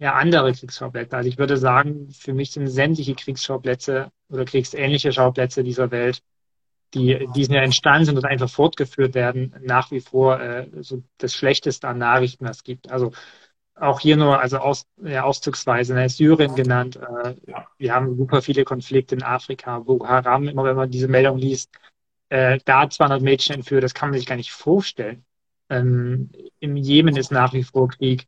ja 0.00 0.14
andere 0.14 0.52
Kriegsschauplätze. 0.52 1.16
Also 1.16 1.28
ich 1.28 1.38
würde 1.38 1.56
sagen, 1.56 2.08
für 2.10 2.32
mich 2.32 2.50
sind 2.50 2.66
sämtliche 2.66 3.14
Kriegsschauplätze 3.14 4.10
oder 4.30 4.44
kriegsähnliche 4.44 5.12
Schauplätze 5.12 5.62
dieser 5.62 5.90
Welt, 5.90 6.22
die, 6.94 7.28
die 7.36 7.44
sind 7.44 7.54
ja 7.54 7.62
entstanden 7.62 8.06
sind 8.06 8.16
und 8.16 8.24
einfach 8.24 8.50
fortgeführt 8.50 9.14
werden, 9.14 9.54
nach 9.60 9.90
wie 9.92 10.00
vor 10.00 10.40
äh, 10.40 10.68
so 10.80 11.02
das 11.18 11.34
Schlechteste 11.34 11.86
an 11.86 11.98
Nachrichten, 11.98 12.46
was 12.46 12.58
es 12.58 12.64
gibt. 12.64 12.90
Also 12.90 13.12
auch 13.76 14.00
hier 14.00 14.16
nur, 14.16 14.40
also 14.40 14.58
aus, 14.58 14.86
ja, 15.02 15.22
auszugsweise, 15.22 15.94
ne, 15.94 16.08
Syrien 16.08 16.54
genannt. 16.54 16.96
Äh, 16.96 17.36
ja. 17.46 17.66
Wir 17.78 17.94
haben 17.94 18.16
super 18.16 18.42
viele 18.42 18.64
Konflikte 18.64 19.14
in 19.14 19.22
Afrika. 19.22 19.78
Boko 19.78 20.08
Haram, 20.08 20.48
immer 20.48 20.64
wenn 20.64 20.76
man 20.76 20.90
diese 20.90 21.08
Meldung 21.08 21.38
liest, 21.38 21.70
äh, 22.30 22.58
da 22.64 22.88
200 22.88 23.22
Mädchen 23.22 23.56
entführt, 23.56 23.84
das 23.84 23.94
kann 23.94 24.10
man 24.10 24.18
sich 24.18 24.26
gar 24.26 24.36
nicht 24.36 24.52
vorstellen. 24.52 25.24
Ähm, 25.68 26.30
Im 26.58 26.76
Jemen 26.76 27.16
ist 27.16 27.30
nach 27.30 27.52
wie 27.52 27.62
vor 27.62 27.88
Krieg. 27.88 28.26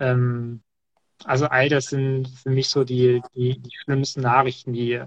Ähm, 0.00 0.62
also 1.24 1.46
all 1.46 1.68
das 1.68 1.86
sind 1.86 2.28
für 2.28 2.50
mich 2.50 2.68
so 2.68 2.84
die, 2.84 3.22
die, 3.34 3.58
die 3.58 3.76
schlimmsten 3.84 4.20
Nachrichten, 4.20 4.72
die, 4.72 5.00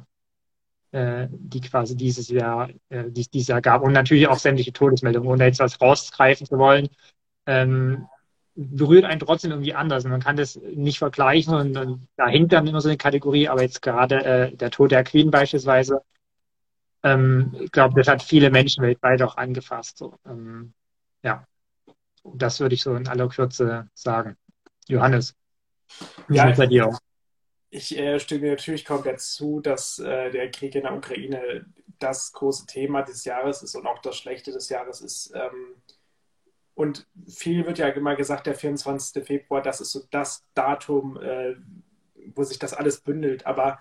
äh, 0.92 1.28
die 1.30 1.62
quasi 1.62 1.96
dieses 1.96 2.30
Jahr, 2.30 2.70
äh, 2.90 3.06
dies, 3.10 3.30
dieses 3.30 3.50
Jahr 3.50 3.62
gab. 3.62 3.84
Und 3.84 3.94
natürlich 3.94 4.28
auch 4.28 4.40
sämtliche 4.40 4.74
Todesmeldungen, 4.74 5.30
ohne 5.30 5.46
jetzt 5.46 5.60
was 5.60 5.82
rausgreifen 5.82 6.48
zu 6.48 6.58
wollen. 6.58 6.90
Ähm, 7.46 8.08
berührt 8.58 9.06
einen 9.06 9.20
trotzdem 9.20 9.52
irgendwie 9.52 9.76
anders. 9.76 10.04
Man 10.06 10.20
kann 10.20 10.36
das 10.36 10.56
nicht 10.56 10.98
vergleichen 10.98 11.54
und, 11.54 11.78
und 11.78 12.08
da 12.16 12.28
hängt 12.28 12.52
dann 12.52 12.66
immer 12.66 12.82
so 12.82 12.90
eine 12.90 12.98
Kategorie, 12.98 13.48
aber 13.48 13.62
jetzt 13.62 13.84
gerade 13.84 14.26
äh, 14.26 14.56
der 14.56 14.72
Tod 14.72 14.92
der 14.92 15.04
Queen 15.04 15.30
beispielsweise, 15.30 16.02
ähm, 17.04 17.56
ich 17.60 17.72
glaube, 17.72 17.94
das 17.96 18.08
hat 18.08 18.24
viele 18.24 18.50
Menschen 18.50 18.84
weltweit 18.84 19.22
auch 19.22 19.38
angefasst. 19.38 20.00
So. 20.00 20.16
Ähm, 20.26 20.74
ja, 21.22 21.46
das 22.24 22.60
würde 22.60 22.74
ich 22.74 22.82
so 22.82 22.96
in 22.96 23.08
aller 23.08 23.30
Kürze 23.30 23.90
sagen. 23.94 24.36
Johannes, 24.88 25.36
ja, 26.30 26.52
bei 26.52 26.66
dir 26.66 26.88
auch? 26.88 27.00
Ich 27.70 27.98
äh, 27.98 28.20
stimme 28.20 28.50
natürlich 28.50 28.86
komplett 28.86 29.20
zu, 29.20 29.60
dass 29.60 30.00
äh, 30.00 30.32
der 30.32 30.50
Krieg 30.52 30.76
in 30.76 30.84
der 30.84 30.96
Ukraine 30.96 31.66
das 32.00 32.32
große 32.32 32.66
Thema 32.66 33.02
des 33.02 33.26
Jahres 33.26 33.64
ist 33.64 33.76
und 33.76 33.86
auch 33.88 34.00
das 34.00 34.18
Schlechte 34.18 34.52
des 34.52 34.70
Jahres 34.70 35.02
ist. 35.02 35.32
Ähm, 35.36 35.76
und 36.76 37.08
viel 37.28 37.66
wird 37.66 37.80
ja 37.80 37.88
immer 37.88 38.16
gesagt, 38.16 38.46
der 38.46 38.56
24. 38.56 39.26
Februar, 39.26 39.62
das 39.62 39.82
ist 39.82 39.92
so 39.92 40.02
das 40.12 40.46
Datum, 40.54 41.18
äh, 41.20 41.56
wo 42.36 42.44
sich 42.44 42.60
das 42.60 42.74
alles 42.74 43.02
bündelt. 43.02 43.46
Aber 43.48 43.80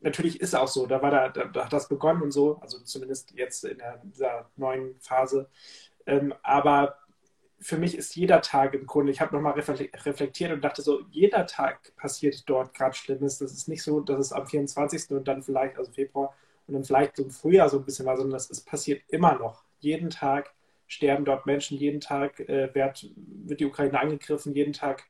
natürlich 0.00 0.40
ist 0.40 0.48
es 0.48 0.54
auch 0.54 0.68
so, 0.68 0.86
da, 0.86 1.02
war 1.02 1.10
da, 1.10 1.28
da, 1.28 1.64
hat 1.64 1.72
das 1.72 1.88
begonnen 1.88 2.22
und 2.22 2.30
so, 2.30 2.58
also 2.60 2.80
zumindest 2.80 3.32
jetzt 3.32 3.64
in 3.64 3.78
der, 3.78 3.98
dieser 3.98 4.50
neuen 4.56 4.98
Phase. 5.00 5.50
Ähm, 6.06 6.32
aber 6.42 6.96
für 7.60 7.76
mich 7.76 7.96
ist 7.96 8.14
jeder 8.14 8.40
Tag 8.40 8.74
im 8.74 8.86
Grunde, 8.86 9.10
ich 9.10 9.20
habe 9.20 9.34
nochmal 9.34 9.54
reflektiert 9.54 10.52
und 10.52 10.62
dachte 10.62 10.82
so, 10.82 11.02
jeder 11.10 11.46
Tag 11.46 11.94
passiert 11.96 12.48
dort 12.48 12.72
gerade 12.74 12.94
Schlimmes. 12.94 13.38
Das 13.38 13.52
ist 13.52 13.68
nicht 13.68 13.82
so, 13.82 14.00
dass 14.00 14.18
es 14.18 14.32
am 14.32 14.46
24. 14.46 15.10
und 15.10 15.26
dann 15.26 15.42
vielleicht, 15.42 15.76
also 15.76 15.90
Februar, 15.90 16.34
und 16.66 16.74
dann 16.74 16.84
vielleicht 16.84 17.16
so 17.16 17.24
im 17.24 17.30
Frühjahr 17.30 17.68
so 17.68 17.78
ein 17.78 17.84
bisschen 17.84 18.06
war, 18.06 18.16
sondern 18.16 18.36
es 18.36 18.60
passiert 18.60 19.02
immer 19.08 19.38
noch. 19.38 19.64
Jeden 19.80 20.10
Tag 20.10 20.52
sterben 20.86 21.24
dort 21.24 21.46
Menschen 21.46 21.78
jeden 21.78 22.00
Tag, 22.00 22.40
äh, 22.40 22.74
wird, 22.74 23.10
wird, 23.16 23.60
die 23.60 23.66
Ukraine 23.66 23.98
angegriffen, 23.98 24.54
jeden 24.54 24.72
Tag 24.72 25.04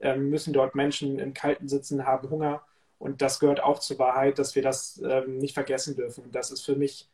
äh, 0.00 0.16
müssen 0.16 0.52
dort 0.52 0.74
Menschen 0.74 1.18
im 1.18 1.32
Kalten 1.32 1.68
sitzen, 1.68 2.06
haben 2.06 2.28
Hunger. 2.30 2.62
Und 2.98 3.22
das 3.22 3.40
gehört 3.40 3.62
auch 3.62 3.78
zur 3.78 3.98
Wahrheit, 3.98 4.38
dass 4.38 4.54
wir 4.54 4.62
das 4.62 5.02
ähm, 5.06 5.38
nicht 5.38 5.54
vergessen 5.54 5.96
dürfen. 5.96 6.24
Und 6.24 6.34
das 6.34 6.50
ist 6.50 6.62
für 6.62 6.76
mich 6.76 7.08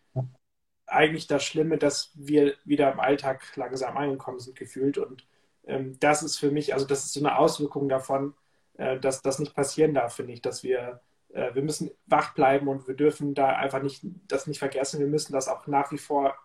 eigentlich 0.93 1.27
das 1.27 1.45
Schlimme, 1.45 1.79
dass 1.79 2.11
wir 2.15 2.55
wieder 2.65 2.93
im 2.93 3.01
Alltag 3.01 3.45
langsam 3.57 3.97
angekommen 3.97 4.41
sind, 4.41 4.57
gefühlt. 4.59 4.99
Und 4.99 5.27
ähm, 5.67 5.99
das 6.01 6.23
ist 6.23 6.39
für 6.39 6.51
mich, 6.51 6.75
also 6.75 6.87
das 6.87 7.05
ist 7.05 7.13
so 7.13 7.21
eine 7.21 7.39
Auswirkung 7.39 7.89
davon, 7.89 8.35
äh, 8.79 8.99
dass 8.99 9.23
das 9.23 9.39
nicht 9.39 9.55
passieren 9.55 9.95
darf, 9.95 10.17
finde 10.17 10.33
ich, 10.33 10.43
dass 10.43 10.63
wir, 10.63 11.01
äh, 11.33 11.55
wir 11.55 11.63
müssen 11.63 11.91
wach 12.07 12.35
bleiben 12.35 12.69
und 12.69 12.89
wir 12.89 12.95
dürfen 12.95 13.35
da 13.35 13.49
einfach 13.57 13.83
nicht, 13.83 14.03
das 14.29 14.47
nicht 14.47 14.59
vergessen. 14.59 15.01
Wir 15.01 15.07
müssen 15.07 15.33
das 15.33 15.49
auch 15.49 15.67
nach 15.67 15.93
wie 15.93 15.99
vor 15.99 16.37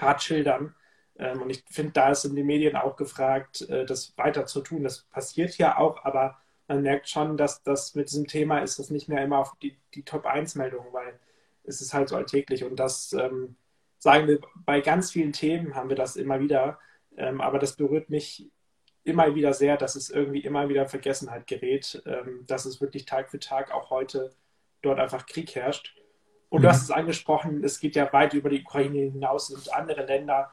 hart 0.00 0.22
schildern 0.22 0.74
ähm, 1.18 1.42
und 1.42 1.50
ich 1.50 1.64
finde, 1.68 1.92
da 1.92 2.14
sind 2.14 2.34
die 2.36 2.42
Medien 2.42 2.76
auch 2.76 2.96
gefragt, 2.96 3.62
äh, 3.68 3.84
das 3.86 4.16
weiter 4.18 4.46
zu 4.46 4.60
tun. 4.60 4.82
Das 4.82 5.02
passiert 5.02 5.56
ja 5.58 5.78
auch, 5.78 6.04
aber 6.04 6.38
man 6.66 6.82
merkt 6.82 7.08
schon, 7.08 7.36
dass 7.36 7.62
das 7.62 7.94
mit 7.94 8.10
diesem 8.10 8.26
Thema 8.26 8.60
ist 8.60 8.78
das 8.78 8.90
nicht 8.90 9.08
mehr 9.08 9.22
immer 9.22 9.38
auf 9.38 9.56
die, 9.62 9.76
die 9.94 10.02
Top-1-Meldung, 10.02 10.86
weil 10.92 11.18
es 11.64 11.80
ist 11.80 11.94
halt 11.94 12.08
so 12.08 12.16
alltäglich. 12.16 12.64
Und 12.64 12.76
das 12.76 13.12
ähm, 13.12 13.56
sagen 14.04 14.28
wir 14.28 14.38
bei 14.64 14.80
ganz 14.80 15.10
vielen 15.10 15.32
Themen 15.32 15.74
haben 15.74 15.88
wir 15.88 15.96
das 15.96 16.16
immer 16.16 16.38
wieder. 16.38 16.78
Ähm, 17.16 17.40
aber 17.40 17.58
das 17.58 17.74
berührt 17.76 18.10
mich 18.10 18.50
immer 19.02 19.34
wieder 19.34 19.52
sehr, 19.52 19.76
dass 19.76 19.96
es 19.96 20.10
irgendwie 20.10 20.40
immer 20.40 20.68
wieder 20.68 20.82
in 20.82 20.88
Vergessenheit 20.88 21.46
gerät, 21.46 22.02
ähm, 22.06 22.44
dass 22.46 22.66
es 22.66 22.80
wirklich 22.80 23.06
Tag 23.06 23.30
für 23.30 23.38
Tag 23.38 23.72
auch 23.72 23.90
heute 23.90 24.32
dort 24.82 25.00
einfach 25.00 25.26
Krieg 25.26 25.54
herrscht. 25.54 25.96
Und 26.48 26.60
mhm. 26.60 26.62
du 26.64 26.68
hast 26.68 26.82
es 26.82 26.90
angesprochen, 26.90 27.64
es 27.64 27.80
geht 27.80 27.96
ja 27.96 28.12
weit 28.12 28.34
über 28.34 28.50
die 28.50 28.62
Ukraine 28.62 28.98
hinaus 28.98 29.50
und 29.50 29.74
andere 29.74 30.06
Länder 30.06 30.52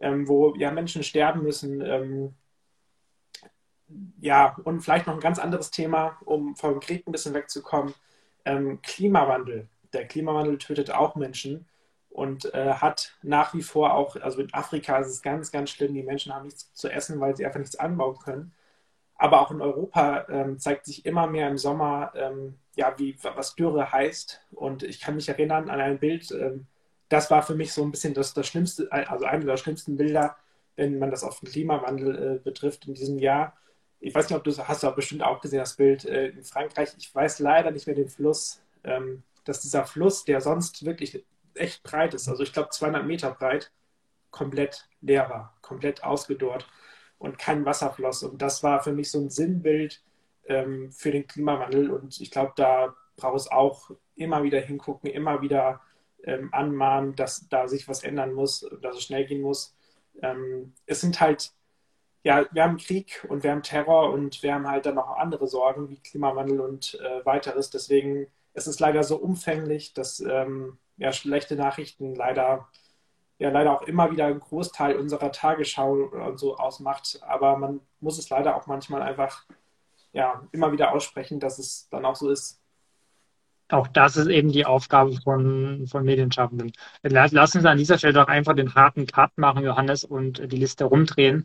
ähm, 0.00 0.28
wo 0.28 0.54
ja 0.56 0.70
Menschen 0.70 1.02
sterben 1.02 1.42
müssen. 1.42 1.80
Ähm, 1.80 2.34
ja, 4.20 4.56
und 4.64 4.80
vielleicht 4.80 5.06
noch 5.06 5.14
ein 5.14 5.20
ganz 5.20 5.38
anderes 5.38 5.70
Thema, 5.70 6.18
um 6.24 6.56
vom 6.56 6.80
Krieg 6.80 7.06
ein 7.06 7.12
bisschen 7.12 7.34
wegzukommen. 7.34 7.94
Ähm, 8.44 8.80
Klimawandel. 8.82 9.68
Der 9.92 10.06
Klimawandel 10.06 10.58
tötet 10.58 10.90
auch 10.90 11.14
Menschen 11.14 11.66
und 12.16 12.54
äh, 12.54 12.72
hat 12.72 13.12
nach 13.22 13.52
wie 13.52 13.60
vor 13.60 13.92
auch, 13.92 14.16
also 14.16 14.40
in 14.40 14.52
Afrika 14.54 14.96
ist 14.96 15.08
es 15.08 15.20
ganz, 15.20 15.52
ganz 15.52 15.68
schlimm, 15.68 15.92
die 15.92 16.02
Menschen 16.02 16.34
haben 16.34 16.46
nichts 16.46 16.72
zu 16.72 16.88
essen, 16.88 17.20
weil 17.20 17.36
sie 17.36 17.44
einfach 17.44 17.60
nichts 17.60 17.78
anbauen 17.78 18.16
können. 18.18 18.54
Aber 19.16 19.42
auch 19.42 19.50
in 19.50 19.60
Europa 19.60 20.26
ähm, 20.30 20.58
zeigt 20.58 20.86
sich 20.86 21.04
immer 21.04 21.26
mehr 21.26 21.46
im 21.50 21.58
Sommer, 21.58 22.12
ähm, 22.16 22.54
ja, 22.74 22.94
wie, 22.96 23.18
was 23.22 23.54
Dürre 23.54 23.92
heißt. 23.92 24.40
Und 24.52 24.82
ich 24.82 25.00
kann 25.02 25.16
mich 25.16 25.28
erinnern 25.28 25.68
an 25.68 25.78
ein 25.78 25.98
Bild, 25.98 26.30
ähm, 26.32 26.66
das 27.10 27.30
war 27.30 27.42
für 27.42 27.54
mich 27.54 27.74
so 27.74 27.82
ein 27.82 27.90
bisschen 27.90 28.14
das, 28.14 28.32
das 28.32 28.46
Schlimmste, 28.46 28.90
also 28.90 29.26
eine 29.26 29.44
der 29.44 29.58
schlimmsten 29.58 29.98
Bilder, 29.98 30.36
wenn 30.76 30.98
man 30.98 31.10
das 31.10 31.22
auf 31.22 31.40
den 31.40 31.50
Klimawandel 31.50 32.36
äh, 32.36 32.38
betrifft 32.42 32.86
in 32.86 32.94
diesem 32.94 33.18
Jahr. 33.18 33.52
Ich 34.00 34.14
weiß 34.14 34.30
nicht, 34.30 34.38
ob 34.38 34.44
du 34.44 34.56
hast 34.56 34.82
du 34.82 34.90
bestimmt 34.92 35.22
auch 35.22 35.42
gesehen, 35.42 35.58
das 35.58 35.76
Bild 35.76 36.06
äh, 36.06 36.28
in 36.28 36.44
Frankreich. 36.44 36.94
Ich 36.96 37.14
weiß 37.14 37.40
leider 37.40 37.72
nicht 37.72 37.86
mehr 37.86 37.96
den 37.96 38.08
Fluss, 38.08 38.62
ähm, 38.84 39.22
dass 39.44 39.60
dieser 39.60 39.84
Fluss, 39.84 40.24
der 40.24 40.40
sonst 40.40 40.86
wirklich 40.86 41.22
echt 41.58 41.82
breit 41.82 42.14
ist, 42.14 42.28
also 42.28 42.42
ich 42.42 42.52
glaube 42.52 42.70
200 42.70 43.06
Meter 43.06 43.30
breit, 43.32 43.72
komplett 44.30 44.88
leer 45.00 45.28
war, 45.30 45.56
komplett 45.62 46.04
ausgedorrt 46.04 46.66
und 47.18 47.38
kein 47.38 47.64
Wasser 47.64 47.90
floss. 47.92 48.22
Und 48.22 48.42
das 48.42 48.62
war 48.62 48.82
für 48.82 48.92
mich 48.92 49.10
so 49.10 49.18
ein 49.18 49.30
Sinnbild 49.30 50.02
ähm, 50.46 50.90
für 50.92 51.10
den 51.10 51.26
Klimawandel. 51.26 51.90
Und 51.90 52.20
ich 52.20 52.30
glaube, 52.30 52.52
da 52.56 52.94
braucht 53.16 53.36
es 53.36 53.50
auch 53.50 53.90
immer 54.14 54.42
wieder 54.42 54.60
hingucken, 54.60 55.10
immer 55.10 55.40
wieder 55.42 55.80
ähm, 56.24 56.50
anmahnen, 56.52 57.14
dass 57.16 57.48
da 57.48 57.68
sich 57.68 57.88
was 57.88 58.02
ändern 58.02 58.32
muss, 58.32 58.68
dass 58.82 58.96
es 58.96 59.04
schnell 59.04 59.26
gehen 59.26 59.42
muss. 59.42 59.74
Ähm, 60.22 60.74
es 60.86 61.00
sind 61.00 61.20
halt, 61.20 61.52
ja, 62.22 62.46
wir 62.52 62.64
haben 62.64 62.78
Krieg 62.78 63.24
und 63.28 63.42
wir 63.42 63.52
haben 63.52 63.62
Terror 63.62 64.12
und 64.12 64.42
wir 64.42 64.54
haben 64.54 64.68
halt 64.68 64.86
dann 64.86 64.96
noch 64.96 65.16
andere 65.16 65.46
Sorgen 65.46 65.88
wie 65.88 66.00
Klimawandel 66.00 66.60
und 66.60 66.98
äh, 67.00 67.24
weiteres. 67.24 67.70
Deswegen 67.70 68.26
ist 68.56 68.66
es 68.66 68.80
leider 68.80 69.04
so 69.04 69.16
umfänglich, 69.16 69.94
dass 69.94 70.20
ähm, 70.20 70.78
ja, 70.96 71.12
schlechte 71.12 71.56
Nachrichten 71.56 72.14
leider 72.14 72.68
ja 73.38 73.50
leider 73.50 73.72
auch 73.72 73.82
immer 73.82 74.10
wieder 74.10 74.26
einen 74.26 74.40
Großteil 74.40 74.96
unserer 74.96 75.30
Tagesschau 75.30 75.92
und 75.92 76.38
so 76.38 76.56
ausmacht. 76.56 77.20
Aber 77.22 77.56
man 77.58 77.80
muss 78.00 78.18
es 78.18 78.30
leider 78.30 78.56
auch 78.56 78.66
manchmal 78.66 79.02
einfach 79.02 79.44
ja, 80.12 80.42
immer 80.52 80.72
wieder 80.72 80.92
aussprechen, 80.92 81.38
dass 81.38 81.58
es 81.58 81.88
dann 81.90 82.06
auch 82.06 82.16
so 82.16 82.30
ist 82.30 82.62
auch 83.68 83.88
das 83.88 84.16
ist 84.16 84.28
eben 84.28 84.52
die 84.52 84.64
Aufgabe 84.64 85.12
von, 85.22 85.86
von 85.88 86.04
Medienschaffenden. 86.04 86.72
Lass, 87.02 87.32
uns 87.54 87.64
an 87.64 87.78
dieser 87.78 87.98
Stelle 87.98 88.12
doch 88.12 88.28
einfach 88.28 88.54
den 88.54 88.74
harten 88.74 89.06
Cut 89.06 89.36
machen, 89.36 89.64
Johannes, 89.64 90.04
und 90.04 90.52
die 90.52 90.56
Liste 90.56 90.84
rumdrehen. 90.84 91.44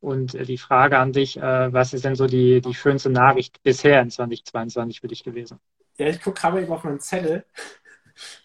Und 0.00 0.32
die 0.32 0.58
Frage 0.58 0.98
an 0.98 1.12
dich, 1.12 1.36
äh, 1.36 1.72
was 1.72 1.92
ist 1.92 2.04
denn 2.04 2.14
so 2.14 2.26
die, 2.26 2.60
die 2.60 2.74
schönste 2.74 3.10
Nachricht 3.10 3.62
bisher 3.64 4.00
in 4.00 4.10
2022 4.10 5.00
für 5.00 5.08
dich 5.08 5.24
gewesen? 5.24 5.58
Ja, 5.98 6.06
ich 6.08 6.20
gucke 6.20 6.40
gerade 6.40 6.62
eben 6.62 6.72
auf 6.72 6.84
meinen 6.84 7.00
Zettel. 7.00 7.44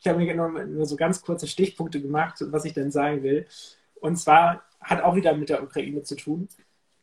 Ich 0.01 0.07
habe 0.07 0.19
mir 0.19 0.35
nur 0.35 0.85
so 0.85 0.95
ganz 0.95 1.21
kurze 1.21 1.47
Stichpunkte 1.47 2.01
gemacht, 2.01 2.37
was 2.41 2.65
ich 2.65 2.73
denn 2.73 2.91
sagen 2.91 3.23
will. 3.23 3.47
Und 3.95 4.17
zwar 4.17 4.63
hat 4.81 5.01
auch 5.01 5.15
wieder 5.15 5.33
mit 5.35 5.49
der 5.49 5.63
Ukraine 5.63 6.03
zu 6.03 6.15
tun. 6.15 6.47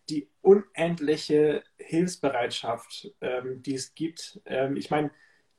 Die 0.09 0.29
unendliche 0.43 1.63
Hilfsbereitschaft, 1.79 3.13
ähm, 3.21 3.63
die 3.63 3.75
es 3.75 3.95
gibt. 3.95 4.41
Ähm, 4.45 4.77
ich 4.77 4.91
meine, 4.91 5.11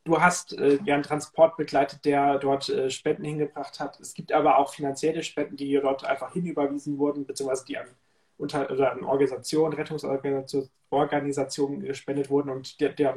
Du 0.03 0.19
hast 0.19 0.53
äh, 0.53 0.79
ja 0.83 0.95
einen 0.95 1.03
Transport 1.03 1.57
begleitet, 1.57 2.05
der 2.05 2.39
dort 2.39 2.69
äh, 2.69 2.89
Spenden 2.89 3.23
hingebracht 3.23 3.79
hat. 3.79 3.99
Es 3.99 4.15
gibt 4.15 4.31
aber 4.31 4.57
auch 4.57 4.73
finanzielle 4.73 5.21
Spenden, 5.21 5.57
die 5.57 5.79
dort 5.79 6.03
einfach 6.05 6.33
hinüberwiesen 6.33 6.97
wurden, 6.97 7.25
beziehungsweise 7.25 7.65
die 7.65 7.77
an 7.77 7.87
unter 8.41 8.69
oder 8.71 8.91
an 8.91 9.03
Organisationen, 9.03 9.73
Rettungsorganisationen 9.73 11.81
gespendet 11.81 12.29
wurden 12.29 12.49
und 12.49 12.79
der, 12.81 12.89
der 12.89 13.15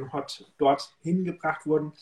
dort 0.59 0.97
hingebracht 1.03 1.67
wurden. 1.67 1.93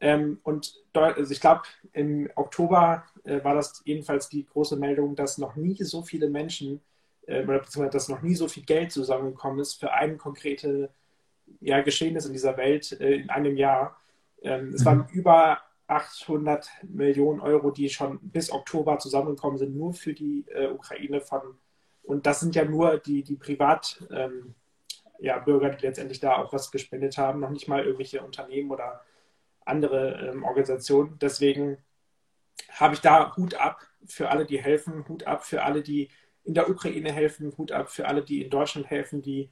Ähm, 0.00 0.40
und 0.42 0.82
dort, 0.92 1.16
also 1.16 1.32
ich 1.32 1.40
glaube, 1.40 1.62
im 1.92 2.30
Oktober 2.34 3.04
äh, 3.24 3.42
war 3.44 3.54
das 3.54 3.82
jedenfalls 3.84 4.28
die 4.28 4.46
große 4.46 4.76
Meldung, 4.76 5.14
dass 5.14 5.38
noch 5.38 5.56
nie 5.56 5.82
so 5.82 6.02
viele 6.02 6.28
Menschen 6.28 6.80
äh, 7.26 7.44
oder 7.44 7.60
beziehungsweise 7.60 7.92
dass 7.92 8.08
noch 8.08 8.22
nie 8.22 8.34
so 8.34 8.48
viel 8.48 8.64
Geld 8.64 8.92
zusammengekommen 8.92 9.60
ist 9.60 9.74
für 9.74 9.92
ein 9.92 10.18
konkrete 10.18 10.90
ja, 11.60 11.80
Geschehnis 11.82 12.26
in 12.26 12.32
dieser 12.32 12.56
Welt 12.56 12.98
äh, 13.00 13.14
in 13.14 13.30
einem 13.30 13.56
Jahr. 13.56 13.96
Ähm, 14.42 14.72
es 14.74 14.84
waren 14.84 14.98
mhm. 14.98 15.08
über 15.12 15.58
800 15.86 16.68
Millionen 16.82 17.40
Euro, 17.40 17.70
die 17.70 17.88
schon 17.88 18.18
bis 18.22 18.50
Oktober 18.50 18.98
zusammengekommen 18.98 19.58
sind, 19.58 19.76
nur 19.76 19.92
für 19.92 20.14
die 20.14 20.44
äh, 20.48 20.68
Ukraine 20.68 21.20
von, 21.20 21.42
und 22.02 22.26
das 22.26 22.40
sind 22.40 22.54
ja 22.54 22.64
nur 22.64 22.98
die, 22.98 23.22
die 23.22 23.36
Privatbürger, 23.36 24.24
ähm, 24.24 24.54
ja, 25.18 25.38
die 25.38 25.86
letztendlich 25.86 26.20
da 26.20 26.36
auch 26.36 26.52
was 26.52 26.70
gespendet 26.70 27.16
haben, 27.18 27.40
noch 27.40 27.50
nicht 27.50 27.68
mal 27.68 27.84
irgendwelche 27.84 28.22
Unternehmen 28.22 28.70
oder 28.70 29.02
andere 29.64 30.30
ähm, 30.30 30.44
Organisationen. 30.44 31.18
Deswegen 31.20 31.78
habe 32.70 32.94
ich 32.94 33.00
da 33.00 33.36
Hut 33.36 33.54
ab 33.54 33.80
für 34.06 34.30
alle, 34.30 34.46
die 34.46 34.60
helfen, 34.60 35.06
Hut 35.08 35.24
ab 35.26 35.44
für 35.44 35.62
alle, 35.62 35.82
die 35.82 36.10
in 36.44 36.54
der 36.54 36.68
Ukraine 36.68 37.12
helfen, 37.12 37.56
Hut 37.56 37.72
ab 37.72 37.90
für 37.90 38.08
alle, 38.08 38.22
die 38.22 38.42
in 38.42 38.50
Deutschland 38.50 38.90
helfen, 38.90 39.22
die 39.22 39.50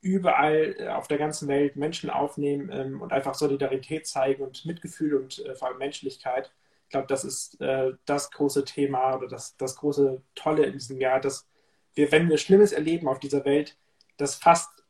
überall 0.00 0.76
äh, 0.78 0.88
auf 0.88 1.08
der 1.08 1.18
ganzen 1.18 1.48
Welt 1.48 1.76
Menschen 1.76 2.10
aufnehmen 2.10 2.70
ähm, 2.72 3.02
und 3.02 3.12
einfach 3.12 3.34
Solidarität 3.34 4.06
zeigen 4.06 4.44
und 4.44 4.64
Mitgefühl 4.64 5.16
und 5.16 5.44
äh, 5.44 5.54
vor 5.54 5.68
allem 5.68 5.78
Menschlichkeit. 5.78 6.52
Ich 6.84 6.90
glaube, 6.90 7.08
das 7.08 7.24
ist 7.24 7.60
äh, 7.60 7.92
das 8.04 8.30
große 8.30 8.64
Thema 8.64 9.16
oder 9.16 9.28
das, 9.28 9.56
das 9.56 9.76
große 9.76 10.22
Tolle 10.34 10.64
in 10.66 10.74
diesem 10.74 11.00
Jahr, 11.00 11.20
dass 11.20 11.48
wir, 11.98 12.12
wenn 12.12 12.30
wir 12.30 12.38
Schlimmes 12.38 12.70
erleben 12.70 13.08
auf 13.08 13.18
dieser 13.18 13.44
Welt, 13.44 13.76
dass 14.18 14.36
fast 14.36 14.84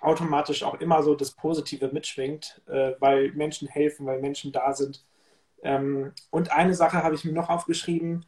automatisch 0.00 0.62
auch 0.62 0.74
immer 0.74 1.02
so 1.02 1.16
das 1.16 1.32
Positive 1.32 1.88
mitschwingt, 1.88 2.62
äh, 2.66 2.92
weil 3.00 3.32
Menschen 3.32 3.66
helfen, 3.66 4.06
weil 4.06 4.20
Menschen 4.20 4.52
da 4.52 4.72
sind. 4.72 5.04
Ähm, 5.64 6.12
und 6.30 6.52
eine 6.52 6.74
Sache 6.74 7.02
habe 7.02 7.16
ich 7.16 7.24
mir 7.24 7.32
noch 7.32 7.48
aufgeschrieben. 7.48 8.24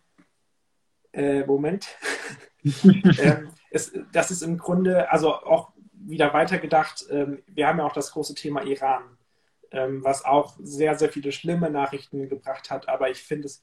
Äh, 1.12 1.45
Moment. 1.45 1.87
ähm, 2.64 3.51
es, 3.70 3.93
das 4.12 4.33
ist 4.33 4.43
im 4.43 4.59
Grunde, 4.59 5.11
also 5.12 5.33
auch 5.33 5.72
wieder 5.93 6.35
weitergedacht, 6.35 7.07
ähm, 7.11 7.45
wir 7.47 7.68
haben 7.68 7.79
ja 7.79 7.87
auch 7.87 7.93
das 7.93 8.11
große 8.11 8.35
Thema 8.35 8.64
Iran, 8.64 9.05
ähm, 9.70 10.03
was 10.03 10.24
auch 10.24 10.57
sehr, 10.59 10.99
sehr 10.99 11.11
viele 11.11 11.31
schlimme 11.31 11.70
Nachrichten 11.70 12.29
gebracht 12.29 12.70
hat. 12.70 12.89
Aber 12.89 13.09
ich 13.09 13.22
finde 13.22 13.47
es 13.47 13.62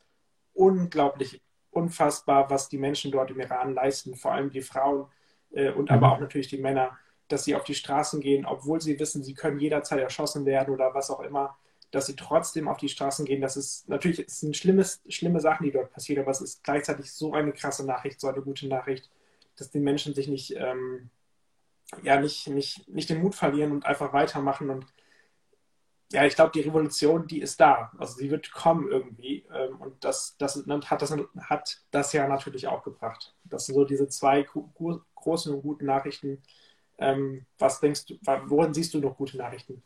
unglaublich 0.54 1.42
unfassbar, 1.74 2.50
was 2.50 2.70
die 2.70 2.78
Menschen 2.78 3.12
dort 3.12 3.32
im 3.32 3.40
Iran 3.40 3.74
leisten, 3.74 4.16
vor 4.16 4.34
allem 4.34 4.50
die 4.50 4.62
Frauen 4.62 5.08
äh, 5.52 5.72
und 5.72 5.92
aber 5.92 6.08
mhm. 6.08 6.14
auch 6.14 6.20
natürlich 6.20 6.48
die 6.48 6.58
Männer, 6.58 6.98
dass 7.28 7.46
sie 7.46 7.56
auf 7.56 7.64
die 7.64 7.76
Straßen 7.76 8.22
gehen, 8.22 8.46
obwohl 8.46 8.82
sie 8.82 9.00
wissen, 9.00 9.24
sie 9.24 9.34
können 9.34 9.60
jederzeit 9.60 10.00
erschossen 10.00 10.46
werden 10.46 10.74
oder 10.74 10.94
was 10.94 11.10
auch 11.10 11.22
immer, 11.22 11.58
dass 11.92 12.08
sie 12.08 12.16
trotzdem 12.16 12.68
auf 12.68 12.78
die 12.78 12.90
Straßen 12.90 13.26
gehen. 13.26 13.42
Das 13.42 13.56
ist 13.58 13.88
natürlich, 13.88 14.20
es 14.20 14.40
sind 14.40 14.58
schlimmes, 14.58 15.02
schlimme 15.08 15.40
Sachen, 15.40 15.64
die 15.64 15.72
dort 15.72 15.92
passieren, 15.92 16.24
aber 16.24 16.32
es 16.32 16.42
ist 16.42 16.64
gleichzeitig 16.64 17.12
so 17.12 17.34
eine 17.34 17.54
krasse 17.54 17.86
Nachricht, 17.86 18.20
so 18.20 18.28
eine 18.28 18.42
gute 18.42 18.68
Nachricht, 18.68 19.10
dass 19.56 19.70
die 19.70 19.80
Menschen 19.80 20.14
sich 20.14 20.28
nicht 20.28 20.56
ähm, 20.58 21.10
ja, 22.02 22.20
nicht, 22.20 22.48
nicht, 22.48 22.88
nicht 22.90 23.10
den 23.10 23.22
Mut 23.22 23.36
verlieren 23.36 23.72
und 23.72 23.86
einfach 23.86 24.14
weitermachen. 24.14 24.70
Und 24.70 24.86
ja, 26.14 26.26
ich 26.26 26.36
glaube, 26.36 26.52
die 26.54 26.62
Revolution, 26.62 27.26
die 27.26 27.42
ist 27.42 27.60
da. 27.60 27.92
Also 27.98 28.18
sie 28.18 28.30
wird 28.30 28.52
kommen 28.52 28.88
irgendwie. 28.88 29.46
Ähm, 29.52 29.78
und 29.82 30.04
das, 30.04 30.38
das, 30.38 30.64
hat, 30.86 31.02
das 31.02 31.12
hat 31.50 31.82
das 31.90 32.14
ja 32.14 32.28
natürlich 32.28 32.68
auch 32.68 32.84
gebracht. 32.84 33.34
Das 33.44 33.66
sind 33.66 33.76
so 33.76 33.84
diese 33.84 34.08
zwei 34.08 34.44
großen 35.16 35.54
und 35.56 35.62
guten 35.64 35.86
Nachrichten. 35.86 36.44
Ähm, 37.00 37.48
was 37.58 37.80
denkst 37.80 38.06
du, 38.06 38.16
worin 38.46 38.76
siehst 38.76 38.94
du 38.94 39.00
noch 39.00 39.18
gute 39.18 39.38
Nachrichten? 39.38 39.82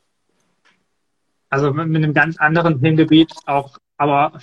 Also 1.50 1.72
mit 1.72 2.04
einem 2.04 2.14
ganz 2.14 2.38
anderen 2.40 2.82
Themengebiet, 2.82 3.34
auch, 3.46 3.78
aber 3.96 4.38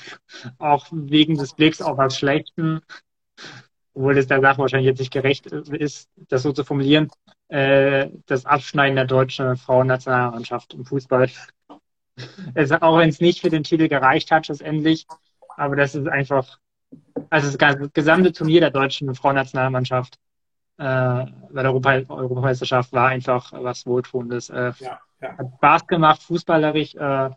auch 0.58 0.86
wegen 0.90 1.36
des 1.36 1.52
Blicks 1.52 1.82
auf 1.82 1.98
was 1.98 2.16
Schlechten, 2.16 2.80
obwohl 3.94 4.18
es 4.18 4.26
der 4.26 4.40
Sache 4.40 4.58
wahrscheinlich 4.58 4.88
jetzt 4.88 4.98
nicht 4.98 5.12
gerecht 5.12 5.46
ist, 5.46 6.10
das 6.28 6.42
so 6.42 6.52
zu 6.52 6.64
formulieren 6.64 7.10
äh, 7.48 8.10
das 8.26 8.46
Abschneiden 8.46 8.96
der 8.96 9.06
deutschen 9.06 9.56
Frauennationalmannschaft 9.56 10.74
im 10.74 10.84
Fußball. 10.84 11.30
Es, 12.54 12.70
auch 12.70 12.98
wenn 12.98 13.08
es 13.08 13.20
nicht 13.20 13.40
für 13.40 13.50
den 13.50 13.64
Titel 13.64 13.88
gereicht 13.88 14.30
hat, 14.30 14.46
schlussendlich. 14.46 15.06
Aber 15.56 15.76
das 15.76 15.94
ist 15.94 16.08
einfach, 16.08 16.58
also 17.30 17.56
das 17.56 17.92
gesamte 17.92 18.32
Turnier 18.32 18.60
der 18.60 18.70
deutschen 18.70 19.14
Frauennationalmannschaft 19.14 20.18
äh, 20.78 20.82
bei 20.82 21.62
der 21.62 21.70
Europa 21.70 21.92
Europameisterschaft 22.08 22.92
war 22.92 23.08
einfach 23.08 23.52
was 23.52 23.86
Wohltuendes. 23.86 24.50
Äh, 24.50 24.72
ja, 24.78 25.00
ja. 25.20 25.38
Hat 25.38 25.46
Spaß 25.56 25.86
gemacht, 25.86 26.22
fußballerisch 26.22 26.94
äh, 26.96 27.30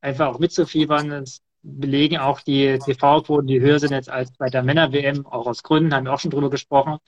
einfach 0.00 0.28
auch 0.28 0.38
mitzufiebern. 0.38 1.12
Es 1.12 1.42
belegen 1.62 2.18
auch 2.18 2.40
die 2.40 2.78
TV-Quoten, 2.78 3.46
die 3.46 3.60
höher 3.60 3.78
sind 3.78 3.92
jetzt 3.92 4.08
als 4.08 4.32
bei 4.32 4.48
der 4.48 4.62
Männer-WM, 4.62 5.26
auch 5.26 5.46
aus 5.46 5.62
Gründen, 5.62 5.94
haben 5.94 6.04
wir 6.04 6.12
auch 6.12 6.20
schon 6.20 6.30
drüber 6.30 6.50
gesprochen. 6.50 6.98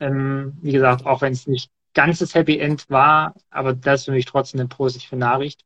Ähm, 0.00 0.56
wie 0.60 0.72
gesagt, 0.72 1.06
auch 1.06 1.22
wenn 1.22 1.32
es 1.32 1.46
nicht 1.46 1.70
ganzes 1.94 2.34
Happy 2.34 2.58
End 2.58 2.90
war, 2.90 3.34
aber 3.50 3.72
das 3.72 4.00
ist 4.00 4.04
für 4.06 4.12
mich 4.12 4.26
trotzdem 4.26 4.60
eine 4.60 4.68
positive 4.68 5.16
Nachricht. 5.16 5.62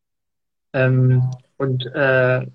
Ähm, 0.72 1.28
und 1.56 1.84
äh, 1.86 2.46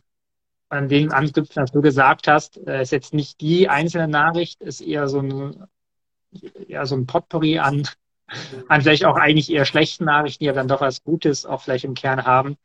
an 0.70 0.88
dem 0.90 1.12
anknüpfen, 1.12 1.62
was 1.62 1.72
du 1.72 1.82
gesagt 1.82 2.28
hast, 2.28 2.58
äh, 2.66 2.82
ist 2.82 2.92
jetzt 2.92 3.14
nicht 3.14 3.42
die 3.42 3.70
einzelne 3.70 4.08
Nachricht, 4.08 4.62
ist 4.62 4.82
eher 4.82 5.08
so 5.08 5.20
ein, 5.20 5.68
eher 6.68 6.86
so 6.86 6.96
ein 6.96 7.06
Potpourri 7.06 7.60
an, 7.60 7.88
an 8.70 8.82
vielleicht 8.82 9.06
auch 9.06 9.18
eigentlich 9.18 9.52
eher 9.52 9.66
schlechten 9.66 10.06
Nachrichten, 10.06 10.44
die 10.44 10.50
aber 10.50 10.60
dann 10.60 10.68
doch 10.68 10.82
was 10.82 11.04
Gutes 11.04 11.46
auch 11.46 11.62
vielleicht 11.62 11.86
im 11.86 11.94
Kern 11.94 12.26
haben. 12.26 12.58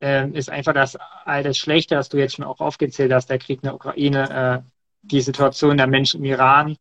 Ähm, 0.00 0.34
ist 0.34 0.48
einfach 0.48 0.72
das 0.72 0.96
all 1.24 1.42
das 1.42 1.58
Schlechte, 1.58 1.96
was 1.96 2.08
du 2.08 2.16
jetzt 2.16 2.34
schon 2.34 2.44
auch 2.44 2.60
aufgezählt 2.60 3.12
hast, 3.12 3.28
der 3.28 3.38
Krieg 3.38 3.58
in 3.58 3.66
der 3.66 3.74
Ukraine, 3.74 4.64
äh, 4.64 4.70
die 5.02 5.20
Situation 5.20 5.76
der 5.76 5.86
Menschen 5.86 6.20
im 6.20 6.26
Iran, 6.26 6.76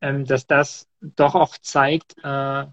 ähm, 0.00 0.24
dass 0.24 0.46
das 0.46 0.88
doch 1.00 1.34
auch 1.34 1.56
zeigt, 1.58 2.16
äh, 2.22 2.66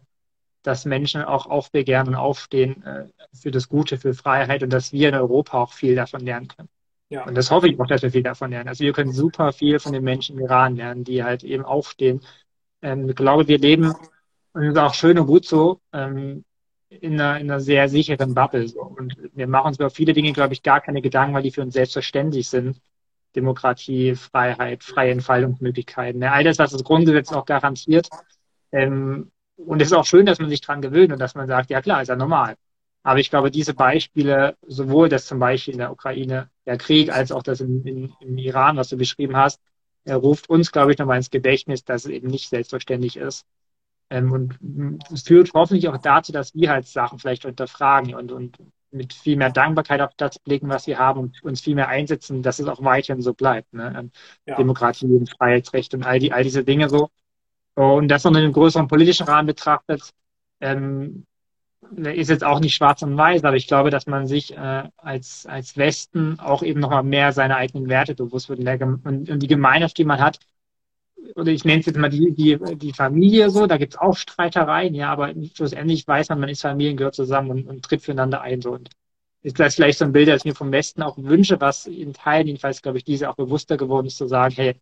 dass 0.64 0.86
Menschen 0.86 1.24
auch 1.24 1.46
aufbegehren 1.46 2.10
und 2.10 2.16
aufstehen 2.16 2.84
äh, 2.84 3.06
für 3.34 3.52
das 3.52 3.70
Gute, 3.70 3.98
für 3.98 4.14
Freiheit 4.14 4.62
und 4.62 4.72
dass 4.72 4.92
wir 4.92 5.10
in 5.10 5.16
Europa 5.16 5.58
auch 5.58 5.74
viel 5.74 5.96
davon 5.96 6.22
lernen 6.22 6.48
können. 6.48 6.70
Ja. 7.10 7.26
Und 7.26 7.36
das 7.36 7.50
hoffe 7.50 7.68
ich 7.68 7.80
auch, 7.80 7.88
dass 7.88 8.04
wir 8.04 8.12
viel 8.12 8.24
davon 8.24 8.52
lernen. 8.52 8.70
Also 8.70 8.84
wir 8.84 8.94
können 8.94 9.12
super 9.12 9.52
viel 9.52 9.80
von 9.80 9.94
den 9.94 10.04
Menschen 10.04 10.38
im 10.38 10.46
Iran 10.46 10.76
lernen, 10.76 11.04
die 11.04 11.24
halt 11.24 11.44
eben 11.44 11.66
aufstehen. 11.66 12.22
Ähm, 12.82 13.10
ich 13.10 13.16
glaube, 13.16 13.48
wir 13.48 13.58
leben, 13.58 13.96
und 14.54 14.64
das 14.64 14.74
ist 14.74 14.78
auch 14.78 14.94
schön 14.94 15.18
und 15.18 15.28
gut 15.28 15.46
so, 15.46 15.82
ähm, 15.92 16.44
in 16.90 17.14
einer, 17.14 17.40
in 17.40 17.50
einer 17.50 17.60
sehr 17.60 17.88
sicheren 17.90 18.34
Bubble. 18.34 18.68
So. 18.68 18.82
Und 18.82 19.16
wir 19.34 19.48
machen 19.48 19.68
uns 19.68 19.78
über 19.78 19.90
viele 19.90 20.14
Dinge, 20.14 20.34
glaube 20.34 20.54
ich, 20.54 20.64
gar 20.64 20.82
keine 20.82 21.02
Gedanken, 21.02 21.36
weil 21.36 21.44
die 21.44 21.52
für 21.52 21.62
uns 21.62 21.74
selbstverständlich 21.74 22.50
sind. 22.50 22.82
Demokratie, 23.36 24.16
Freiheit, 24.16 24.84
freie 24.84 25.12
Entfaltungsmöglichkeiten. 25.12 26.22
Ja, 26.22 26.32
all 26.32 26.44
das, 26.44 26.58
was 26.58 26.72
das 26.72 26.84
Grundgesetz 26.84 27.32
auch 27.32 27.46
garantiert. 27.46 28.10
Ähm, 28.72 29.32
und 29.56 29.82
es 29.82 29.90
ist 29.90 29.94
auch 29.94 30.06
schön, 30.06 30.26
dass 30.26 30.40
man 30.40 30.50
sich 30.50 30.62
dran 30.62 30.82
gewöhnt 30.82 31.12
und 31.12 31.20
dass 31.20 31.36
man 31.36 31.48
sagt, 31.48 31.70
ja 31.70 31.82
klar, 31.82 32.02
ist 32.02 32.08
ja 32.08 32.16
normal. 32.16 32.56
Aber 33.04 33.20
ich 33.20 33.30
glaube, 33.30 33.52
diese 33.52 33.74
Beispiele, 33.74 34.58
sowohl 34.66 35.10
das 35.10 35.26
zum 35.26 35.40
Beispiel 35.40 35.74
in 35.74 35.80
der 35.80 35.92
Ukraine, 35.92 36.50
der 36.66 36.78
Krieg, 36.78 37.12
als 37.12 37.32
auch 37.32 37.44
das 37.44 37.62
in, 37.62 37.86
in, 37.86 38.14
im 38.20 38.38
Iran, 38.38 38.78
was 38.78 38.90
du 38.90 38.98
beschrieben 38.98 39.38
hast, 39.38 39.62
er 40.06 40.18
ruft 40.18 40.50
uns, 40.50 40.72
glaube 40.72 40.92
ich, 40.92 40.98
nochmal 40.98 41.18
ins 41.18 41.30
Gedächtnis, 41.30 41.84
dass 41.84 42.06
es 42.06 42.12
eben 42.12 42.28
nicht 42.28 42.50
selbstverständlich 42.50 43.18
ist. 43.18 43.46
Ähm, 44.10 44.32
und 44.32 44.60
es 45.14 45.24
führt 45.24 45.51
hoffentlich 45.53 45.88
auch 45.88 45.97
dazu, 45.97 46.32
dass 46.32 46.55
wir 46.55 46.70
halt 46.72 46.88
Sachen 46.88 47.20
vielleicht 47.20 47.43
hinterfragen 47.43 48.16
und, 48.16 48.32
und 48.32 48.57
mit 48.91 49.14
viel 49.14 49.38
mehr 49.38 49.51
Dankbarkeit 49.51 50.01
auf 50.01 50.12
das 50.18 50.39
blicken, 50.39 50.70
was 50.70 50.88
wir 50.88 50.97
haben 50.97 51.20
und 51.20 51.43
uns 51.43 51.62
viel 51.62 51.76
mehr 51.76 51.89
einsetzen, 51.89 52.41
dass 52.41 52.60
es 52.60 52.68
auch 52.68 52.84
weiterhin 52.84 53.22
so 53.22 53.34
bleibt. 53.34 53.74
Ne? 53.74 53.93
Ähm, 53.97 54.12
ja. 54.45 54.55
Demokratie 54.55 55.05
und 55.05 55.30
Freiheitsrecht 55.30 55.93
und 55.93 56.05
all 56.05 56.20
die, 56.20 56.34
all 56.34 56.43
diese 56.43 56.64
Dinge 56.64 56.89
so. 56.89 57.10
Und 57.76 58.10
das 58.10 58.24
noch 58.24 58.32
in 58.32 58.38
einem 58.38 58.53
größeren 58.53 58.88
politischen 58.88 59.28
Rahmen 59.28 59.47
betrachtet, 59.47 60.12
ähm, 60.60 61.26
ist 61.95 62.30
jetzt 62.30 62.43
auch 62.43 62.60
nicht 62.60 62.76
schwarz 62.76 63.01
und 63.03 63.18
weiß, 63.18 63.43
aber 63.43 63.55
ich 63.55 63.68
glaube, 63.68 63.89
dass 63.89 64.05
man 64.05 64.28
sich 64.28 64.55
äh, 64.55 64.84
als, 64.97 65.45
als 65.45 65.78
Westen 65.78 66.39
auch 66.39 66.62
eben 66.62 66.80
nochmal 66.80 67.03
mehr 67.03 67.32
seine 67.32 67.55
eigenen 67.55 67.88
Werte 67.88 68.16
bewusst 68.16 68.49
wird 68.49 68.60
und, 68.60 69.05
und, 69.05 69.39
die 69.39 69.47
Gemeinschaft, 69.47 69.97
die 69.97 70.03
man 70.03 70.20
hat, 70.20 70.39
oder 71.36 71.51
ich 71.51 71.65
nenne 71.65 71.80
es 71.80 71.86
jetzt 71.86 71.97
mal 71.97 72.09
die, 72.09 72.32
die, 72.32 72.57
die 72.77 72.93
Familie 72.93 73.49
so, 73.49 73.67
da 73.67 73.77
gibt 73.77 73.93
es 73.93 73.99
auch 73.99 74.15
Streitereien, 74.15 74.93
ja, 74.95 75.11
aber 75.11 75.34
schlussendlich 75.53 76.07
weiß 76.07 76.30
man, 76.30 76.39
man 76.39 76.49
ist 76.49 76.61
Familien, 76.61 76.97
gehört 76.97 77.15
zusammen 77.15 77.51
und, 77.51 77.67
und 77.67 77.84
tritt 77.84 78.01
füreinander 78.01 78.41
ein. 78.41 78.61
So. 78.61 78.71
Und 78.73 78.89
ist 79.41 79.59
das 79.59 79.75
vielleicht 79.75 79.99
so 79.99 80.05
ein 80.05 80.11
Bild, 80.11 80.27
das 80.27 80.41
ich 80.41 80.45
mir 80.45 80.55
vom 80.55 80.71
Westen 80.71 81.01
auch 81.01 81.17
wünsche, 81.17 81.61
was 81.61 81.86
in 81.88 82.13
Teilen 82.13 82.47
jedenfalls, 82.47 82.82
glaube 82.82 82.97
ich, 82.97 83.03
diese 83.03 83.30
auch 83.30 83.36
bewusster 83.36 83.77
geworden 83.77 84.07
ist, 84.07 84.17
zu 84.17 84.27
sagen, 84.27 84.53
hey, 84.55 84.75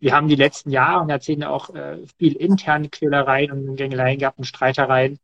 wir 0.00 0.14
haben 0.14 0.28
die 0.28 0.36
letzten 0.36 0.70
Jahre 0.70 1.02
und 1.02 1.08
Jahrzehnte 1.08 1.48
auch 1.50 1.74
äh, 1.74 1.98
viel 2.18 2.34
interne 2.36 2.88
Quälereien 2.88 3.50
und 3.50 3.76
Gängeleien 3.76 4.18
gehabt 4.18 4.38
und 4.38 4.44
Streitereien. 4.44 5.18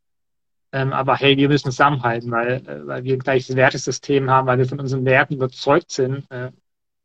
Ähm, 0.71 0.91
aber 0.93 1.15
hey, 1.15 1.37
wir 1.37 1.47
müssen 1.47 1.71
zusammenhalten, 1.71 2.31
weil, 2.31 2.67
äh, 2.67 2.87
weil 2.87 3.03
wir 3.03 3.13
ein 3.13 3.19
gleiches 3.19 3.55
Wertesystem 3.55 4.29
haben, 4.29 4.47
weil 4.47 4.57
wir 4.57 4.67
von 4.67 4.79
unseren 4.79 5.05
Werten 5.05 5.35
überzeugt 5.35 5.91
sind. 5.91 6.29
Äh, 6.29 6.51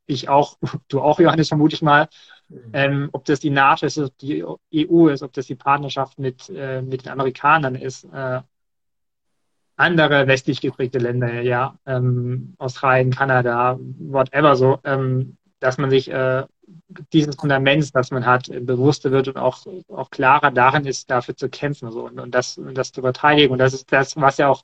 ich 0.06 0.28
auch, 0.28 0.58
du 0.88 1.00
auch, 1.00 1.20
Johannes, 1.20 1.48
vermute 1.48 1.74
ich 1.76 1.82
mal. 1.82 2.08
Mhm. 2.50 2.70
Ähm, 2.72 3.08
ob 3.12 3.24
das 3.24 3.40
die 3.40 3.50
NATO 3.50 3.86
ist, 3.86 3.98
ob 3.98 4.16
die 4.18 4.44
EU 4.44 5.08
ist, 5.08 5.22
ob 5.22 5.32
das 5.32 5.46
die 5.46 5.54
Partnerschaft 5.54 6.18
mit, 6.18 6.50
äh, 6.50 6.82
mit 6.82 7.04
den 7.04 7.12
Amerikanern 7.12 7.76
ist, 7.76 8.04
äh, 8.12 8.40
andere 9.76 10.26
westlich 10.26 10.60
geprägte 10.60 10.98
Länder, 10.98 11.40
ja, 11.40 11.74
ähm, 11.86 12.54
Australien, 12.58 13.12
Kanada, 13.12 13.78
whatever 13.98 14.54
so, 14.56 14.78
ähm, 14.84 15.38
dass 15.58 15.78
man 15.78 15.90
sich 15.90 16.10
äh, 16.10 16.44
dieses 17.12 17.36
Fundament, 17.36 17.94
das 17.94 18.10
man 18.10 18.26
hat, 18.26 18.50
bewusster 18.66 19.10
wird 19.10 19.28
und 19.28 19.36
auch, 19.38 19.66
auch 19.88 20.10
klarer 20.10 20.50
darin 20.50 20.86
ist, 20.86 21.10
dafür 21.10 21.36
zu 21.36 21.48
kämpfen 21.48 21.90
so, 21.90 22.06
und, 22.06 22.20
und 22.20 22.34
das, 22.34 22.60
das 22.74 22.92
zu 22.92 23.00
verteidigen. 23.00 23.52
Und 23.52 23.58
das 23.58 23.72
ist 23.72 23.90
das, 23.92 24.16
was 24.16 24.38
ja 24.38 24.48
auch 24.48 24.62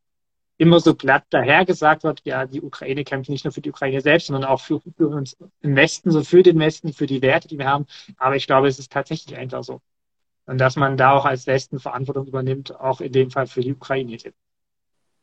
immer 0.58 0.80
so 0.80 0.94
glatt 0.94 1.24
dahergesagt 1.30 2.04
wird, 2.04 2.22
ja, 2.24 2.46
die 2.46 2.62
Ukraine 2.62 3.04
kämpft 3.04 3.28
nicht 3.28 3.44
nur 3.44 3.52
für 3.52 3.60
die 3.60 3.70
Ukraine 3.70 4.00
selbst, 4.00 4.28
sondern 4.28 4.44
auch 4.44 4.60
für, 4.60 4.80
für 4.80 5.08
uns 5.08 5.36
im 5.60 5.76
Westen, 5.76 6.10
so 6.10 6.22
für 6.22 6.42
den 6.42 6.58
Westen, 6.58 6.92
für 6.92 7.06
die 7.06 7.22
Werte, 7.22 7.48
die 7.48 7.58
wir 7.58 7.66
haben. 7.66 7.86
Aber 8.16 8.36
ich 8.36 8.46
glaube, 8.46 8.68
es 8.68 8.78
ist 8.78 8.92
tatsächlich 8.92 9.36
einfach 9.36 9.62
so. 9.62 9.80
Und 10.46 10.58
dass 10.58 10.76
man 10.76 10.96
da 10.96 11.12
auch 11.12 11.26
als 11.26 11.46
Westen 11.46 11.78
Verantwortung 11.78 12.26
übernimmt, 12.26 12.74
auch 12.78 13.00
in 13.00 13.12
dem 13.12 13.30
Fall 13.30 13.46
für 13.46 13.60
die 13.60 13.72
Ukraine. 13.72 14.16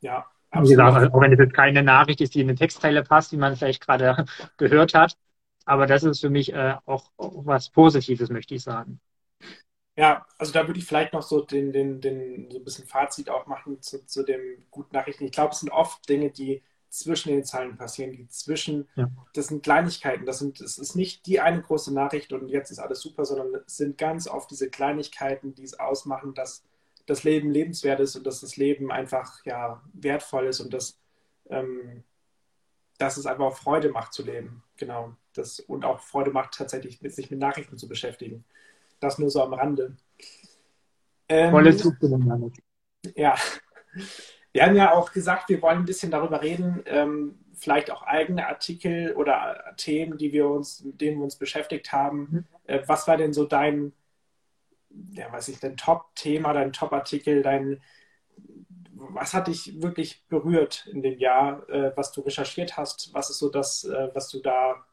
Ja, 0.02 0.26
absolut. 0.52 0.70
Wie 0.70 0.86
gesagt, 0.86 1.14
auch 1.14 1.22
wenn 1.22 1.34
es 1.34 1.40
jetzt 1.40 1.54
keine 1.54 1.82
Nachricht 1.82 2.22
ist, 2.22 2.36
die 2.36 2.42
in 2.42 2.50
eine 2.50 2.58
Textteile 2.58 3.04
passt, 3.04 3.32
wie 3.32 3.38
man 3.38 3.56
vielleicht 3.56 3.86
gerade 3.86 4.26
gehört 4.58 4.94
hat. 4.94 5.18
Aber 5.66 5.88
das 5.88 6.04
ist 6.04 6.20
für 6.20 6.30
mich 6.30 6.54
äh, 6.54 6.76
auch, 6.86 7.10
auch 7.18 7.46
was 7.46 7.70
Positives, 7.70 8.30
möchte 8.30 8.54
ich 8.56 8.64
sagen. 8.64 9.00
Ja, 9.96 10.26
also 10.38 10.52
da 10.52 10.68
würde 10.68 10.80
ich 10.80 10.86
vielleicht 10.86 11.14
noch 11.14 11.22
so 11.22 11.42
den, 11.42 11.72
den, 11.72 12.02
den 12.02 12.50
so 12.50 12.58
ein 12.58 12.64
bisschen 12.64 12.88
Fazit 12.88 13.30
auch 13.30 13.46
machen 13.46 13.82
zu, 13.82 14.06
zu 14.06 14.24
den 14.24 14.66
guten 14.72 14.96
Nachrichten. 14.96 15.26
Ich 15.26 15.32
glaube, 15.32 15.54
es 15.54 15.60
sind 15.60 15.72
oft 15.72 16.08
Dinge, 16.10 16.32
die 16.32 16.64
zwischen 16.90 17.30
den 17.30 17.44
Zeilen 17.44 17.76
passieren, 17.78 18.12
die 18.12 18.28
zwischen, 18.28 18.88
ja. 18.96 19.10
das 19.34 19.48
sind 19.48 19.64
Kleinigkeiten, 19.64 20.26
das 20.26 20.40
sind, 20.40 20.62
es 20.62 20.78
ist 20.78 20.96
nicht 20.96 21.26
die 21.26 21.40
eine 21.40 21.62
große 21.62 21.94
Nachricht 21.94 22.34
und 22.34 22.50
jetzt 22.50 22.70
ist 22.70 22.80
alles 22.80 23.02
super, 23.02 23.26
sondern 23.26 23.64
es 23.66 23.78
sind 23.78 23.98
ganz 23.98 24.28
oft 24.28 24.50
diese 24.52 24.70
Kleinigkeiten, 24.70 25.56
die 25.56 25.64
es 25.64 25.80
ausmachen, 25.80 26.36
dass 26.36 26.64
das 27.06 27.24
Leben 27.24 27.50
lebenswert 27.50 28.00
ist 28.00 28.16
und 28.16 28.26
dass 28.26 28.42
das 28.42 28.58
Leben 28.58 28.92
einfach 28.92 29.44
ja 29.46 29.82
wertvoll 29.94 30.46
ist 30.48 30.60
und 30.60 30.74
dass, 30.74 31.00
ähm, 31.50 32.04
dass 32.98 33.18
es 33.18 33.26
einfach 33.26 33.46
auch 33.46 33.58
Freude 33.58 33.90
macht 33.90 34.14
zu 34.14 34.24
leben. 34.24 34.64
Genau. 34.78 35.16
Das, 35.34 35.60
und 35.60 35.86
auch 35.86 36.00
Freude 36.00 36.32
macht, 36.32 36.54
tatsächlich 36.54 37.00
sich 37.02 37.32
mit 37.32 37.40
Nachrichten 37.40 37.78
zu 37.78 37.88
beschäftigen. 37.88 38.46
Das 39.04 39.20
nur 39.20 39.30
so 39.30 39.44
am 39.44 39.54
Rande. 39.54 39.98
Ähm, 41.28 41.52
Volle 41.52 41.76
Zustimmung 41.76 42.28
damit. 42.28 42.56
Ja. 43.16 43.36
Wir 44.54 44.66
haben 44.66 44.76
ja 44.76 44.94
auch 44.94 45.12
gesagt, 45.12 45.50
wir 45.50 45.62
wollen 45.62 45.80
ein 45.80 45.86
bisschen 45.86 46.12
darüber 46.12 46.42
reden, 46.42 46.84
ähm, 46.86 47.40
vielleicht 47.54 47.92
auch 47.92 48.04
eigene 48.04 48.48
Artikel 48.48 49.14
oder 49.16 49.74
Themen, 49.78 50.18
die 50.18 50.32
wir 50.32 50.48
uns, 50.48 50.84
mit 50.84 51.02
denen 51.02 51.18
wir 51.18 51.26
uns 51.26 51.36
beschäftigt 51.36 51.92
haben. 51.92 52.20
Mhm. 52.20 52.46
Äh, 52.66 52.82
was 52.88 53.08
war 53.08 53.18
denn 53.18 53.34
so 53.34 53.46
dein, 53.46 53.92
ja, 55.12 55.32
weiß 55.32 55.50
ich, 55.50 55.60
dein 55.60 55.76
Top-Thema, 55.76 56.54
dein 56.54 56.72
Top-Artikel, 56.72 57.42
dein, 57.42 57.82
was 58.94 59.34
hat 59.34 59.48
dich 59.48 59.82
wirklich 59.82 60.26
berührt 60.28 60.88
in 60.92 61.02
dem 61.02 61.18
Jahr, 61.18 61.68
äh, 61.70 61.92
was 61.98 62.14
du 62.14 62.22
recherchiert 62.22 62.78
hast? 62.78 63.14
Was 63.14 63.30
ist 63.30 63.40
so 63.40 63.50
das, 63.50 63.84
äh, 63.84 64.10
was 64.14 64.30
du 64.30 64.40
da, 64.40 64.86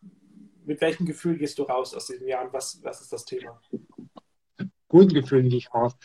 mit 0.64 0.80
welchem 0.80 1.06
Gefühl 1.06 1.36
gehst 1.38 1.58
du 1.58 1.64
raus 1.64 1.94
aus 1.94 2.06
diesem 2.06 2.28
Jahr 2.28 2.44
und 2.44 2.52
was, 2.52 2.80
was 2.82 3.00
ist 3.00 3.12
das 3.12 3.24
Thema? 3.24 3.60
guten 4.90 5.14
Gefühlen 5.14 5.48
gehe 5.48 5.58
ich 5.58 5.72
raus. 5.72 5.96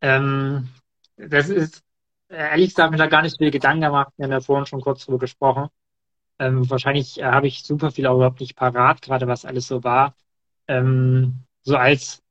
Ähm, 0.00 0.68
das 1.16 1.50
ist, 1.50 1.82
ehrlich 2.28 2.70
gesagt, 2.70 2.92
mir 2.92 2.96
da 2.96 3.06
gar 3.06 3.22
nicht 3.22 3.32
so 3.32 3.38
viel 3.38 3.50
Gedanken 3.50 3.82
gemacht. 3.82 4.12
Wir 4.16 4.24
haben 4.24 4.32
ja 4.32 4.40
vorhin 4.40 4.64
schon 4.64 4.80
kurz 4.80 5.04
drüber 5.04 5.18
gesprochen. 5.18 5.68
Ähm, 6.38 6.70
wahrscheinlich 6.70 7.18
äh, 7.20 7.24
habe 7.24 7.48
ich 7.48 7.64
super 7.64 7.90
viel 7.90 8.06
auch 8.06 8.14
überhaupt 8.14 8.40
nicht 8.40 8.56
parat, 8.56 9.02
gerade 9.02 9.26
was 9.26 9.44
alles 9.44 9.66
so 9.66 9.84
war. 9.84 10.14
Ähm, 10.68 11.44
so 11.62 11.76
als, 11.76 12.22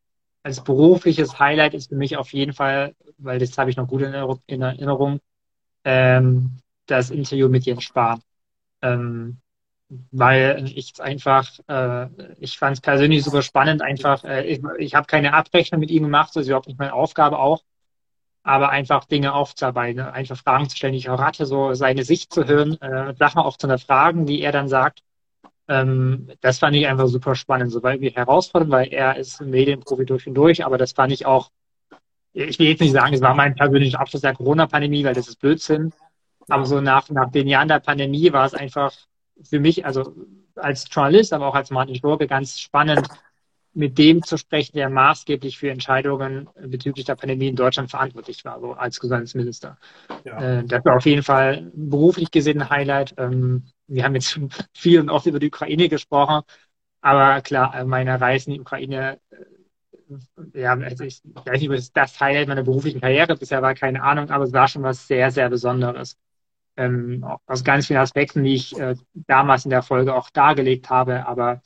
als 0.43 0.63
berufliches 0.63 1.39
Highlight 1.39 1.73
ist 1.73 1.89
für 1.89 1.95
mich 1.95 2.17
auf 2.17 2.31
jeden 2.33 2.53
Fall, 2.53 2.95
weil 3.17 3.39
das 3.39 3.57
habe 3.57 3.69
ich 3.69 3.77
noch 3.77 3.87
gut 3.87 4.01
in, 4.01 4.13
in 4.47 4.61
Erinnerung, 4.61 5.19
ähm, 5.83 6.59
das 6.85 7.11
Interview 7.11 7.49
mit 7.49 7.65
Jens 7.65 7.83
Spahn. 7.83 8.21
Ähm, 8.81 9.39
weil 9.89 10.71
ich 10.75 10.93
es 10.93 10.99
einfach, 10.99 11.47
äh, 11.67 12.07
ich 12.39 12.57
fand 12.57 12.77
es 12.77 12.81
persönlich 12.81 13.23
super 13.23 13.41
spannend, 13.41 13.81
einfach, 13.81 14.23
äh, 14.23 14.45
ich, 14.45 14.61
ich 14.77 14.95
habe 14.95 15.07
keine 15.07 15.33
Abrechnung 15.33 15.79
mit 15.79 15.91
ihm 15.91 16.03
gemacht, 16.03 16.31
das 16.35 16.41
ist 16.41 16.47
überhaupt 16.47 16.67
nicht 16.67 16.79
meine 16.79 16.93
Aufgabe 16.93 17.39
auch, 17.39 17.63
aber 18.43 18.69
einfach 18.69 19.05
Dinge 19.05 19.33
aufzuarbeiten, 19.33 20.01
einfach 20.01 20.37
Fragen 20.37 20.69
zu 20.69 20.77
stellen, 20.77 20.93
die 20.93 20.99
ich 20.99 21.09
auch 21.09 21.21
hatte, 21.21 21.45
so 21.45 21.73
seine 21.73 22.03
Sicht 22.03 22.33
zu 22.33 22.45
hören, 22.45 22.79
äh, 22.81 23.13
Sachen 23.15 23.39
auch 23.39 23.57
zu 23.57 23.67
hinterfragen, 23.67 24.25
die 24.25 24.41
er 24.41 24.51
dann 24.51 24.67
sagt. 24.67 25.03
Ähm, 25.69 26.31
das 26.41 26.59
fand 26.59 26.75
ich 26.75 26.87
einfach 26.87 27.07
super 27.07 27.35
spannend, 27.35 27.71
so 27.71 27.83
weil 27.83 28.01
wir 28.01 28.11
herausfordern, 28.11 28.71
weil 28.71 28.87
er 28.89 29.17
ist 29.17 29.41
Medienprofi 29.41 30.05
durch 30.05 30.27
und 30.27 30.35
durch, 30.35 30.65
aber 30.65 30.77
das 30.77 30.93
fand 30.93 31.13
ich 31.13 31.25
auch, 31.25 31.49
ich 32.33 32.59
will 32.59 32.67
jetzt 32.67 32.81
nicht 32.81 32.93
sagen, 32.93 33.13
es 33.13 33.21
war 33.21 33.33
mein 33.33 33.55
persönlicher 33.55 33.99
Abschluss 33.99 34.21
der 34.21 34.35
Corona-Pandemie, 34.35 35.03
weil 35.05 35.15
das 35.15 35.27
ist 35.27 35.39
Blödsinn, 35.39 35.93
aber 36.49 36.65
so 36.65 36.81
nach, 36.81 37.09
nach 37.09 37.31
den 37.31 37.47
Jahren 37.47 37.67
der 37.67 37.79
Pandemie 37.79 38.31
war 38.31 38.45
es 38.45 38.53
einfach 38.53 38.93
für 39.43 39.59
mich, 39.59 39.85
also 39.85 40.15
als 40.55 40.85
Journalist, 40.89 41.33
aber 41.33 41.47
auch 41.47 41.55
als 41.55 41.69
Martin 41.69 41.95
Schurke, 41.95 42.27
ganz 42.27 42.59
spannend, 42.59 43.07
mit 43.77 43.97
dem 43.99 44.23
zu 44.23 44.37
sprechen, 44.37 44.75
der 44.75 44.89
maßgeblich 44.89 45.59
für 45.59 45.69
Entscheidungen 45.69 46.49
bezüglich 46.55 47.05
der 47.05 47.15
Pandemie 47.15 47.49
in 47.49 47.55
Deutschland 47.55 47.91
verantwortlich 47.91 48.43
war, 48.43 48.59
so 48.59 48.73
als 48.73 48.99
Gesundheitsminister. 48.99 49.77
Ja. 50.25 50.59
Äh, 50.59 50.65
das 50.65 50.83
war 50.83 50.95
auf 50.95 51.05
jeden 51.05 51.21
Fall 51.21 51.71
beruflich 51.75 52.31
gesehen 52.31 52.61
ein 52.61 52.69
Highlight. 52.71 53.13
Ähm, 53.17 53.65
wir 53.85 54.03
haben 54.03 54.15
jetzt 54.15 54.39
viel 54.73 54.99
und 54.99 55.09
oft 55.09 55.27
über 55.27 55.37
die 55.37 55.47
Ukraine 55.47 55.89
gesprochen, 55.89 56.41
aber 57.01 57.41
klar, 57.41 57.75
äh, 57.75 57.83
meine 57.85 58.19
Reise 58.19 58.47
in 58.47 58.53
die 58.55 58.61
Ukraine, 58.61 59.19
äh, 59.29 60.59
ja, 60.59 60.73
also 60.73 61.03
ich 61.03 61.21
weiß 61.23 61.61
nicht, 61.61 61.69
ob 61.69 61.93
das 61.93 62.19
Highlight 62.19 62.47
meiner 62.47 62.63
beruflichen 62.63 63.01
Karriere 63.01 63.35
bisher 63.35 63.61
war, 63.61 63.75
keine 63.75 64.01
Ahnung, 64.01 64.31
aber 64.31 64.45
es 64.45 64.53
war 64.53 64.67
schon 64.67 64.81
was 64.81 65.05
sehr, 65.05 65.29
sehr 65.29 65.49
Besonderes 65.49 66.17
ähm, 66.77 67.25
aus 67.45 67.63
ganz 67.63 67.87
vielen 67.87 67.99
Aspekten, 67.99 68.43
die 68.43 68.53
ich 68.53 68.79
äh, 68.79 68.95
damals 69.13 69.65
in 69.65 69.71
der 69.71 69.81
Folge 69.81 70.15
auch 70.15 70.29
dargelegt 70.29 70.89
habe. 70.89 71.25
Aber 71.25 71.61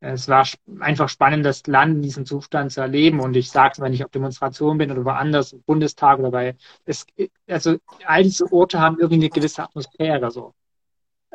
äh, 0.00 0.12
es 0.12 0.28
war 0.28 0.46
einfach 0.80 1.08
spannend, 1.08 1.44
das 1.44 1.66
Land 1.66 1.96
in 1.96 2.02
diesem 2.02 2.26
Zustand 2.26 2.72
zu 2.72 2.80
erleben. 2.80 3.20
Und 3.20 3.36
ich 3.36 3.50
sage 3.50 3.72
es, 3.72 3.80
wenn 3.80 3.92
ich 3.92 4.04
auf 4.04 4.10
Demonstrationen 4.10 4.78
bin 4.78 4.92
oder 4.92 5.04
woanders, 5.04 5.52
im 5.52 5.62
Bundestag 5.62 6.18
oder 6.18 6.30
bei, 6.30 6.56
es, 6.84 7.06
also 7.48 7.76
all 8.04 8.22
diese 8.22 8.52
Orte 8.52 8.80
haben 8.80 8.98
irgendwie 8.98 9.22
eine 9.22 9.30
gewisse 9.30 9.62
Atmosphäre. 9.62 10.30
So. 10.30 10.54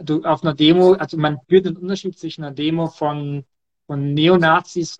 Du, 0.01 0.23
auf 0.23 0.43
einer 0.43 0.53
Demo, 0.53 0.93
also 0.93 1.17
man 1.17 1.39
spürt 1.43 1.65
den 1.65 1.77
Unterschied 1.77 2.17
zwischen 2.17 2.43
einer 2.43 2.53
Demo 2.53 2.87
von, 2.87 3.45
von 3.87 4.13
Neonazis 4.13 4.99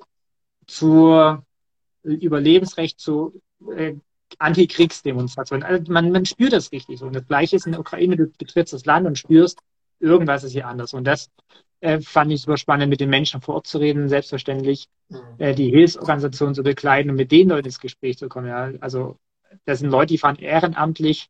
zur 0.67 1.45
Überlebensrecht 2.03 2.99
zu 2.99 3.41
äh, 3.75 3.95
Antikriegsdemonstration. 4.39 5.63
Also 5.63 5.91
man, 5.91 6.11
man 6.11 6.25
spürt 6.25 6.53
das 6.53 6.71
richtig 6.71 6.99
so. 6.99 7.05
Und 7.05 7.15
das 7.15 7.27
Gleiche 7.27 7.55
ist 7.55 7.65
in 7.65 7.73
der 7.73 7.81
Ukraine, 7.81 8.15
du 8.15 8.27
betrittst 8.27 8.73
das 8.73 8.85
Land 8.85 9.07
und 9.07 9.17
spürst, 9.17 9.59
irgendwas 9.99 10.43
ist 10.43 10.51
hier 10.51 10.67
anders. 10.67 10.93
Und 10.93 11.05
das 11.05 11.29
äh, 11.81 11.99
fand 12.01 12.31
ich 12.31 12.41
super 12.41 12.57
spannend, 12.57 12.89
mit 12.89 12.99
den 12.99 13.09
Menschen 13.09 13.41
vor 13.41 13.55
Ort 13.55 13.67
zu 13.67 13.77
reden, 13.77 14.09
selbstverständlich, 14.09 14.87
mhm. 15.09 15.19
äh, 15.37 15.53
die 15.53 15.69
Hilfsorganisation 15.69 16.55
zu 16.55 16.63
bekleiden 16.63 17.11
und 17.11 17.17
mit 17.17 17.31
den 17.31 17.49
Leuten 17.49 17.67
ins 17.67 17.79
Gespräch 17.79 18.17
zu 18.17 18.29
kommen. 18.29 18.47
Ja. 18.47 18.71
Also 18.79 19.17
das 19.65 19.79
sind 19.79 19.89
Leute, 19.89 20.13
die 20.13 20.17
fahren 20.17 20.37
ehrenamtlich 20.37 21.29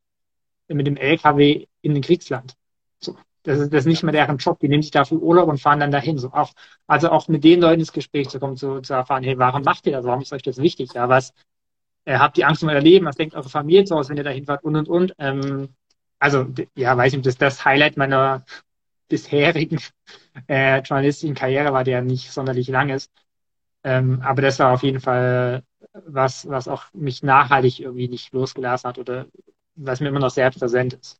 mit 0.68 0.88
dem 0.88 0.98
LKW 0.98 1.68
in 1.82 1.94
den 1.94 2.02
Kriegsland. 2.02 2.56
So. 3.00 3.16
Das 3.44 3.60
ist, 3.60 3.72
das 3.72 3.82
ist 3.82 3.86
nicht 3.86 4.02
mehr 4.02 4.12
deren 4.12 4.38
Job. 4.38 4.60
Die 4.60 4.68
nehmen 4.68 4.82
sich 4.82 4.92
dafür 4.92 5.20
Urlaub 5.20 5.48
und 5.48 5.60
fahren 5.60 5.80
dann 5.80 5.92
dahin. 5.92 6.18
So 6.18 6.32
auch, 6.32 6.52
also 6.88 7.10
auch 7.10 7.28
mit 7.28 7.44
den 7.44 7.62
Leuten 7.62 7.82
ins 7.82 7.92
Gespräch 7.92 8.30
zu 8.30 8.40
kommen, 8.40 8.58
zu, 8.58 8.82
zu 8.82 8.94
erfahren, 8.94 9.24
hey, 9.24 9.38
warum 9.38 9.62
macht 9.62 9.86
ihr 9.86 9.94
das? 9.94 10.06
Warum 10.06 10.22
ist 10.22 10.34
euch 10.34 10.42
das 10.42 10.58
wichtig? 10.58 10.94
Ja, 10.94 11.10
was, 11.10 11.32
äh, 12.06 12.18
habt 12.18 12.38
ihr 12.38 12.48
Angst 12.48 12.64
um 12.64 12.70
euer 12.70 12.82
Leben, 12.82 13.06
was 13.06 13.16
denkt 13.16 13.36
eure 13.36 13.50
Familie 13.50 13.86
so 13.86 13.96
aus, 13.96 14.10
wenn 14.10 14.18
ihr 14.18 14.24
dahin 14.24 14.46
fahrt 14.46 14.64
und 14.64 14.76
und 14.76 14.88
und. 14.88 15.14
Ähm, 15.20 15.76
also 16.20 16.48
ja, 16.76 16.96
weiß 16.96 17.14
nicht, 17.14 17.26
das 17.26 17.38
das 17.38 17.66
Highlight 17.66 17.98
meiner 17.98 18.46
bisherigen 19.10 19.80
äh, 20.48 20.82
journalistischen 20.82 21.36
Karriere 21.36 21.74
war, 21.74 21.84
der 21.84 22.02
nicht 22.02 22.32
sonderlich 22.32 22.68
lang 22.68 22.90
ist. 22.90 23.12
Ähm, 23.84 24.22
aber 24.24 24.42
das 24.42 24.58
war 24.60 24.74
auf 24.74 24.84
jeden 24.84 25.00
Fall 25.00 25.64
was, 25.94 26.48
was 26.50 26.68
auch 26.68 26.86
mich 26.94 27.24
nachhaltig 27.24 27.80
irgendwie 27.80 28.08
nicht 28.08 28.34
losgelassen 28.34 28.88
hat 28.88 28.98
oder 28.98 29.28
was 29.76 30.00
mir 30.00 30.10
immer 30.10 30.20
noch 30.20 30.32
sehr 30.32 30.50
präsent 30.52 30.94
ist. 30.94 31.20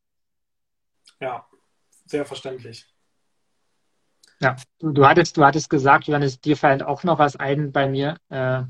Ja, 1.20 1.46
sehr 2.06 2.26
verständlich. 2.26 2.86
Ja, 4.42 4.56
du, 4.80 4.92
du 4.92 5.06
hattest, 5.08 5.38
du 5.38 5.46
hattest 5.46 5.70
gesagt, 5.70 6.08
Johannes, 6.08 6.42
dir 6.42 6.58
fällt 6.58 6.84
auch 6.84 7.04
noch 7.04 7.20
was 7.20 7.36
ein 7.36 7.72
bei 7.72 7.88
mir. 7.88 8.18
Äh, 8.30 8.64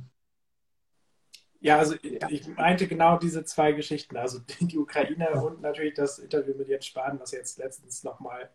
ja, 1.65 1.79
also 1.79 1.95
ich 2.29 2.47
meinte 2.55 2.87
genau 2.87 3.17
diese 3.17 3.43
zwei 3.43 3.71
Geschichten, 3.71 4.17
also 4.17 4.39
die 4.59 4.77
Ukraine 4.77 5.31
und 5.31 5.63
natürlich 5.63 5.95
das 5.95 6.19
Interview 6.19 6.53
mit 6.55 6.67
Jens 6.67 6.85
Spahn, 6.85 7.19
was 7.19 7.31
jetzt 7.31 7.57
letztens 7.57 8.03
nochmal 8.03 8.51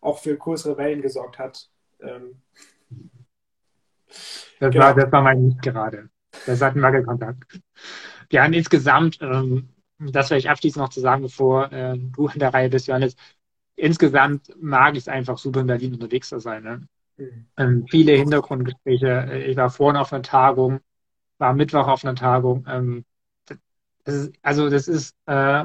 auch 0.00 0.20
für 0.20 0.36
größere 0.36 0.76
Wellen 0.76 1.02
gesorgt 1.02 1.40
hat. 1.40 1.68
Ähm, 2.00 2.40
das, 4.06 4.70
genau. 4.70 4.84
war, 4.84 4.94
das 4.94 5.10
war 5.10 5.22
mein 5.22 5.42
Nicht 5.46 5.62
gerade. 5.62 6.10
Das 6.46 6.60
hat 6.60 6.74
einen 6.74 6.82
Wackelkontakt. 6.82 7.60
Wir 8.30 8.44
haben 8.44 8.52
insgesamt, 8.52 9.18
ähm, 9.20 9.70
das 9.98 10.28
vielleicht 10.28 10.48
abschließend 10.48 10.80
noch 10.80 10.90
zu 10.90 11.00
sagen, 11.00 11.22
bevor 11.22 11.72
äh, 11.72 11.98
du 11.98 12.28
in 12.28 12.38
der 12.38 12.54
Reihe 12.54 12.68
bist, 12.68 12.86
Johannes, 12.86 13.16
insgesamt 13.74 14.54
mag 14.60 14.92
ich 14.92 15.00
es 15.00 15.08
einfach 15.08 15.38
super 15.38 15.60
in 15.60 15.66
Berlin 15.66 15.94
unterwegs 15.94 16.28
zu 16.28 16.38
sein. 16.38 16.62
Ne? 16.62 16.86
Mhm. 17.16 17.46
Ähm, 17.56 17.86
viele 17.90 18.12
Hintergrundgespräche. 18.12 19.42
Ich 19.44 19.56
war 19.56 19.70
vorhin 19.70 20.00
auf 20.00 20.12
einer 20.12 20.22
Tagung, 20.22 20.78
war 21.38 21.52
Mittwoch 21.52 21.88
auf 21.88 22.04
einer 22.04 22.14
Tagung. 22.14 22.66
Ähm, 22.68 23.04
das 24.04 24.14
ist, 24.14 24.34
also 24.42 24.68
das 24.68 24.88
ist 24.88 25.16
äh, 25.26 25.64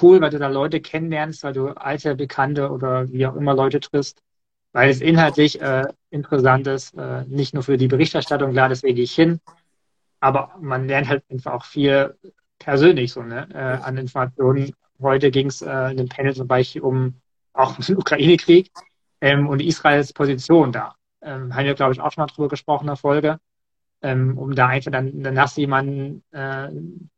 cool, 0.00 0.20
weil 0.20 0.30
du 0.30 0.38
da 0.38 0.48
Leute 0.48 0.80
kennenlernst, 0.80 1.44
weil 1.44 1.52
du 1.52 1.68
alte 1.68 2.14
Bekannte 2.14 2.70
oder 2.70 3.10
wie 3.12 3.26
auch 3.26 3.36
immer 3.36 3.54
Leute 3.54 3.80
triffst, 3.80 4.22
weil 4.72 4.90
es 4.90 5.00
inhaltlich 5.00 5.60
äh, 5.60 5.84
interessant 6.10 6.66
ist, 6.66 6.94
äh, 6.96 7.24
nicht 7.26 7.54
nur 7.54 7.62
für 7.62 7.76
die 7.76 7.88
Berichterstattung, 7.88 8.52
klar, 8.52 8.70
deswegen 8.70 8.96
gehe 8.96 9.04
ich 9.04 9.14
hin, 9.14 9.40
aber 10.20 10.54
man 10.60 10.88
lernt 10.88 11.08
halt 11.08 11.24
einfach 11.30 11.52
auch 11.52 11.64
viel 11.64 12.16
persönlich 12.58 13.12
so 13.12 13.22
ne, 13.22 13.48
äh, 13.52 13.84
an 13.84 13.98
Informationen. 13.98 14.72
Heute 15.00 15.30
ging 15.30 15.48
es 15.48 15.60
äh, 15.60 15.90
in 15.90 15.98
dem 15.98 16.08
Panel 16.08 16.34
zum 16.34 16.48
Beispiel 16.48 16.82
um 16.82 17.20
auch 17.52 17.76
den 17.86 17.98
Ukraine-Krieg 17.98 18.70
ähm, 19.20 19.48
und 19.48 19.60
Israels 19.60 20.12
Position 20.12 20.72
da. 20.72 20.94
Ähm, 21.20 21.54
haben 21.54 21.66
wir, 21.66 21.74
glaube 21.74 21.92
ich, 21.92 22.00
auch 22.00 22.12
schon 22.12 22.22
mal 22.22 22.26
drüber 22.26 22.48
gesprochen 22.48 22.84
in 22.84 22.88
der 22.88 22.96
Folge 22.96 23.38
ähm, 24.04 24.36
um 24.36 24.54
da 24.54 24.66
einfach 24.66 24.90
dann, 24.92 25.22
du 25.22 25.60
jemanden, 25.60 26.22
äh, 26.30 26.68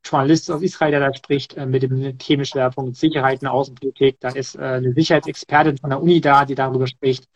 Journalist 0.04 0.48
aus 0.52 0.62
Israel, 0.62 0.92
der 0.92 1.00
da 1.00 1.12
spricht, 1.12 1.56
äh, 1.56 1.66
mit 1.66 1.82
dem 1.82 2.16
Themenschwerpunkt 2.16 2.96
Sicherheit 2.96 3.42
und 3.42 3.48
Außenpolitik. 3.48 4.20
Da 4.20 4.28
ist 4.28 4.54
äh, 4.54 4.60
eine 4.60 4.92
Sicherheitsexpertin 4.92 5.78
von 5.78 5.90
der 5.90 6.00
Uni 6.00 6.20
da, 6.20 6.44
die 6.44 6.54
darüber 6.54 6.86
spricht. 6.86 7.28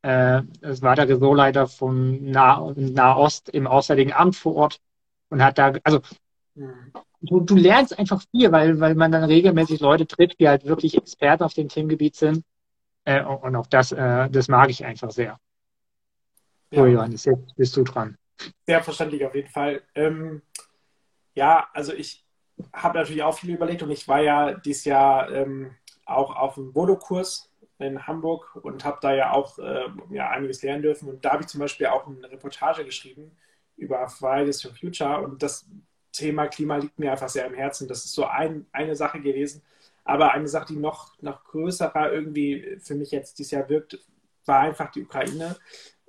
Äh, 0.00 0.40
es 0.62 0.80
war 0.80 0.96
der 0.96 1.10
Ressortleiter 1.10 1.66
von 1.66 2.30
nah 2.30 2.72
Nahost 2.74 3.50
im 3.50 3.66
Auswärtigen 3.66 4.14
Amt 4.14 4.34
vor 4.34 4.56
Ort 4.56 4.78
und 5.28 5.44
hat 5.44 5.58
da, 5.58 5.74
also 5.84 6.00
du, 7.20 7.40
du 7.40 7.54
lernst 7.54 7.98
einfach 7.98 8.22
viel, 8.30 8.50
weil, 8.50 8.80
weil 8.80 8.94
man 8.94 9.12
dann 9.12 9.24
regelmäßig 9.24 9.80
Leute 9.80 10.06
trifft, 10.06 10.40
die 10.40 10.48
halt 10.48 10.64
wirklich 10.64 10.96
Experten 10.96 11.44
auf 11.44 11.52
dem 11.52 11.68
Themengebiet 11.68 12.16
sind. 12.16 12.44
Äh, 13.04 13.22
und 13.22 13.56
auch 13.56 13.66
das, 13.66 13.92
äh, 13.92 14.30
das 14.30 14.48
mag 14.48 14.70
ich 14.70 14.86
einfach 14.86 15.10
sehr. 15.10 15.38
Ja. 16.70 16.78
So, 16.80 16.86
Johannes, 16.86 17.26
jetzt 17.26 17.54
bist 17.56 17.76
du 17.76 17.84
dran. 17.84 18.16
Sehr 18.66 18.82
verständlich 18.82 19.24
auf 19.24 19.34
jeden 19.34 19.50
Fall. 19.50 19.82
Ähm, 19.94 20.42
ja, 21.34 21.68
also 21.72 21.92
ich 21.92 22.24
habe 22.72 22.98
natürlich 22.98 23.22
auch 23.22 23.38
viel 23.38 23.54
überlegt 23.54 23.82
und 23.82 23.90
ich 23.90 24.08
war 24.08 24.20
ja 24.20 24.54
dieses 24.54 24.84
Jahr 24.84 25.30
ähm, 25.30 25.74
auch 26.04 26.34
auf 26.34 26.54
dem 26.54 26.72
Bodo-Kurs 26.72 27.50
in 27.78 28.06
Hamburg 28.06 28.56
und 28.62 28.84
habe 28.84 28.98
da 29.02 29.14
ja 29.14 29.32
auch 29.32 29.58
äh, 29.58 29.84
ja, 30.10 30.30
einiges 30.30 30.62
lernen 30.62 30.82
dürfen. 30.82 31.08
Und 31.08 31.24
da 31.24 31.32
habe 31.32 31.42
ich 31.42 31.48
zum 31.48 31.60
Beispiel 31.60 31.86
auch 31.88 32.06
eine 32.06 32.30
Reportage 32.30 32.84
geschrieben 32.84 33.36
über 33.76 34.08
Fridays 34.08 34.62
for 34.62 34.74
Future 34.74 35.20
und 35.20 35.42
das 35.42 35.66
Thema 36.12 36.46
Klima 36.46 36.76
liegt 36.76 36.98
mir 36.98 37.12
einfach 37.12 37.28
sehr 37.28 37.46
am 37.46 37.54
Herzen. 37.54 37.88
Das 37.88 38.04
ist 38.04 38.14
so 38.14 38.24
ein, 38.24 38.66
eine 38.72 38.96
Sache 38.96 39.20
gewesen. 39.20 39.62
Aber 40.04 40.32
eine 40.32 40.48
Sache, 40.48 40.66
die 40.72 40.76
noch, 40.76 41.20
noch 41.20 41.44
größerer 41.44 42.12
irgendwie 42.12 42.78
für 42.80 42.94
mich 42.94 43.10
jetzt 43.10 43.38
dieses 43.38 43.50
Jahr 43.50 43.68
wirkt, 43.68 43.98
war 44.46 44.60
einfach 44.60 44.90
die 44.92 45.02
Ukraine. 45.02 45.56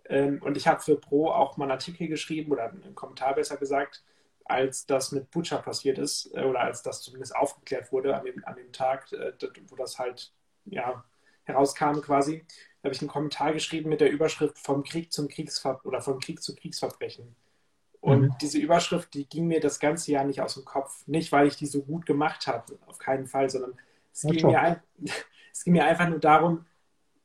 Ähm, 0.09 0.41
und 0.41 0.57
ich 0.57 0.67
habe 0.67 0.81
für 0.81 0.95
Pro 0.95 1.29
auch 1.29 1.57
mal 1.57 1.65
einen 1.65 1.71
Artikel 1.71 2.07
geschrieben 2.07 2.51
oder 2.51 2.69
einen 2.69 2.95
Kommentar 2.95 3.35
besser 3.35 3.57
gesagt, 3.57 4.03
als 4.45 4.85
das 4.85 5.11
mit 5.11 5.29
Butcher 5.31 5.57
passiert 5.57 5.97
ist 5.97 6.33
äh, 6.33 6.43
oder 6.43 6.61
als 6.61 6.81
das 6.81 7.01
zumindest 7.01 7.35
aufgeklärt 7.35 7.91
wurde 7.91 8.15
an 8.15 8.25
dem, 8.25 8.43
an 8.45 8.55
dem 8.55 8.71
Tag, 8.71 9.11
äh, 9.11 9.33
wo 9.67 9.75
das 9.75 9.99
halt 9.99 10.31
ja, 10.65 11.03
herauskam 11.43 12.01
quasi. 12.01 12.45
Da 12.81 12.87
habe 12.87 12.95
ich 12.95 13.01
einen 13.01 13.09
Kommentar 13.09 13.53
geschrieben 13.53 13.89
mit 13.89 14.01
der 14.01 14.11
Überschrift 14.11 14.57
vom 14.57 14.83
Krieg 14.83 15.11
zum 15.11 15.27
Kriegsver 15.27 15.81
oder 15.83 16.01
vom 16.01 16.19
Krieg 16.19 16.41
zu 16.41 16.55
Kriegsverbrechen. 16.55 17.35
Und 17.99 18.21
mhm. 18.21 18.35
diese 18.39 18.59
Überschrift, 18.59 19.13
die 19.13 19.27
ging 19.27 19.47
mir 19.47 19.59
das 19.59 19.79
ganze 19.79 20.11
Jahr 20.11 20.23
nicht 20.23 20.41
aus 20.41 20.53
dem 20.53 20.65
Kopf. 20.65 21.05
Nicht, 21.07 21.31
weil 21.31 21.47
ich 21.47 21.57
die 21.57 21.65
so 21.65 21.81
gut 21.81 22.05
gemacht 22.05 22.47
habe, 22.47 22.77
auf 22.85 22.99
keinen 22.99 23.27
Fall, 23.27 23.49
sondern 23.49 23.77
es, 24.13 24.21
ging 24.21 24.47
mir, 24.47 24.59
ein, 24.59 24.81
es 25.51 25.63
ging 25.63 25.73
mir 25.73 25.85
einfach 25.85 26.07
nur 26.07 26.19
darum, 26.19 26.65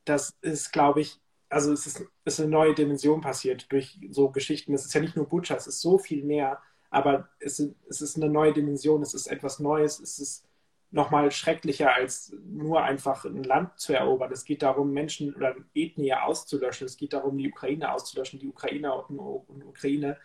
dass 0.05 0.33
es, 0.41 0.71
glaube 0.71 1.01
ich, 1.01 1.21
also 1.53 1.71
es 1.71 1.85
ist, 1.85 2.05
ist 2.25 2.39
eine 2.39 2.49
neue 2.49 2.73
Dimension 2.73 3.21
passiert 3.21 3.71
durch 3.71 3.99
so 4.09 4.29
Geschichten. 4.31 4.73
Es 4.73 4.85
ist 4.85 4.93
ja 4.93 5.01
nicht 5.01 5.15
nur 5.15 5.29
Butcher, 5.29 5.55
es 5.55 5.67
ist 5.67 5.81
so 5.81 5.97
viel 5.97 6.23
mehr, 6.23 6.59
aber 6.89 7.29
es, 7.39 7.59
es 7.89 8.01
ist 8.01 8.17
eine 8.17 8.29
neue 8.29 8.53
Dimension, 8.53 9.01
es 9.01 9.13
ist 9.13 9.27
etwas 9.27 9.59
Neues, 9.59 9.99
es 9.99 10.19
ist 10.19 10.47
nochmal 10.91 11.31
schrecklicher, 11.31 11.93
als 11.93 12.35
nur 12.45 12.83
einfach 12.83 13.25
ein 13.25 13.43
Land 13.43 13.79
zu 13.79 13.93
erobern. 13.93 14.31
Es 14.31 14.45
geht 14.45 14.61
darum, 14.61 14.93
Menschen 14.93 15.33
oder 15.33 15.55
Ethnie 15.73 16.13
auszulöschen. 16.13 16.85
Es 16.85 16.97
geht 16.97 17.13
darum, 17.13 17.37
die 17.37 17.49
Ukraine 17.49 17.91
auszulöschen, 17.91 18.39
die 18.39 18.47
Ukrainer 18.47 19.09
und, 19.09 19.17
und 19.19 19.63
Ukraine. 19.63 20.17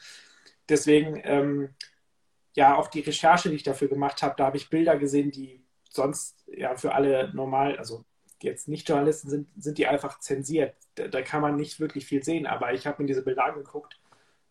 Deswegen, 0.69 1.21
ähm, 1.25 1.71
ja, 2.55 2.77
auch 2.77 2.89
die 2.89 3.01
Recherche, 3.01 3.49
die 3.49 3.57
ich 3.57 3.63
dafür 3.63 3.89
gemacht 3.89 4.23
habe, 4.23 4.35
da 4.37 4.47
habe 4.47 4.59
ich 4.59 4.69
Bilder 4.69 4.99
gesehen, 4.99 5.31
die 5.31 5.65
sonst 5.89 6.45
ja 6.49 6.77
für 6.77 6.95
alle 6.95 7.33
normal, 7.35 7.79
also 7.79 8.05
jetzt 8.43 8.69
nicht 8.69 8.89
Journalisten 8.89 9.29
sind, 9.29 9.49
sind 9.57 9.79
die 9.79 9.87
einfach 9.87 10.19
zensiert. 10.21 10.75
Da, 10.95 11.09
da 11.09 11.23
kann 11.23 11.43
man 11.43 11.57
nicht 11.57 11.81
wirklich 11.81 12.07
viel 12.07 12.23
sehen, 12.23 12.47
aber 12.47 12.73
ich 12.75 12.87
habe 12.87 13.03
mir 13.03 13.07
diese 13.07 13.23
Bilder 13.23 13.45
angeguckt 13.45 13.99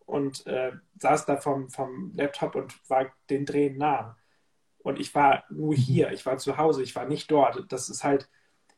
und 0.06 0.46
äh, 0.48 0.72
saß 1.00 1.26
da 1.26 1.38
vom, 1.38 1.70
vom 1.70 2.14
Laptop 2.16 2.56
und 2.56 2.74
war 2.90 3.12
den 3.30 3.46
Drehen 3.46 3.78
nah. 3.78 4.18
Und 4.80 5.00
ich 5.00 5.14
war 5.14 5.44
nur 5.50 5.74
mhm. 5.74 5.78
hier, 5.78 6.12
ich 6.12 6.26
war 6.26 6.38
zu 6.38 6.58
Hause, 6.58 6.84
ich 6.84 6.96
war 6.96 7.06
nicht 7.06 7.30
dort. 7.30 7.72
Das 7.72 7.90
ist 7.90 8.04
halt, 8.04 8.30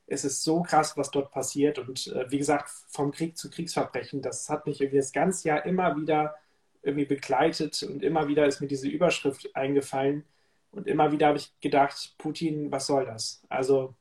es 0.08 0.26
ist 0.26 0.44
so 0.44 0.64
krass, 0.64 0.98
was 0.98 1.12
dort 1.12 1.32
passiert. 1.32 1.80
Und 1.80 2.08
äh, 2.08 2.30
wie 2.32 2.40
gesagt, 2.40 2.70
vom 2.88 3.12
Krieg 3.12 3.38
zu 3.38 3.50
Kriegsverbrechen, 3.50 4.22
das 4.22 4.50
hat 4.50 4.66
mich 4.66 4.82
irgendwie 4.82 4.98
das 4.98 5.12
ganze 5.12 5.48
Jahr 5.48 5.66
immer 5.66 5.96
wieder 5.96 6.36
irgendwie 6.82 7.06
begleitet 7.06 7.84
und 7.84 8.04
immer 8.04 8.28
wieder 8.28 8.46
ist 8.46 8.62
mir 8.62 8.68
diese 8.68 8.88
Überschrift 8.88 9.56
eingefallen. 9.56 10.26
Und 10.72 10.88
immer 10.88 11.12
wieder 11.12 11.28
habe 11.28 11.38
ich 11.38 11.60
gedacht, 11.62 12.16
Putin, 12.18 12.72
was 12.72 12.88
soll 12.88 13.06
das? 13.06 13.44
Also 13.50 13.96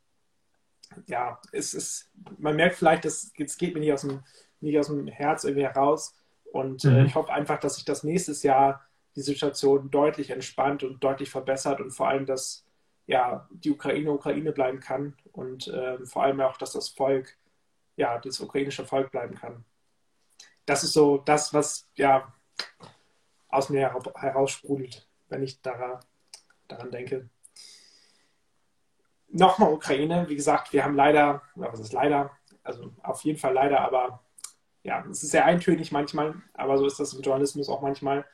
ja, 1.07 1.41
es 1.53 1.75
ist, 1.75 2.11
man 2.39 2.57
merkt 2.57 2.77
vielleicht, 2.77 3.05
es 3.05 3.33
geht 3.35 3.75
mir 3.75 3.81
nicht 3.81 3.93
aus 3.93 4.03
dem, 4.03 4.23
nicht 4.61 4.79
aus 4.79 4.89
dem 4.89 5.07
Herz 5.07 5.45
irgendwie 5.45 5.65
heraus. 5.65 6.15
Und 6.53 6.85
äh, 6.85 6.89
mhm. 6.89 6.97
äh, 6.97 7.05
ich 7.07 7.15
hoffe 7.15 7.33
einfach, 7.33 7.59
dass 7.61 7.77
sich 7.77 7.85
das 7.85 8.05
nächstes 8.05 8.43
Jahr 8.43 8.85
die 9.17 9.23
Situation 9.23 9.91
deutlich 9.91 10.31
entspannt 10.31 10.83
und 10.83 11.03
deutlich 11.03 11.31
verbessert 11.31 11.81
und 11.81 11.91
vor 11.91 12.09
allem, 12.09 12.27
dass 12.27 12.65
ja, 13.07 13.49
die 13.51 13.71
Ukraine 13.71 14.13
Ukraine 14.13 14.53
bleiben 14.53 14.81
kann 14.81 15.17
und 15.33 15.67
äh, 15.69 16.05
vor 16.05 16.25
allem 16.25 16.41
auch, 16.41 16.57
dass 16.59 16.73
das 16.73 16.89
Volk, 16.89 17.37
ja, 17.97 18.19
das 18.19 18.41
ukrainische 18.41 18.85
Volk 18.85 19.11
bleiben 19.11 19.35
kann. 19.35 19.65
Das 20.67 20.85
ist 20.85 20.93
so 20.93 21.19
das, 21.19 21.55
was 21.55 21.89
ja 21.95 22.33
aus 23.49 23.71
mir 23.71 23.95
heraussprudelt, 24.15 25.09
wenn 25.31 25.43
ich 25.43 25.63
daran, 25.63 26.01
daran 26.69 26.91
denke 26.91 27.31
nochmal 29.31 29.73
Ukraine. 29.73 30.29
Wie 30.29 30.37
gesagt, 30.37 30.73
wir 30.73 30.85
haben 30.85 30.97
leider, 30.97 31.43
was 31.55 31.81
ist 31.81 31.93
leider, 31.93 32.31
also 32.63 32.93
auf 33.03 33.23
jeden 33.23 33.39
Fall 33.39 33.55
leider, 33.55 33.81
aber 33.81 34.23
ja, 34.83 35.05
es 35.11 35.23
ist 35.23 35.31
sehr 35.31 35.45
eintönig 35.45 35.93
manchmal, 35.93 36.35
aber 36.55 36.79
so 36.79 36.87
ist 36.87 36.99
das 36.99 37.13
im 37.13 37.23
Journalismus 37.23 37.69
auch 37.69 37.83
manchmal. 37.83 38.25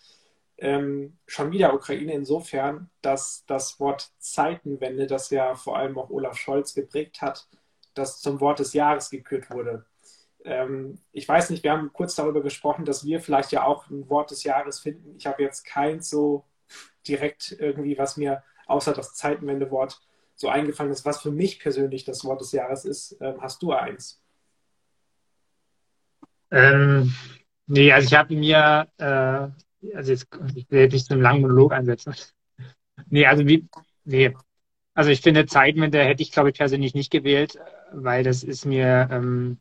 Ähm, 0.56 1.18
schon 1.26 1.50
wieder 1.50 1.74
Ukraine 1.74 2.12
insofern, 2.12 2.90
dass 3.02 3.44
das 3.46 3.80
Wort 3.80 4.12
Zeitenwende, 4.18 5.06
das 5.06 5.30
ja 5.30 5.56
vor 5.56 5.76
allem 5.76 5.98
auch 5.98 6.10
Olaf 6.10 6.36
Scholz 6.36 6.74
geprägt 6.74 7.22
hat, 7.22 7.48
das 7.94 8.20
zum 8.20 8.40
Wort 8.40 8.60
des 8.60 8.72
Jahres 8.72 9.10
gekürt 9.10 9.50
wurde. 9.50 9.84
Ähm, 10.44 11.00
ich 11.10 11.28
weiß 11.28 11.50
nicht, 11.50 11.64
wir 11.64 11.72
haben 11.72 11.92
kurz 11.92 12.14
darüber 12.14 12.42
gesprochen, 12.42 12.84
dass 12.84 13.04
wir 13.04 13.20
vielleicht 13.20 13.50
ja 13.50 13.64
auch 13.64 13.88
ein 13.90 14.08
Wort 14.08 14.30
des 14.30 14.44
Jahres 14.44 14.78
finden. 14.78 15.16
Ich 15.16 15.26
habe 15.26 15.42
jetzt 15.42 15.64
keins 15.64 16.08
so 16.08 16.44
direkt 17.08 17.56
irgendwie, 17.58 17.98
was 17.98 18.16
mir 18.16 18.42
außer 18.66 18.92
das 18.92 19.14
Zeitenwende-Wort 19.14 20.00
so 20.34 20.48
eingefallen 20.48 20.92
ist, 20.92 21.04
was 21.04 21.22
für 21.22 21.30
mich 21.30 21.60
persönlich 21.60 22.04
das 22.04 22.24
Wort 22.24 22.40
des 22.40 22.52
Jahres 22.52 22.84
ist. 22.84 23.16
Ähm, 23.20 23.36
hast 23.40 23.62
du 23.62 23.72
eins? 23.72 24.20
Ähm, 26.50 27.14
nee, 27.66 27.92
also 27.92 28.06
ich 28.06 28.14
habe 28.14 28.34
mir, 28.34 28.88
äh, 28.98 29.94
also 29.96 30.12
jetzt, 30.12 30.28
ich 30.54 30.70
will 30.70 30.80
jetzt 30.80 30.92
nicht 30.92 31.06
so 31.06 31.14
einen 31.14 31.22
langen 31.22 31.42
Monolog 31.42 31.72
einsetzen. 31.72 32.14
Nee, 33.10 33.26
also 33.26 33.44
wie, 33.44 33.68
nee. 34.04 34.32
Also 34.94 35.10
ich 35.10 35.20
finde 35.20 35.46
Zeitwende 35.46 36.02
hätte 36.04 36.22
ich, 36.22 36.30
glaube 36.30 36.50
ich, 36.50 36.56
persönlich 36.56 36.94
nicht 36.94 37.10
gewählt, 37.10 37.58
weil 37.92 38.22
das 38.22 38.44
ist 38.44 38.64
mir, 38.64 39.08
ähm, 39.10 39.58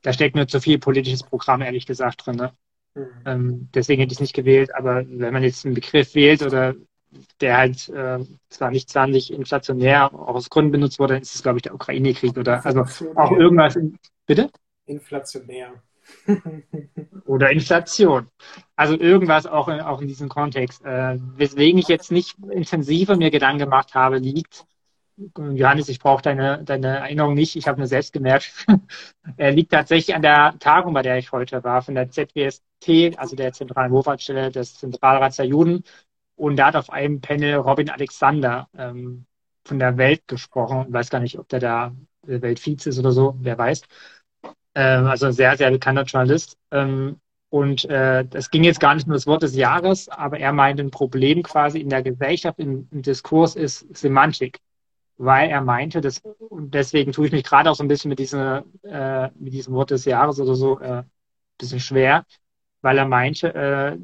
da 0.00 0.14
steckt 0.14 0.34
mir 0.34 0.46
zu 0.46 0.58
viel 0.58 0.78
politisches 0.78 1.22
Programm, 1.22 1.60
ehrlich 1.60 1.84
gesagt, 1.84 2.26
drin. 2.26 2.36
Ne? 2.36 2.52
Mhm. 2.94 3.06
Ähm, 3.26 3.68
deswegen 3.74 4.00
hätte 4.00 4.12
ich 4.12 4.16
es 4.16 4.22
nicht 4.22 4.34
gewählt, 4.34 4.74
aber 4.74 5.04
wenn 5.06 5.34
man 5.34 5.42
jetzt 5.42 5.66
einen 5.66 5.74
Begriff 5.74 6.14
wählt 6.14 6.42
oder 6.42 6.74
der 7.40 7.58
halt 7.58 7.88
äh, 7.88 8.18
zwar 8.48 8.70
nicht 8.70 8.88
20 8.90 9.32
inflationär 9.32 10.12
aus 10.14 10.50
Gründen 10.50 10.72
benutzt 10.72 10.98
wurde, 10.98 11.18
ist 11.18 11.34
es, 11.34 11.42
glaube 11.42 11.58
ich, 11.58 11.62
der 11.62 11.74
Ukraine-Krieg 11.74 12.36
oder 12.36 12.64
also 12.64 12.84
auch 13.14 13.32
irgendwas. 13.32 13.76
In, 13.76 13.98
bitte? 14.26 14.50
Inflationär. 14.86 15.74
oder 17.26 17.50
Inflation. 17.50 18.28
Also 18.76 18.98
irgendwas 18.98 19.46
auch 19.46 19.68
in, 19.68 19.80
auch 19.80 20.00
in 20.00 20.08
diesem 20.08 20.28
Kontext. 20.28 20.84
Äh, 20.84 21.18
weswegen 21.36 21.78
ich 21.78 21.88
jetzt 21.88 22.12
nicht 22.12 22.36
intensiver 22.50 23.16
mir 23.16 23.30
Gedanken 23.30 23.60
gemacht 23.60 23.94
habe, 23.94 24.18
liegt, 24.18 24.64
Johannes, 25.36 25.88
ich 25.88 26.00
brauche 26.00 26.22
deine, 26.22 26.64
deine 26.64 26.98
Erinnerung 26.98 27.34
nicht, 27.34 27.56
ich 27.56 27.68
habe 27.68 27.78
nur 27.78 27.86
selbst 27.86 28.12
gemerkt, 28.12 28.66
er 29.36 29.52
liegt 29.52 29.72
tatsächlich 29.72 30.14
an 30.16 30.22
der 30.22 30.54
Tagung, 30.58 30.94
bei 30.94 31.02
der 31.02 31.18
ich 31.18 31.32
heute 31.32 31.62
war, 31.62 31.82
von 31.82 31.94
der 31.94 32.10
ZWST, 32.10 33.18
also 33.18 33.36
der 33.36 33.52
Zentralen 33.52 33.92
Wohlfahrtsstelle 33.92 34.50
des 34.50 34.74
Zentralrats 34.78 35.36
der 35.36 35.46
Juden, 35.46 35.84
und 36.42 36.56
da 36.56 36.66
hat 36.66 36.76
auf 36.76 36.90
einem 36.90 37.20
Panel 37.20 37.54
Robin 37.56 37.88
Alexander 37.88 38.68
ähm, 38.76 39.26
von 39.64 39.78
der 39.78 39.96
Welt 39.96 40.26
gesprochen. 40.26 40.86
Ich 40.88 40.92
weiß 40.92 41.08
gar 41.10 41.20
nicht, 41.20 41.38
ob 41.38 41.48
der 41.48 41.60
da 41.60 41.92
Weltvize 42.22 42.88
ist 42.88 42.98
oder 42.98 43.12
so, 43.12 43.36
wer 43.40 43.56
weiß. 43.58 43.82
ähm, 44.74 45.06
also 45.06 45.26
ein 45.26 45.32
sehr, 45.32 45.56
sehr 45.56 45.70
bekannter 45.70 46.04
Journalist. 46.04 46.56
Ähm, 46.72 47.20
und 47.50 47.84
äh, 47.86 48.24
das 48.26 48.50
ging 48.50 48.64
jetzt 48.64 48.80
gar 48.80 48.94
nicht 48.94 49.06
nur 49.06 49.16
das 49.16 49.26
Wort 49.26 49.42
des 49.42 49.54
Jahres, 49.54 50.08
aber 50.08 50.38
er 50.40 50.52
meinte, 50.52 50.82
ein 50.82 50.90
Problem 50.90 51.42
quasi 51.44 51.80
in 51.80 51.90
der 51.90 52.02
Gesellschaft, 52.02 52.58
im, 52.58 52.88
im 52.90 53.02
Diskurs 53.02 53.56
ist 53.56 53.86
Semantik. 53.96 54.60
Weil 55.18 55.50
er 55.50 55.60
meinte, 55.62 56.00
dass, 56.00 56.20
und 56.50 56.74
deswegen 56.74 57.12
tue 57.12 57.26
ich 57.26 57.32
mich 57.32 57.44
gerade 57.44 57.70
auch 57.70 57.76
so 57.76 57.84
ein 57.84 57.88
bisschen 57.88 58.08
mit, 58.08 58.18
diese, 58.18 58.64
äh, 58.82 59.28
mit 59.38 59.52
diesem 59.52 59.74
Wort 59.74 59.90
des 59.92 60.04
Jahres 60.06 60.40
oder 60.40 60.54
so 60.56 60.80
äh, 60.80 61.04
bisschen 61.58 61.80
schwer, 61.80 62.26
weil 62.82 62.98
er 62.98 63.06
meinte, 63.06 63.54
äh, 63.54 63.98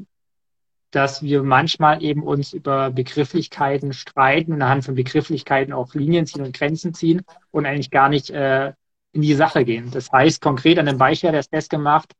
dass 0.90 1.22
wir 1.22 1.42
manchmal 1.42 2.02
eben 2.02 2.22
uns 2.22 2.52
über 2.52 2.90
Begrifflichkeiten 2.90 3.92
streiten 3.92 4.52
und 4.52 4.62
anhand 4.62 4.84
von 4.84 4.94
Begrifflichkeiten 4.94 5.72
auch 5.72 5.94
Linien 5.94 6.26
ziehen 6.26 6.42
und 6.42 6.56
Grenzen 6.56 6.94
ziehen 6.94 7.22
und 7.50 7.66
eigentlich 7.66 7.90
gar 7.90 8.08
nicht 8.08 8.30
äh, 8.30 8.72
in 9.12 9.22
die 9.22 9.34
Sache 9.34 9.64
gehen. 9.64 9.90
Das 9.90 10.10
heißt 10.10 10.40
konkret 10.40 10.78
an 10.78 10.86
dem 10.86 10.98
Beispiel, 10.98 11.30
der 11.30 11.40
ist 11.40 11.50
festgemacht, 11.50 12.14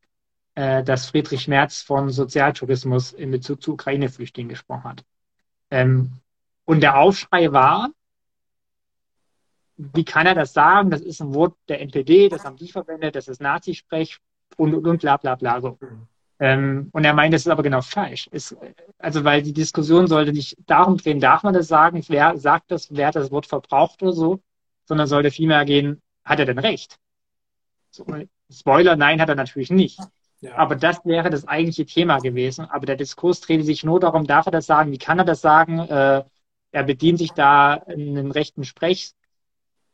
äh, 0.55 0.83
dass 0.83 1.07
Friedrich 1.07 1.49
Merz 1.49 1.83
von 1.83 2.11
Sozialtourismus 2.11 3.13
in 3.13 3.31
Bezug 3.31 3.63
zu 3.63 3.73
Ukraine-Flüchtlingen 3.73 4.51
gesprochen 4.51 4.85
hat. 4.85 5.05
Ähm, 5.71 6.13
und 6.65 6.81
der 6.81 6.99
Aufschrei 6.99 7.53
war, 7.53 7.91
wie 9.77 10.05
kann 10.05 10.27
er 10.27 10.35
das 10.35 10.53
sagen? 10.53 10.91
Das 10.91 11.01
ist 11.01 11.21
ein 11.21 11.33
Wort 11.33 11.57
der 11.69 11.81
NPD, 11.81 12.29
das 12.29 12.45
haben 12.45 12.57
die 12.57 12.69
verwendet, 12.69 13.15
das 13.15 13.29
ist 13.29 13.41
Nazisprech 13.41 14.19
und, 14.57 14.75
und, 14.75 14.87
und 14.87 15.01
bla 15.01 15.17
bla 15.17 15.37
bla. 15.37 15.61
So. 15.61 15.79
Ähm, 16.41 16.89
und 16.93 17.05
er 17.05 17.15
meint, 17.15 17.35
das 17.35 17.43
ist 17.43 17.49
aber 17.49 17.63
genau 17.63 17.81
falsch. 17.81 18.29
Ist, 18.29 18.57
also, 18.99 19.25
weil 19.25 19.43
die 19.43 19.53
Diskussion 19.53 20.07
sollte 20.07 20.33
nicht 20.33 20.57
darum 20.67 20.97
drehen, 20.97 21.21
darf 21.21 21.43
man 21.43 21.55
das 21.55 21.69
sagen, 21.69 22.03
wer 22.09 22.37
sagt 22.37 22.71
das, 22.71 22.89
wer 22.95 23.09
hat 23.09 23.17
das 23.17 23.31
Wort 23.31 23.47
verbraucht 23.47 24.03
oder 24.03 24.13
so, 24.13 24.41
sondern 24.85 25.07
sollte 25.07 25.31
vielmehr 25.31 25.65
gehen, 25.65 26.01
hat 26.25 26.39
er 26.39 26.47
denn 26.47 26.59
recht? 26.59 26.99
So, 27.91 28.07
Spoiler, 28.51 28.97
nein, 28.97 29.21
hat 29.21 29.29
er 29.29 29.35
natürlich 29.35 29.71
nicht. 29.71 30.01
Ja. 30.41 30.55
Aber 30.57 30.77
das 30.77 31.05
wäre 31.05 31.31
das 31.31 31.47
eigentliche 31.49 31.87
Thema 31.87 32.19
gewesen. 32.19 32.65
Aber 32.67 32.87
der 32.87 32.97
Diskurs 32.97 33.41
dreht 33.41 33.65
sich 33.65 33.85
nur 33.85 34.01
darum, 34.01 34.27
darf 34.27 34.47
er 34.47 34.53
das 34.53 34.67
sagen, 34.67 34.93
wie 34.93 34.99
kann 34.99 35.19
er 35.19 35.25
das 35.25 35.41
sagen? 35.41 35.81
Äh, 35.81 36.25
er 36.71 36.83
bedient 36.85 37.19
sich 37.19 37.33
da 37.33 37.75
in 37.75 38.17
einem 38.17 38.31
rechten 38.31 38.65
Sprech. 38.65 39.13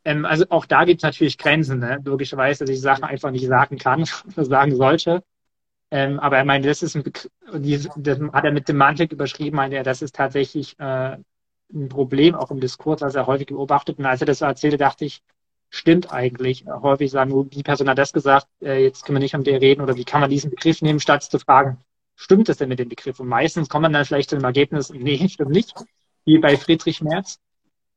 Ähm, 0.05 0.24
also 0.24 0.45
auch 0.51 0.66
da 0.66 0.84
gibt 0.84 1.01
es 1.01 1.03
natürlich 1.03 1.38
Grenzen, 1.38 1.78
ne? 1.78 2.01
logischerweise, 2.05 2.64
dass 2.64 2.74
ich 2.74 2.80
Sachen 2.80 3.05
einfach 3.05 3.30
nicht 3.30 3.47
sagen 3.47 3.78
kann 3.78 4.05
oder 4.36 4.45
sagen 4.45 4.76
sollte. 4.76 5.22
Ähm, 5.91 6.18
aber 6.18 6.39
er 6.39 6.45
meinte, 6.45 6.68
das 6.68 6.82
ist 6.82 6.97
ein, 6.97 7.05
das 7.97 8.18
hat 8.32 8.45
er 8.45 8.53
mit 8.53 8.66
Semantik 8.66 9.12
überschrieben, 9.12 9.57
meinte 9.57 9.76
er, 9.76 9.85
das 9.85 10.03
ist 10.03 10.14
tatsächlich 10.14 10.78
äh, 10.78 11.16
ein 11.72 11.89
Problem, 11.89 12.35
auch 12.35 12.51
im 12.51 12.61
Diskurs, 12.61 13.01
was 13.01 13.14
er 13.14 13.26
häufig 13.26 13.47
beobachtet. 13.49 13.99
Und 13.99 14.07
als 14.07 14.20
er 14.20 14.26
das 14.26 14.39
so 14.39 14.45
erzählte, 14.45 14.76
dachte 14.76 15.05
ich, 15.05 15.22
stimmt 15.70 16.12
eigentlich. 16.12 16.64
Häufig 16.66 17.11
sagen 17.11 17.30
nur, 17.30 17.47
die 17.47 17.62
Person 17.62 17.89
hat 17.89 17.99
das 17.99 18.12
gesagt, 18.12 18.47
äh, 18.62 18.82
jetzt 18.82 19.05
können 19.05 19.16
wir 19.16 19.20
nicht 19.20 19.35
um 19.35 19.45
der 19.45 19.61
reden 19.61 19.82
oder 19.82 19.97
wie 19.97 20.05
kann 20.05 20.20
man 20.20 20.30
diesen 20.30 20.51
Begriff 20.51 20.82
nehmen, 20.82 21.01
statt 21.01 21.24
zu 21.24 21.39
fragen, 21.39 21.78
stimmt 22.16 22.49
das 22.49 22.59
denn 22.59 22.68
mit 22.68 22.78
dem 22.78 22.89
Begriff? 22.89 23.20
Und 23.20 23.28
meistens 23.28 23.68
kommt 23.68 23.82
man 23.82 23.93
dann 23.93 24.05
vielleicht 24.05 24.30
zu 24.30 24.37
dem 24.37 24.45
Ergebnis, 24.45 24.91
nee, 24.91 25.28
stimmt 25.28 25.51
nicht, 25.51 25.74
wie 26.24 26.39
bei 26.39 26.57
Friedrich 26.57 27.03
Merz. 27.03 27.39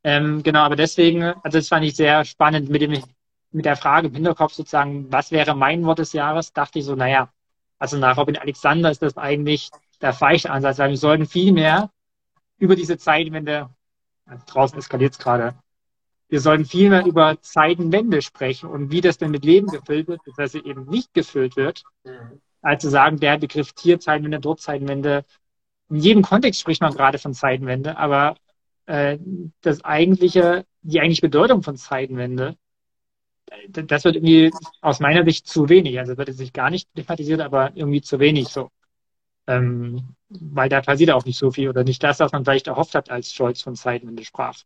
Ähm, 0.04 0.44
genau, 0.44 0.62
aber 0.62 0.76
deswegen, 0.76 1.24
also 1.24 1.58
das 1.58 1.68
fand 1.68 1.86
ich 1.86 1.96
sehr 1.96 2.26
spannend 2.26 2.70
mit 2.70 2.82
dem, 2.82 3.04
mit 3.52 3.66
der 3.66 3.76
Frage 3.76 4.08
im 4.08 4.14
Hinterkopf 4.14 4.54
sozusagen, 4.54 5.12
was 5.12 5.32
wäre 5.32 5.56
mein 5.56 5.86
Wort 5.86 6.00
des 6.00 6.14
Jahres, 6.14 6.54
dachte 6.54 6.80
ich 6.80 6.86
so, 6.86 6.96
naja, 6.96 7.32
also 7.80 7.98
nach 7.98 8.18
Robin 8.18 8.38
Alexander 8.38 8.92
ist 8.92 9.02
das 9.02 9.18
eigentlich 9.18 9.70
der 10.02 10.14
falsche 10.14 10.50
Ansatz, 10.50 10.80
weil 10.80 10.90
wir 10.90 10.98
sollten 10.98 11.26
viel 11.26 11.52
mehr 11.54 11.92
über 12.58 12.76
diese 12.76 12.98
Zeitwende, 12.98 13.70
also 14.26 14.44
draußen 14.48 14.78
eskaliert 14.78 15.14
es 15.14 15.20
gerade, 15.20 15.56
wir 16.30 16.42
sollten 16.42 16.66
viel 16.66 16.90
mehr 16.90 17.06
über 17.06 17.42
Zeitenwende 17.42 18.22
sprechen 18.22 18.70
und 18.70 18.92
wie 18.92 19.02
das 19.02 19.18
denn 19.18 19.32
mit 19.32 19.46
Leben 19.46 19.68
gefüllt 19.68 20.08
wird, 20.08 20.22
dass 20.36 20.52
sie 20.52 20.64
eben 20.64 20.86
nicht 20.86 21.14
gefüllt 21.14 21.56
wird, 21.56 21.84
als 22.62 22.82
zu 22.82 22.90
sagen, 22.90 23.20
der 23.20 23.38
Begriff 23.38 23.72
Tier, 23.74 24.00
Zeitenwende, 24.00 24.40
dort 24.40 24.60
Zeitenwende. 24.60 25.24
In 25.90 25.98
jedem 25.98 26.22
Kontext 26.24 26.60
spricht 26.60 26.82
man 26.82 26.94
gerade 26.94 27.18
von 27.18 27.34
Zeitenwende, 27.34 27.98
aber 27.98 28.36
äh, 28.88 29.18
das 29.62 29.86
eigentliche, 29.86 30.66
die 30.82 31.00
eigentliche 31.00 31.22
Bedeutung 31.22 31.64
von 31.64 31.78
Zeitenwende 31.78 32.58
das 33.70 34.04
wird 34.04 34.16
irgendwie 34.16 34.52
aus 34.82 35.00
meiner 35.00 35.24
Sicht 35.24 35.48
zu 35.48 35.70
wenig. 35.70 36.00
Also 36.00 36.18
wird 36.18 36.30
es 36.30 36.38
sich 36.38 36.54
gar 36.54 36.70
nicht 36.70 36.90
thematisiert, 36.96 37.42
aber 37.42 37.72
irgendwie 37.76 38.02
zu 38.02 38.20
wenig 38.20 38.50
so. 38.50 38.72
Ähm, 39.48 40.16
weil 40.30 40.70
da 40.70 40.82
passiert 40.82 41.12
auch 41.12 41.26
nicht 41.26 41.38
so 41.38 41.52
viel 41.52 41.70
oder 41.70 41.84
nicht 41.84 42.04
das, 42.04 42.20
was 42.20 42.32
man 42.32 42.44
vielleicht 42.44 42.68
erhofft 42.68 42.96
hat, 42.96 43.10
als 43.10 43.32
Scholz 43.32 43.62
von 43.62 43.76
Zeitenwende 43.76 44.26
sprach. 44.26 44.64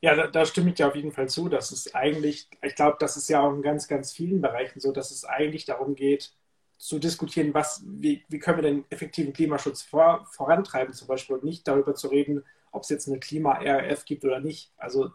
Ja, 0.00 0.14
da, 0.14 0.26
da, 0.28 0.44
stimme 0.44 0.68
ich 0.68 0.76
dir 0.76 0.86
auf 0.86 0.94
jeden 0.94 1.10
Fall 1.10 1.28
zu. 1.28 1.48
dass 1.48 1.72
es 1.72 1.94
eigentlich, 1.94 2.48
ich 2.62 2.74
glaube, 2.74 2.96
das 3.00 3.16
ist 3.16 3.28
ja 3.28 3.40
auch 3.40 3.52
in 3.52 3.62
ganz, 3.62 3.88
ganz 3.88 4.12
vielen 4.12 4.40
Bereichen 4.40 4.78
so, 4.78 4.92
dass 4.92 5.10
es 5.10 5.24
eigentlich 5.24 5.64
darum 5.64 5.94
geht, 5.94 6.32
zu 6.78 6.98
diskutieren, 6.98 7.54
was, 7.54 7.82
wie, 7.86 8.22
wie 8.28 8.38
können 8.38 8.58
wir 8.58 8.70
den 8.70 8.84
effektiven 8.90 9.32
Klimaschutz 9.32 9.82
vor, 9.82 10.26
vorantreiben, 10.30 10.94
zum 10.94 11.08
Beispiel, 11.08 11.36
und 11.36 11.44
nicht 11.44 11.66
darüber 11.66 11.94
zu 11.94 12.08
reden, 12.08 12.44
ob 12.70 12.82
es 12.82 12.90
jetzt 12.90 13.08
eine 13.08 13.18
Klima-RF 13.18 14.04
gibt 14.04 14.24
oder 14.24 14.40
nicht. 14.40 14.70
Also 14.76 15.10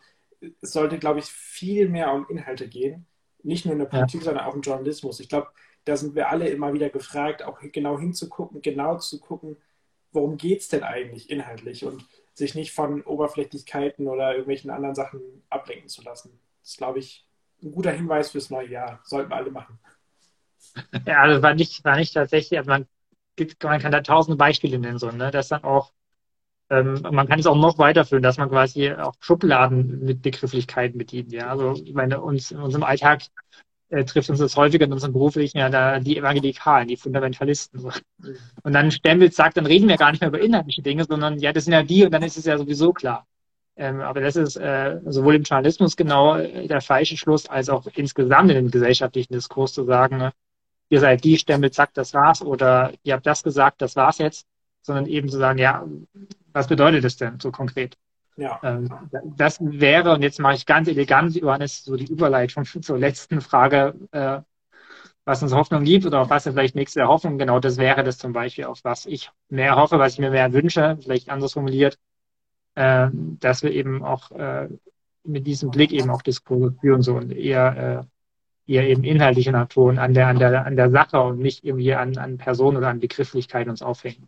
es 0.62 0.74
sollte, 0.74 0.98
glaube 0.98 1.20
ich, 1.20 1.26
viel 1.26 1.90
mehr 1.90 2.14
um 2.14 2.28
Inhalte 2.30 2.68
gehen. 2.68 3.06
Nicht 3.44 3.66
nur 3.66 3.74
in 3.74 3.80
der 3.80 3.86
Politik, 3.86 4.22
ja. 4.22 4.26
sondern 4.26 4.46
auch 4.46 4.56
im 4.56 4.62
Journalismus. 4.62 5.20
Ich 5.20 5.30
glaube, 5.30 5.48
da 5.86 5.98
sind 5.98 6.16
wir 6.16 6.30
alle 6.30 6.48
immer 6.50 6.74
wieder 6.74 6.90
gefragt, 6.90 7.44
auch 7.44 7.60
genau 7.62 7.98
hinzugucken, 8.00 8.62
genau 8.62 8.98
zu 8.98 9.20
gucken, 9.20 9.58
worum 10.12 10.38
geht 10.38 10.62
es 10.62 10.68
denn 10.68 10.84
eigentlich 10.84 11.30
inhaltlich 11.30 11.86
und 11.86 12.06
sich 12.34 12.56
nicht 12.56 12.72
von 12.72 13.02
Oberflächlichkeiten 13.02 14.08
oder 14.08 14.32
irgendwelchen 14.32 14.70
anderen 14.70 14.96
Sachen 14.96 15.22
ablenken 15.50 15.90
zu 15.90 16.02
lassen. 16.04 16.40
Das 16.62 16.72
ist, 16.72 16.78
glaube 16.78 17.00
ich, 17.00 17.28
ein 17.64 17.72
guter 17.72 17.92
Hinweis 17.92 18.32
fürs 18.32 18.50
neue 18.50 18.70
Jahr. 18.70 19.02
Sollten 19.04 19.32
wir 19.32 19.36
alle 19.36 19.52
machen. 19.52 19.80
Ja, 21.06 21.28
das 21.28 21.42
war 21.42 21.56
nicht, 21.56 21.84
war 21.84 21.98
nicht 21.98 22.14
tatsächlich, 22.14 22.58
also 22.58 22.70
man, 22.70 22.88
man 23.64 23.80
kann 23.80 23.92
da 23.92 24.02
tausende 24.02 24.38
Beispiele 24.38 24.78
nennen, 24.78 25.00
so, 25.00 25.10
ne? 25.12 25.32
dass 25.32 25.48
dann 25.48 25.64
auch 25.64 25.92
ähm, 26.72 27.02
man 27.12 27.28
kann 27.28 27.40
es 27.40 27.46
auch 27.48 27.56
noch 27.56 27.78
weiterführen, 27.78 28.24
dass 28.24 28.38
man 28.38 28.50
quasi 28.50 28.92
auch 28.94 29.14
Schubladen 29.20 30.06
mit 30.06 30.22
Begrifflichkeiten 30.22 30.98
bedient. 30.98 31.34
Ja, 31.34 31.48
also 31.50 31.74
ich 31.74 31.94
meine, 31.94 32.22
uns 32.22 32.52
in 32.52 32.60
unserem 32.60 32.84
Alltag 32.84 33.24
äh, 33.90 34.06
trifft 34.06 34.30
uns 34.30 34.40
das 34.40 34.56
häufiger 34.56 34.86
in 34.86 34.94
unserem 34.94 35.12
beruflichen 35.12 35.58
ja 35.58 35.70
da 35.70 36.00
die 36.00 36.18
Evangelikalen, 36.18 36.88
die 36.88 36.96
Fundamentalisten. 36.96 37.78
So. 37.78 37.92
Und 38.64 38.74
dann 38.74 38.90
Stempel 38.92 39.30
sagt, 39.34 39.58
dann 39.58 39.66
reden 39.66 39.90
wir 39.90 39.98
gar 39.98 40.12
nicht 40.12 40.22
mehr 40.22 40.30
über 40.30 40.40
inhaltliche 40.40 40.82
Dinge, 40.82 41.04
sondern 41.04 41.40
ja, 41.40 41.52
das 41.52 41.66
sind 41.66 41.74
ja 41.74 41.84
die 41.84 42.06
und 42.06 42.12
dann 42.12 42.24
ist 42.24 42.38
es 42.38 42.46
ja 42.46 42.58
sowieso 42.58 42.94
klar. 42.94 43.28
Ähm, 43.76 44.00
aber 44.00 44.22
das 44.22 44.38
ist 44.38 44.56
äh, 44.56 45.00
sowohl 45.08 45.36
im 45.36 45.44
Journalismus 45.44 45.98
genau 45.98 46.38
äh, 46.38 46.68
der 46.68 46.80
falsche 46.80 47.18
Schluss, 47.18 47.48
als 47.48 47.70
auch 47.70 47.86
insgesamt 47.96 48.50
in 48.50 48.56
dem 48.56 48.72
gesellschaftlichen 48.72 49.34
Diskurs 49.34 49.74
zu 49.74 49.84
sagen, 49.84 50.18
ne, 50.18 50.32
ihr 50.90 51.02
seid 51.02 51.24
die, 51.26 51.38
Stempel 51.38 51.74
sagt, 51.74 51.98
das 51.98 52.14
war's, 52.14 52.42
oder 52.42 52.94
ihr 53.04 53.14
habt 53.14 53.26
das 53.26 53.44
gesagt, 53.44 53.82
das 53.82 53.98
war's 53.98 54.20
jetzt, 54.20 54.46
sondern 54.82 55.06
eben 55.06 55.28
zu 55.28 55.38
sagen, 55.38 55.60
ja, 55.60 55.86
was 56.54 56.68
bedeutet 56.68 57.04
das 57.04 57.18
denn 57.18 57.40
so 57.40 57.52
konkret? 57.52 57.98
Ja. 58.38 58.60
Ähm, 58.64 58.90
das 59.36 59.60
wäre, 59.62 60.14
und 60.14 60.22
jetzt 60.22 60.40
mache 60.40 60.56
ich 60.56 60.66
ganz 60.66 60.88
elegant, 60.88 61.36
Johannes, 61.36 61.84
so 61.84 61.96
die 61.96 62.12
Überleitung 62.12 62.66
zur 62.82 62.98
letzten 62.98 63.42
Frage, 63.42 63.96
äh, 64.12 64.40
was 65.26 65.44
uns 65.44 65.54
Hoffnung 65.54 65.84
gibt 65.84 66.06
oder 66.06 66.22
auf 66.22 66.30
was 66.30 66.46
wir 66.46 66.54
vielleicht 66.54 66.76
nächste 66.76 67.08
Hoffnung, 67.08 67.38
genau 67.38 67.60
das 67.60 67.78
wäre 67.78 68.04
das 68.04 68.18
zum 68.18 68.34
Beispiel, 68.34 68.66
auf 68.66 68.84
was 68.84 69.06
ich 69.06 69.30
mehr 69.50 69.76
hoffe, 69.76 70.00
was 70.00 70.14
ich 70.14 70.20
mir 70.20 70.32
mehr 70.32 70.52
wünsche, 70.54 70.98
vielleicht 71.02 71.30
anders 71.30 71.54
formuliert, 71.54 72.00
äh, 72.76 73.10
dass 73.14 73.64
wir 73.64 73.72
eben 73.72 74.04
auch 74.04 74.32
äh, 74.32 74.70
mit 75.24 75.46
diesem 75.46 75.70
Blick 75.70 75.92
eben 75.92 76.10
auch 76.10 76.22
Diskurse 76.22 76.76
führen 76.82 77.04
so 77.04 77.16
und 77.16 77.32
eher, 77.32 78.08
äh, 78.68 78.74
eher 78.74 78.88
eben 78.88 79.04
inhaltliche 79.04 79.52
Natur 79.52 79.98
an 79.98 80.14
der, 80.14 80.28
an 80.28 80.40
der, 80.40 80.66
an 80.66 80.76
der 80.76 80.90
Sache 80.90 81.22
und 81.22 81.40
nicht 81.40 81.64
irgendwie 81.64 81.94
an, 81.94 82.18
an 82.18 82.38
Personen 82.38 82.78
oder 82.78 82.88
an 82.88 83.00
Begrifflichkeiten 83.00 83.70
uns 83.70 83.84
aufhängen. 83.84 84.28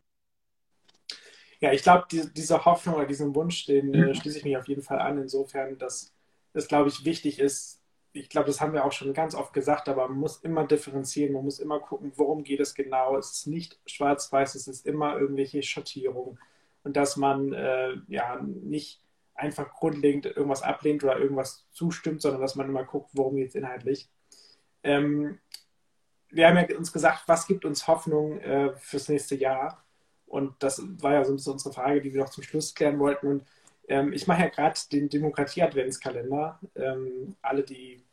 Ja, 1.64 1.72
ich 1.72 1.82
glaube, 1.82 2.06
die, 2.12 2.22
diese 2.34 2.66
Hoffnung 2.66 2.96
oder 2.96 3.06
diesen 3.06 3.34
Wunsch, 3.36 3.66
den 3.66 3.94
äh, 3.94 4.14
schließe 4.14 4.40
ich 4.40 4.44
mich 4.44 4.58
auf 4.58 4.68
jeden 4.68 4.82
Fall 4.82 5.00
an, 5.00 5.18
insofern, 5.18 5.78
dass 5.78 6.14
es, 6.52 6.68
glaube 6.68 6.90
ich, 6.90 7.06
wichtig 7.06 7.40
ist. 7.40 7.82
Ich 8.12 8.28
glaube, 8.28 8.48
das 8.48 8.60
haben 8.60 8.74
wir 8.74 8.84
auch 8.84 8.92
schon 8.92 9.14
ganz 9.14 9.34
oft 9.34 9.54
gesagt, 9.54 9.88
aber 9.88 10.10
man 10.10 10.18
muss 10.18 10.42
immer 10.42 10.68
differenzieren, 10.68 11.32
man 11.32 11.46
muss 11.46 11.60
immer 11.60 11.80
gucken, 11.80 12.12
worum 12.18 12.44
geht 12.44 12.60
es 12.60 12.76
genau. 12.76 13.16
Es 13.16 13.32
ist 13.32 13.48
nicht 13.48 13.80
schwarz-weiß, 13.86 14.56
es 14.56 14.68
ist 14.68 14.86
immer 14.86 15.18
irgendwelche 15.18 15.64
Schattierungen. 15.64 16.38
Und 16.84 16.98
dass 16.98 17.16
man 17.16 17.54
äh, 17.54 17.94
ja 18.10 18.42
nicht 18.42 19.02
einfach 19.34 19.72
grundlegend 19.72 20.26
irgendwas 20.26 20.64
ablehnt 20.64 21.02
oder 21.06 21.18
irgendwas 21.18 21.66
zustimmt, 21.72 22.22
sondern 22.22 22.42
dass 22.42 22.56
man 22.56 22.68
immer 22.68 22.84
guckt, 22.84 23.12
worum 23.14 23.38
geht 23.38 23.48
es 23.48 23.56
inhaltlich. 23.56 24.10
Ähm, 24.84 25.40
wir 26.30 26.46
haben 26.46 26.58
ja 26.58 26.78
uns 26.78 26.92
gesagt, 26.92 27.24
was 27.28 27.48
gibt 27.48 27.64
uns 27.64 27.88
Hoffnung 27.88 28.42
äh, 28.42 28.76
fürs 28.76 29.08
nächste 29.08 29.36
Jahr? 29.36 29.83
Und 30.34 30.56
das 30.64 30.82
war 31.00 31.14
ja 31.14 31.24
so 31.24 31.32
ein 31.32 31.36
bisschen 31.36 31.54
unsere 31.54 31.76
Frage, 31.76 32.02
die 32.02 32.12
wir 32.12 32.22
noch 32.22 32.32
zum 32.32 32.44
Schluss 32.44 32.74
klären 32.74 32.98
wollten. 32.98 33.28
Und 33.28 33.44
ähm, 33.88 34.14
ich 34.14 34.26
mache 34.26 34.42
ja 34.42 34.48
gerade 34.48 34.80
den 34.92 35.08
Demokratie-Adventskalender. 35.08 36.60
Ähm, 36.74 37.36
alle, 37.44 37.62
die 37.62 38.04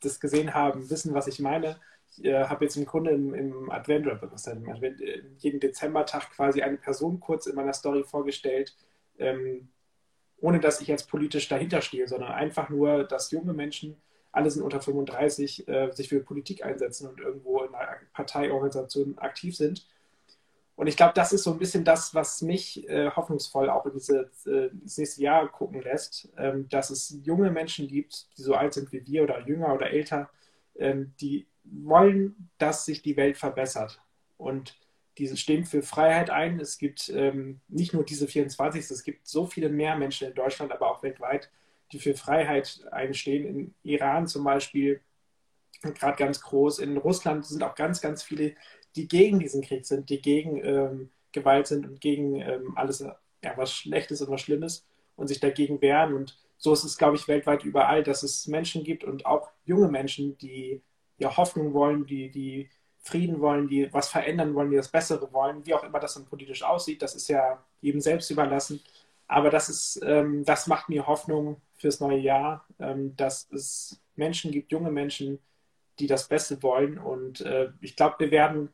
das 0.00 0.20
gesehen 0.20 0.52
haben, 0.52 0.90
wissen, 0.90 1.14
was 1.14 1.26
ich 1.26 1.38
meine. 1.38 1.80
Ich 2.12 2.22
äh, 2.26 2.44
habe 2.44 2.66
jetzt 2.66 2.76
im 2.76 2.84
Grunde 2.84 3.12
im, 3.12 3.32
im 3.32 3.70
Advent 3.70 4.06
oder 4.06 4.20
was 4.30 4.42
denn, 4.42 4.62
im 4.62 4.68
Advent, 4.68 5.00
äh, 5.00 5.22
jeden 5.38 5.58
Dezembertag 5.58 6.30
quasi 6.32 6.60
eine 6.60 6.76
Person 6.76 7.18
kurz 7.18 7.46
in 7.46 7.56
meiner 7.56 7.72
Story 7.72 8.04
vorgestellt, 8.04 8.76
ähm, 9.18 9.70
ohne 10.36 10.60
dass 10.60 10.82
ich 10.82 10.88
jetzt 10.88 11.08
politisch 11.08 11.48
dahinter 11.48 11.80
stehe, 11.80 12.06
sondern 12.06 12.32
einfach 12.32 12.68
nur, 12.68 13.04
dass 13.04 13.30
junge 13.30 13.54
Menschen 13.54 13.96
alle 14.32 14.50
sind 14.50 14.64
unter 14.64 14.82
35, 14.82 15.66
äh, 15.66 15.90
sich 15.92 16.10
für 16.10 16.20
Politik 16.20 16.62
einsetzen 16.62 17.08
und 17.08 17.20
irgendwo 17.20 17.62
in 17.62 17.74
einer 17.74 17.96
Parteiorganisation 18.12 19.16
aktiv 19.16 19.56
sind. 19.56 19.86
Und 20.80 20.86
ich 20.86 20.96
glaube, 20.96 21.12
das 21.14 21.34
ist 21.34 21.42
so 21.42 21.52
ein 21.52 21.58
bisschen 21.58 21.84
das, 21.84 22.14
was 22.14 22.40
mich 22.40 22.88
äh, 22.88 23.10
hoffnungsvoll 23.10 23.68
auch 23.68 23.84
in 23.84 23.92
diese, 23.92 24.30
äh, 24.46 24.70
das 24.82 24.96
nächste 24.96 25.20
Jahr 25.20 25.46
gucken 25.46 25.82
lässt, 25.82 26.30
ähm, 26.38 26.70
dass 26.70 26.88
es 26.88 27.18
junge 27.22 27.50
Menschen 27.50 27.86
gibt, 27.86 28.28
die 28.38 28.40
so 28.40 28.54
alt 28.54 28.72
sind 28.72 28.90
wie 28.90 29.06
wir 29.06 29.24
oder 29.24 29.46
jünger 29.46 29.74
oder 29.74 29.90
älter, 29.90 30.30
ähm, 30.78 31.12
die 31.20 31.46
wollen, 31.64 32.48
dass 32.56 32.86
sich 32.86 33.02
die 33.02 33.18
Welt 33.18 33.36
verbessert. 33.36 34.00
Und 34.38 34.74
diese 35.18 35.36
stehen 35.36 35.66
für 35.66 35.82
Freiheit 35.82 36.30
ein. 36.30 36.58
Es 36.58 36.78
gibt 36.78 37.10
ähm, 37.10 37.60
nicht 37.68 37.92
nur 37.92 38.02
diese 38.02 38.26
24, 38.26 38.90
es 38.90 39.04
gibt 39.04 39.28
so 39.28 39.44
viele 39.44 39.68
mehr 39.68 39.96
Menschen 39.96 40.28
in 40.28 40.34
Deutschland, 40.34 40.72
aber 40.72 40.90
auch 40.90 41.02
weltweit, 41.02 41.50
die 41.92 41.98
für 41.98 42.14
Freiheit 42.14 42.80
einstehen. 42.90 43.44
In 43.44 43.74
Iran 43.82 44.26
zum 44.26 44.44
Beispiel, 44.44 45.02
gerade 45.82 46.16
ganz 46.16 46.40
groß. 46.40 46.78
In 46.78 46.96
Russland 46.96 47.44
sind 47.44 47.62
auch 47.62 47.74
ganz, 47.74 48.00
ganz 48.00 48.22
viele, 48.22 48.54
die 48.96 49.08
gegen 49.08 49.38
diesen 49.38 49.62
Krieg 49.62 49.86
sind, 49.86 50.10
die 50.10 50.20
gegen 50.20 50.64
ähm, 50.64 51.10
Gewalt 51.32 51.66
sind 51.66 51.86
und 51.86 52.00
gegen 52.00 52.40
ähm, 52.40 52.72
alles, 52.76 53.00
ja, 53.00 53.52
was 53.56 53.72
Schlechtes 53.72 54.20
und 54.20 54.30
was 54.30 54.40
Schlimmes 54.40 54.86
und 55.16 55.28
sich 55.28 55.40
dagegen 55.40 55.80
wehren. 55.80 56.14
Und 56.14 56.38
so 56.58 56.72
ist 56.72 56.84
es, 56.84 56.98
glaube 56.98 57.16
ich, 57.16 57.28
weltweit 57.28 57.64
überall, 57.64 58.02
dass 58.02 58.22
es 58.22 58.46
Menschen 58.46 58.84
gibt 58.84 59.04
und 59.04 59.26
auch 59.26 59.50
junge 59.64 59.88
Menschen, 59.88 60.36
die 60.38 60.82
ja 61.18 61.36
Hoffnung 61.36 61.72
wollen, 61.72 62.06
die, 62.06 62.30
die 62.30 62.68
Frieden 63.02 63.40
wollen, 63.40 63.68
die 63.68 63.92
was 63.92 64.08
verändern 64.08 64.54
wollen, 64.54 64.70
die 64.70 64.76
das 64.76 64.88
Bessere 64.88 65.32
wollen, 65.32 65.64
wie 65.64 65.74
auch 65.74 65.84
immer 65.84 66.00
das 66.00 66.14
dann 66.14 66.26
politisch 66.26 66.62
aussieht, 66.62 67.00
das 67.02 67.14
ist 67.14 67.28
ja 67.28 67.64
jedem 67.80 68.00
selbst 68.00 68.30
überlassen. 68.30 68.82
Aber 69.26 69.48
das 69.50 69.68
ist, 69.68 70.00
ähm, 70.04 70.44
das 70.44 70.66
macht 70.66 70.88
mir 70.88 71.06
Hoffnung 71.06 71.60
fürs 71.76 72.00
neue 72.00 72.18
Jahr, 72.18 72.66
ähm, 72.78 73.14
dass 73.16 73.48
es 73.52 74.00
Menschen 74.16 74.50
gibt, 74.50 74.72
junge 74.72 74.90
Menschen, 74.90 75.38
die 75.98 76.08
das 76.08 76.28
Beste 76.28 76.62
wollen. 76.62 76.98
Und 76.98 77.40
äh, 77.42 77.70
ich 77.80 77.94
glaube, 77.96 78.16
wir 78.18 78.30
werden 78.32 78.70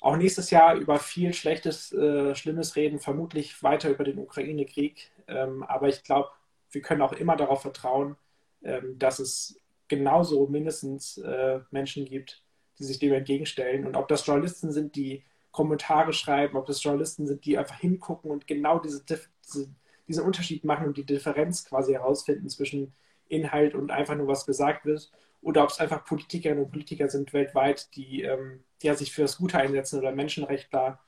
auch 0.00 0.16
nächstes 0.16 0.50
Jahr 0.50 0.76
über 0.76 0.98
viel 0.98 1.32
Schlechtes, 1.32 1.92
äh, 1.92 2.34
Schlimmes 2.34 2.76
reden, 2.76 2.98
vermutlich 2.98 3.62
weiter 3.62 3.90
über 3.90 4.04
den 4.04 4.18
Ukraine-Krieg. 4.18 5.10
Ähm, 5.26 5.62
aber 5.62 5.88
ich 5.88 6.02
glaube, 6.04 6.30
wir 6.70 6.82
können 6.82 7.02
auch 7.02 7.12
immer 7.12 7.36
darauf 7.36 7.62
vertrauen, 7.62 8.16
ähm, 8.62 8.98
dass 8.98 9.18
es 9.18 9.60
genauso 9.88 10.46
mindestens 10.46 11.18
äh, 11.18 11.60
Menschen 11.70 12.04
gibt, 12.04 12.42
die 12.78 12.84
sich 12.84 12.98
dem 12.98 13.12
entgegenstellen. 13.12 13.86
Und 13.86 13.96
ob 13.96 14.08
das 14.08 14.26
Journalisten 14.26 14.72
sind, 14.72 14.96
die 14.96 15.24
Kommentare 15.50 16.12
schreiben, 16.12 16.56
ob 16.56 16.66
das 16.66 16.82
Journalisten 16.82 17.26
sind, 17.26 17.44
die 17.46 17.56
einfach 17.56 17.78
hingucken 17.78 18.30
und 18.30 18.46
genau 18.46 18.78
diese, 18.78 19.02
diese, 19.04 19.68
diesen 20.06 20.24
Unterschied 20.24 20.64
machen 20.64 20.86
und 20.86 20.96
die 20.98 21.06
Differenz 21.06 21.64
quasi 21.64 21.92
herausfinden 21.92 22.48
zwischen 22.50 22.92
Inhalt 23.28 23.74
und 23.74 23.90
einfach 23.90 24.16
nur 24.16 24.28
was 24.28 24.44
gesagt 24.44 24.84
wird. 24.84 25.10
Oder 25.46 25.62
ob 25.62 25.70
es 25.70 25.78
einfach 25.78 26.04
Politikerinnen 26.04 26.64
und 26.64 26.72
Politiker 26.72 27.08
sind 27.08 27.32
weltweit, 27.32 27.94
die 27.94 28.22
ähm, 28.22 28.64
ja, 28.82 28.96
sich 28.96 29.12
für 29.12 29.22
das 29.22 29.36
Gute 29.36 29.56
einsetzen 29.56 30.00
oder 30.00 30.10
Menschenrechtler, 30.10 30.98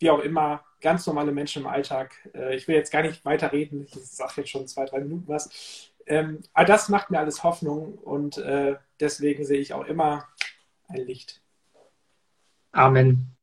wie 0.00 0.10
auch 0.10 0.18
immer, 0.18 0.64
ganz 0.80 1.06
normale 1.06 1.30
Menschen 1.30 1.62
im 1.62 1.68
Alltag. 1.68 2.28
Äh, 2.34 2.56
ich 2.56 2.66
will 2.66 2.74
jetzt 2.74 2.90
gar 2.90 3.02
nicht 3.02 3.24
weiter 3.24 3.52
reden, 3.52 3.84
ich 3.84 3.94
sage 3.94 4.32
jetzt 4.38 4.50
schon 4.50 4.66
zwei, 4.66 4.84
drei 4.84 4.98
Minuten 4.98 5.28
was. 5.28 5.92
Ähm, 6.06 6.40
aber 6.52 6.66
das 6.66 6.88
macht 6.88 7.12
mir 7.12 7.20
alles 7.20 7.44
Hoffnung 7.44 7.94
und 7.98 8.36
äh, 8.38 8.74
deswegen 8.98 9.44
sehe 9.44 9.60
ich 9.60 9.72
auch 9.74 9.84
immer 9.84 10.26
ein 10.88 11.06
Licht. 11.06 11.40
Amen. 12.72 13.36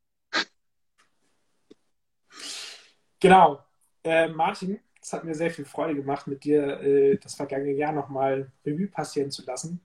Genau. 3.22 3.64
Äh, 4.04 4.28
Martin, 4.28 4.82
es 5.02 5.14
hat 5.14 5.24
mir 5.24 5.34
sehr 5.34 5.52
viel 5.52 5.64
Freude 5.64 5.95
gemacht, 5.95 6.28
mit 6.28 6.43
dir 6.43 6.82
äh, 6.82 7.18
das 7.20 7.36
vergangene 7.36 7.72
Jahr 7.72 7.93
nochmal 7.93 8.52
Revue 8.66 8.88
passieren 8.88 9.32
zu 9.32 9.45
lassen. 9.45 9.80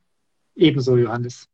Ebenso, 0.57 0.97
Johannes. 0.97 1.49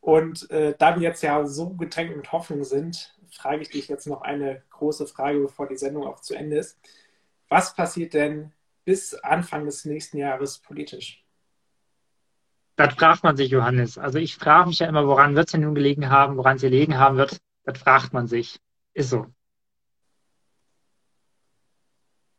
Und 0.00 0.48
äh, 0.50 0.74
da 0.78 0.94
wir 0.94 1.02
jetzt 1.02 1.22
ja 1.22 1.44
so 1.46 1.70
getränkt 1.70 2.16
mit 2.16 2.30
Hoffnung 2.30 2.62
sind, 2.62 3.12
frage 3.30 3.62
ich 3.62 3.70
dich 3.70 3.88
jetzt 3.88 4.06
noch 4.06 4.22
eine 4.22 4.62
große 4.70 5.06
Frage, 5.06 5.40
bevor 5.40 5.66
die 5.66 5.76
Sendung 5.76 6.04
auch 6.04 6.20
zu 6.20 6.34
Ende 6.34 6.58
ist. 6.58 6.78
Was 7.48 7.74
passiert 7.74 8.14
denn 8.14 8.52
bis 8.84 9.14
Anfang 9.14 9.66
des 9.66 9.84
nächsten 9.84 10.18
Jahres 10.18 10.58
politisch? 10.58 11.24
Das 12.76 12.94
fragt 12.94 13.24
man 13.24 13.36
sich, 13.36 13.50
Johannes. 13.50 13.98
Also 13.98 14.18
ich 14.18 14.36
frage 14.36 14.68
mich 14.68 14.78
ja 14.80 14.86
immer, 14.86 15.06
woran 15.06 15.34
wird 15.34 15.46
es 15.46 15.52
denn 15.52 15.62
nun 15.62 15.74
gelegen 15.74 16.10
haben, 16.10 16.36
woran 16.36 16.56
es 16.56 16.62
gelegen 16.62 16.98
haben 16.98 17.16
wird. 17.16 17.38
Das 17.64 17.78
fragt 17.78 18.12
man 18.12 18.26
sich. 18.26 18.60
Ist 18.92 19.10
so. 19.10 19.26